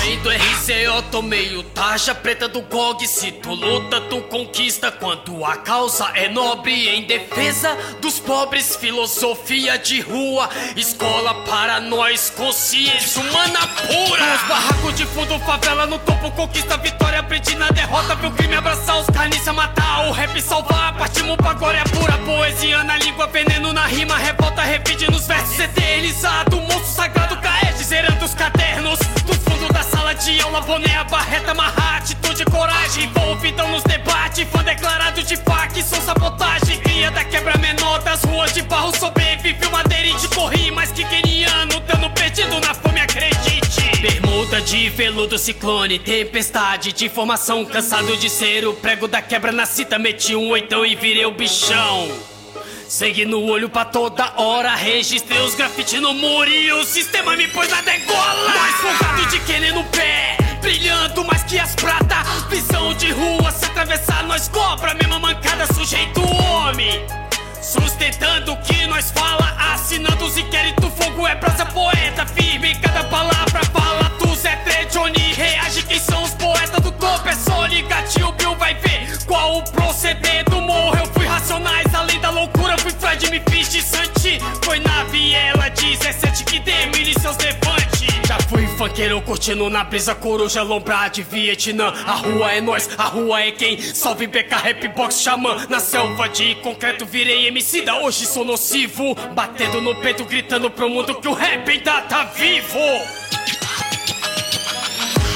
[0.00, 3.06] Vem do RCO, tomei meio taxa preta do GOG.
[3.06, 4.92] Se tu luta, tu conquista.
[4.92, 8.76] Quando a causa é nobre, em defesa dos pobres.
[8.76, 14.34] Filosofia de rua, escola para nós, consciência humana pura.
[14.34, 17.18] Os barracos de fundo, favela no topo, conquista, vitória.
[17.18, 20.08] Aprendi na derrota, viu crime abraçar os carniça, matar.
[20.08, 22.18] O rap salvar, partimos pra glória pura.
[22.18, 25.58] Poesia na língua, veneno na rima, revolta, revide nos versos.
[25.58, 28.98] Eternizado, monstro sagrado, caete, zerando os cadernos.
[29.82, 33.02] Da sala de aula, boné, a barreta, marra, atitude, coragem.
[33.02, 36.78] Envolvidão nos debates, fã declarado de fac, sou sabotagem.
[36.78, 41.80] Cria da quebra menor das ruas de barro, sobrevive uma aderente, corri mais que queniano,
[41.80, 44.00] dano perdido na fome, acredite.
[44.00, 49.66] Bermuda de veludo, ciclone, tempestade de formação, cansado de ser o prego da quebra na
[49.66, 52.31] cita, meti um oitão e virei o bichão.
[52.92, 57.48] Segui no olho pra toda hora, registrei os grafite no muro e o sistema me
[57.48, 58.50] pôs na degola.
[58.50, 62.22] Mais folgado de querer no pé, brilhando mais que as prata.
[62.50, 67.02] Visão de rua, se atravessar nós cobra, mesma mancada, sujeito homem.
[67.62, 73.64] Sustentando o que nós fala, assinando os inquéritos, fogo é brasa, poeta firme, cada palavra
[73.72, 74.21] fala.
[74.42, 78.56] Zé Tre, Johnny, reage quem são os poetas do topo, é só ligar, tio Bill
[78.56, 80.98] vai ver qual o proceder do morro.
[80.98, 84.40] Eu fui racionais, além da loucura, fui Fred, me fiz de Santi.
[84.64, 88.02] Foi na viela 17 que demine seus levantes.
[88.26, 91.92] Já fui funkeiro curtindo na brisa, coruja lombrar de Vietnã.
[92.04, 95.66] A rua é nós, a rua é quem salve BK, rap box, xamã.
[95.68, 99.14] Na selva de concreto virei emicida, hoje sou nocivo.
[99.34, 102.80] Batendo no peito, gritando pro mundo que o rap ainda tá vivo.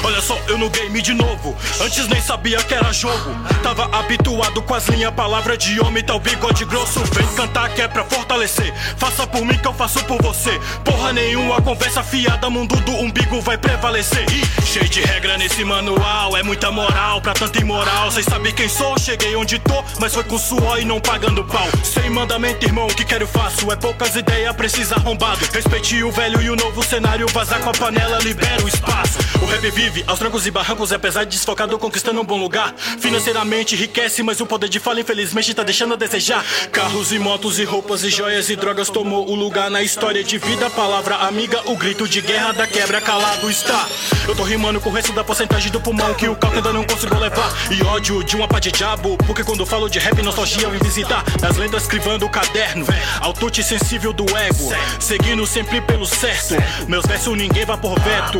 [0.07, 1.53] Olha só, eu no game de novo.
[1.81, 3.29] Antes nem sabia que era jogo.
[3.61, 7.03] Tava habituado com as linhas, palavra de homem, tal bigode grosso.
[7.13, 8.73] Vem cantar que é pra fortalecer.
[8.95, 10.57] Faça por mim que eu faço por você.
[10.85, 14.25] Porra nenhuma, conversa fiada, mundo do umbigo vai prevalecer.
[14.31, 18.09] Ih, cheio de regra nesse manual, é muita moral pra tanta imoral.
[18.09, 21.67] Cês sabem quem sou, cheguei onde tô, mas foi com suor e não pagando pau.
[21.83, 23.69] Sem mandamento, irmão, o que quero faço.
[23.69, 25.45] É poucas ideias, precisa arrombado.
[25.51, 29.17] Respeite o velho e o novo cenário, vazar com a panela, libera o espaço.
[29.41, 32.73] O rap vive aos trancos e barrancos, apesar de desfocado, conquistando um bom lugar.
[32.99, 36.43] Financeiramente enriquece, mas o poder de fala, infelizmente, tá deixando a desejar.
[36.71, 40.37] Carros e motos e roupas e joias e drogas tomou o lugar na história de
[40.37, 40.69] vida.
[40.69, 43.87] Palavra amiga, o grito de guerra da quebra calado está.
[44.27, 46.83] Eu tô rimando com o resto da porcentagem do pulmão que o cálculo ainda não
[46.83, 47.53] consigo levar.
[47.71, 51.23] E ódio de uma pá de diabo, porque quando falo de rap, nostalgia vem visitar.
[51.41, 52.85] Nas letras escrevendo o caderno,
[53.21, 56.55] altute sensível do ego, seguindo sempre pelo certo.
[56.87, 58.39] Meus versos ninguém vai por veto.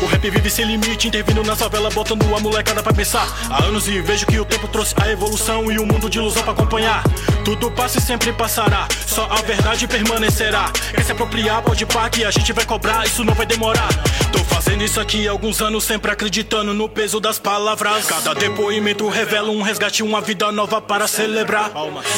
[0.00, 3.26] O rap vive sem limite, intervindo na favela, botando a molecada pra pensar.
[3.50, 6.42] Há anos e vejo que o tempo trouxe a evolução e o mundo de ilusão
[6.42, 7.02] pra acompanhar.
[7.44, 10.70] Tudo passa e sempre passará, só a verdade permanecerá.
[10.94, 13.88] Quer se apropriar, pode pá que a gente vai cobrar, isso não vai demorar.
[14.32, 18.06] Tô fazendo isso aqui há alguns anos, sempre acreditando no peso das palavras.
[18.06, 21.70] Cada depoimento revela um resgate, uma vida nova para celebrar.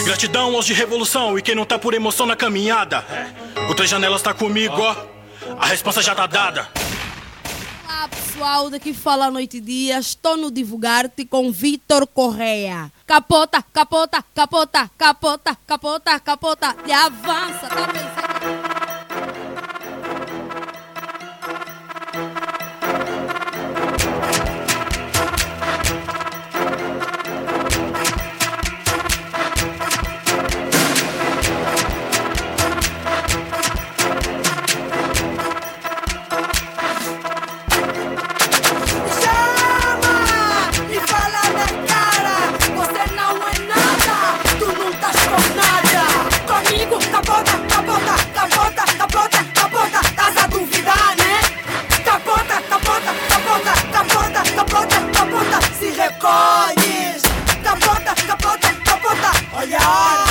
[0.04, 3.04] Gratidão aos de revolução e quem não tá por emoção na caminhada.
[3.68, 4.96] O Três Janelas tá comigo, ó.
[5.58, 6.79] A resposta já tá dada.
[8.40, 9.98] Pessoal, daqui fala noite e dia.
[9.98, 12.90] Estou no Divulgar-te com Vitor Correia.
[13.06, 16.76] Capota, capota, capota, capota, capota, capota.
[16.86, 18.99] E avança, tá pensando?
[56.20, 57.22] recolhes.
[57.62, 60.29] Capota, capota, capota, olha a hora.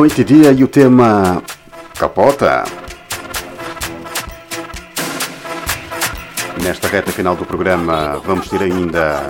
[0.00, 1.42] Noite e dia e o tema
[1.98, 2.64] Capota.
[6.62, 9.28] Nesta reta final do programa vamos ter ainda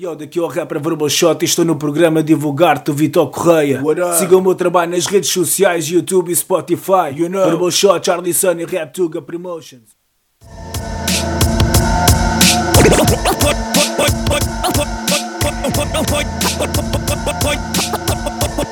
[0.05, 3.81] Yo, daqui ao rapper Verbal Shot e estou no programa Divulgar-te, o Vitor Correia.
[4.19, 7.09] Sigam o meu trabalho nas redes sociais, YouTube e Spotify.
[7.15, 7.43] You know.
[7.43, 9.95] Verbal Shot, Charlie Sun e Rap Tuga Promotions.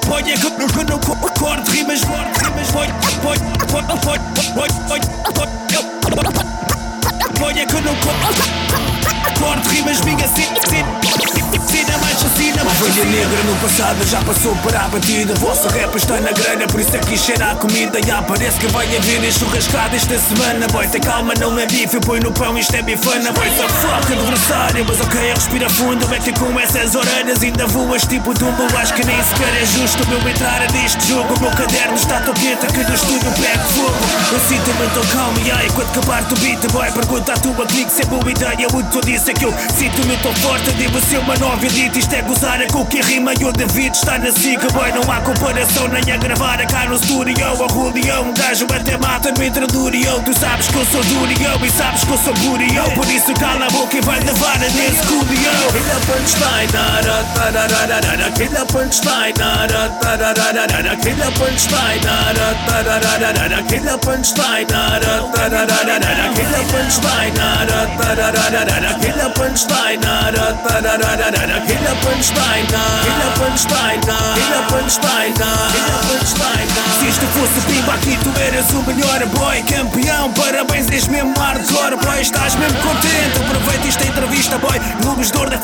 [0.08, 0.36] Põe que
[1.72, 2.44] rimas, rimas,
[9.44, 11.43] corte rimas, minha cena
[12.44, 12.64] assassina.
[12.64, 15.34] Ovelha negra no passado já passou para a batida.
[15.36, 18.00] Vossa rap está na grana, por isso é que cheira a comida.
[18.06, 20.68] Já parece que vai haver churrascada esta semana.
[20.68, 23.32] Boy, tem calma, não é bife, põe no pão, isto é bifana.
[23.32, 26.08] Boy, só foca adversário, mas ok, respira fundo.
[26.10, 28.64] Mete com essas orelhas, ainda voas tipo dumbo.
[28.78, 31.34] Acho que nem sequer é justo o meu entrar neste jogo.
[31.36, 33.94] O meu caderno está tão quente que no estúdio pego fogo.
[34.32, 37.92] Eu sinto-me tão calmo, e aí, quando acabar tu beat, boy, pergunta à tua clique
[37.92, 38.68] se é boa ideia.
[38.74, 42.00] O que tu disse é que eu sinto-me tão forte, devo ser uma nova elite.
[42.00, 44.92] Isto é gozar, é com que rima e o David está na siga, boy.
[44.92, 47.34] Não há comparação, nem a gravar é cá no estúdio.
[47.46, 50.22] A Julio, um gajo até mata-me entre durio.
[50.26, 52.84] Tu sabes que eu sou durio e sabes que eu sou burio.
[52.96, 55.54] Por isso cala a boca e vai levar nesse cudio.
[55.74, 58.32] Killa punchline, nada, tarararara.
[58.32, 60.96] Killa punchline, nada, tarararara.
[60.98, 63.64] Killa punchline, nada, tarararara.
[63.64, 66.34] Killa punchline, nada, tarararara.
[66.34, 68.94] Killa punchline, nada, tarararara.
[69.00, 71.62] Killa punchline, nada, tarararara.
[71.68, 76.68] Killa punchline, Killa punchline, Killa punchline, Killa punchline.
[77.00, 80.32] Se isto fosse pimba aqui, tu eras o melhor boy, campeão.
[80.32, 82.22] Parabéns, és mesmo hardcore, boy.
[82.22, 83.42] Estás mesmo contente.
[83.44, 84.80] Aproveita esta entrevista, boy.
[85.04, 85.60] Lubes de dor da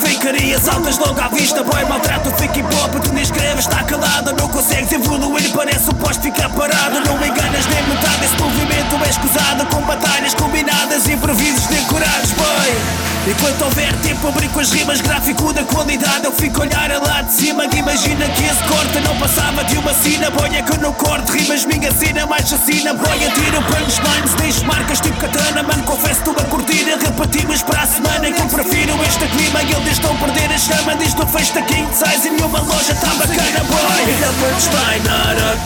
[0.59, 1.85] saltas logo à vista, boy.
[1.85, 4.33] Maltrato o fake hip hop, tu nem escreves, está calada.
[4.33, 6.99] Não consegues evoluir, parece um posto ficar parado.
[6.99, 9.65] Não enganas nem metade desse movimento é escusado.
[9.67, 13.08] Com batalhas combinadas, improvisos decorados, boy.
[13.29, 16.25] Enquanto houver tempo, eu brinco as rimas, gráfico da qualidade.
[16.25, 19.77] Eu fico a olhar lá de cima, que imagina que esse corte não passava de
[19.77, 20.31] uma sina.
[20.31, 22.91] Boia que eu não corto, rimas minha cena mais chacina.
[22.95, 25.61] Boia, tiro punchlines, deixo marcas tipo katana.
[25.61, 28.31] Mano, confesso, estou a curtir, repetimos para a semana.
[28.31, 30.95] Que eu prefiro este clima e eles estão a perder a chama.
[30.95, 33.79] Diz do festa king size e nenhuma loja tá bacana, boy.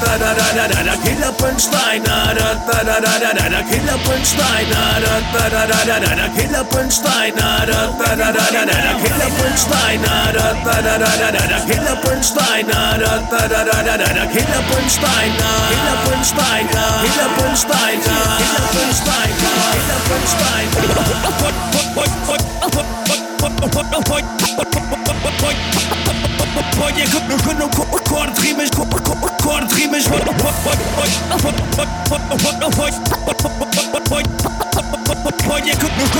[0.04, 0.98] Tarararara.
[0.98, 3.04] Killa punchline, nada, tarararara.
[3.04, 3.64] Tarararara.
[3.64, 5.86] Killa punchline, nada, tarararara.
[5.86, 6.30] Tarararara.
[6.30, 7.53] Killa punchline, punchline,
[14.24, 15.38] Killa punchline,
[15.70, 16.70] Killa punchline,
[17.04, 17.28] Killa
[25.44, 26.23] Põe que
[27.58, 30.06] não corte rimas, corte rimas.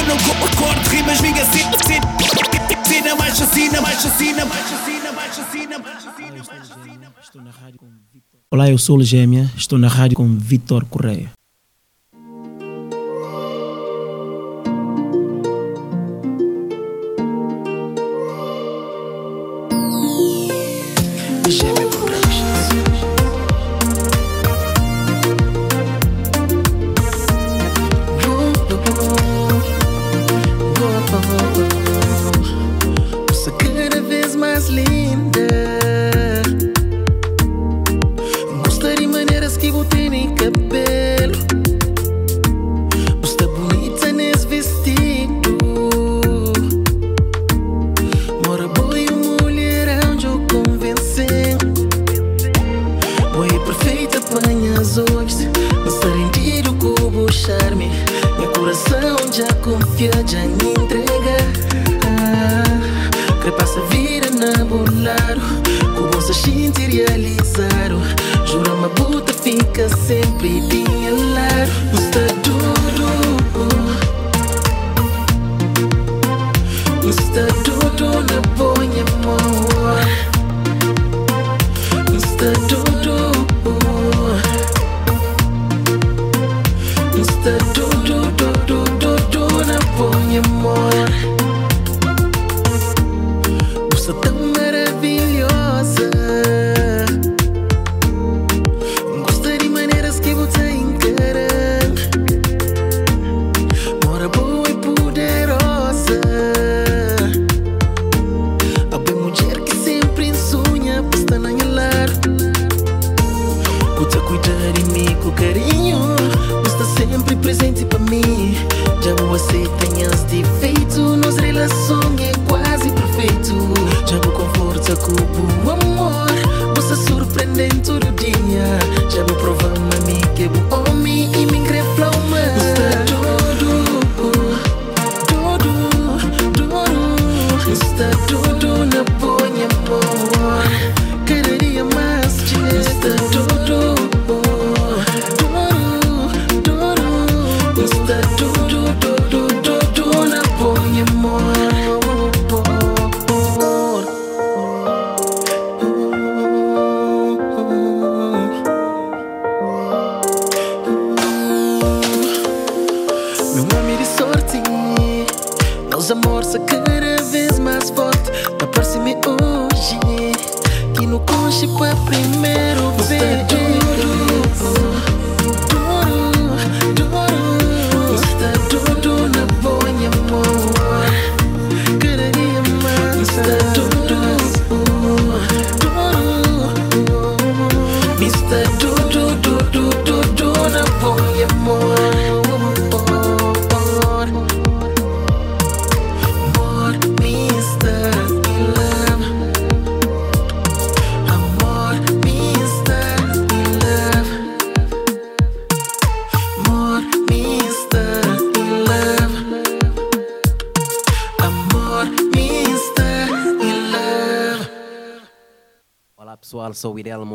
[0.08, 0.18] Não
[0.58, 7.14] corte rimas, minha cena mais chacina, mais chacina, mais chacina, mais chacina, mais chacina.
[8.52, 11.32] Olá, eu sou o Gêmea, estou na rádio com Vitor Correia.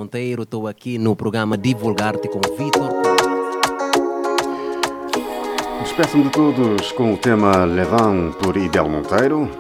[0.09, 2.89] Monteiro, estou aqui no programa Divulgar-te com Vitor.
[5.82, 9.51] Despeço-me de todos com o tema Levan por Idel Monteiro.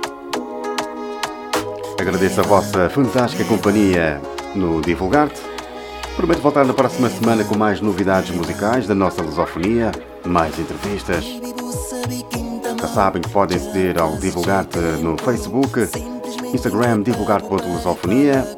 [2.00, 4.22] Agradeço a vossa fantástica companhia
[4.54, 5.38] no Divulgar-te.
[6.16, 9.92] Prometo voltar na próxima semana com mais novidades musicais da nossa lusofonia,
[10.24, 11.26] mais entrevistas.
[12.80, 15.86] Já sabem que podem aceder ao Divulgar-te no Facebook,
[16.54, 18.57] Instagram Divulgar.lusofonia,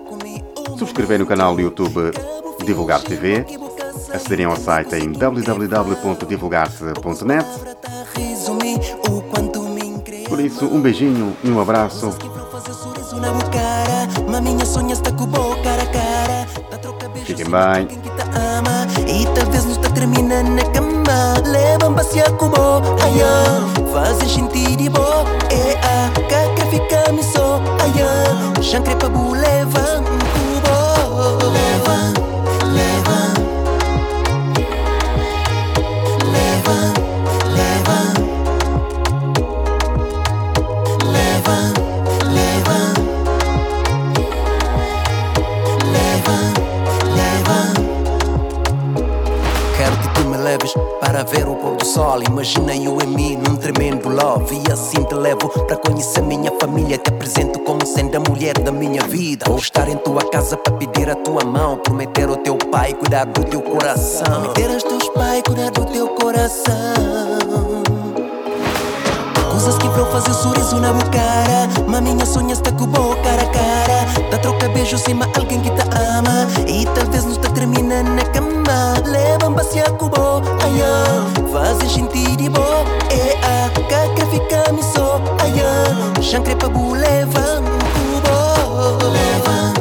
[0.80, 2.10] subscrever no canal do YouTube
[2.64, 3.44] Divulgar TV,
[4.14, 7.46] acederem ao site em www.divulgarte.net.
[10.26, 12.08] Por isso, um beijinho e um abraço.
[13.20, 15.10] na bucara Maminha sonha está
[51.94, 52.22] sol.
[52.22, 54.60] Imagina eu em mim num tremendo love.
[54.66, 56.98] E assim te levo para conhecer minha família.
[56.98, 59.46] Te apresento como sendo a mulher da minha vida.
[59.48, 61.78] Vou estar em tua casa para pedir a tua mão.
[61.78, 64.24] Prometer ao teu pai cuidar do teu coração.
[64.24, 67.59] Prometer aos teus pais cuidar do teu coração
[69.60, 71.68] Coisas que pra eu fazer o sorriso na minha cara.
[71.86, 74.30] Mas minha sonha está com boa cara a cara.
[74.30, 76.48] Tá troca beijo cima alguém que te ama.
[76.66, 78.94] E talvez não está termina na cama.
[79.04, 85.20] Levam passear com cubo, ai Fazem sentir de boa, é a caca fica me só,
[85.42, 87.62] ai Chancre pra bu, levam
[87.92, 89.12] cubo.
[89.12, 89.79] Levam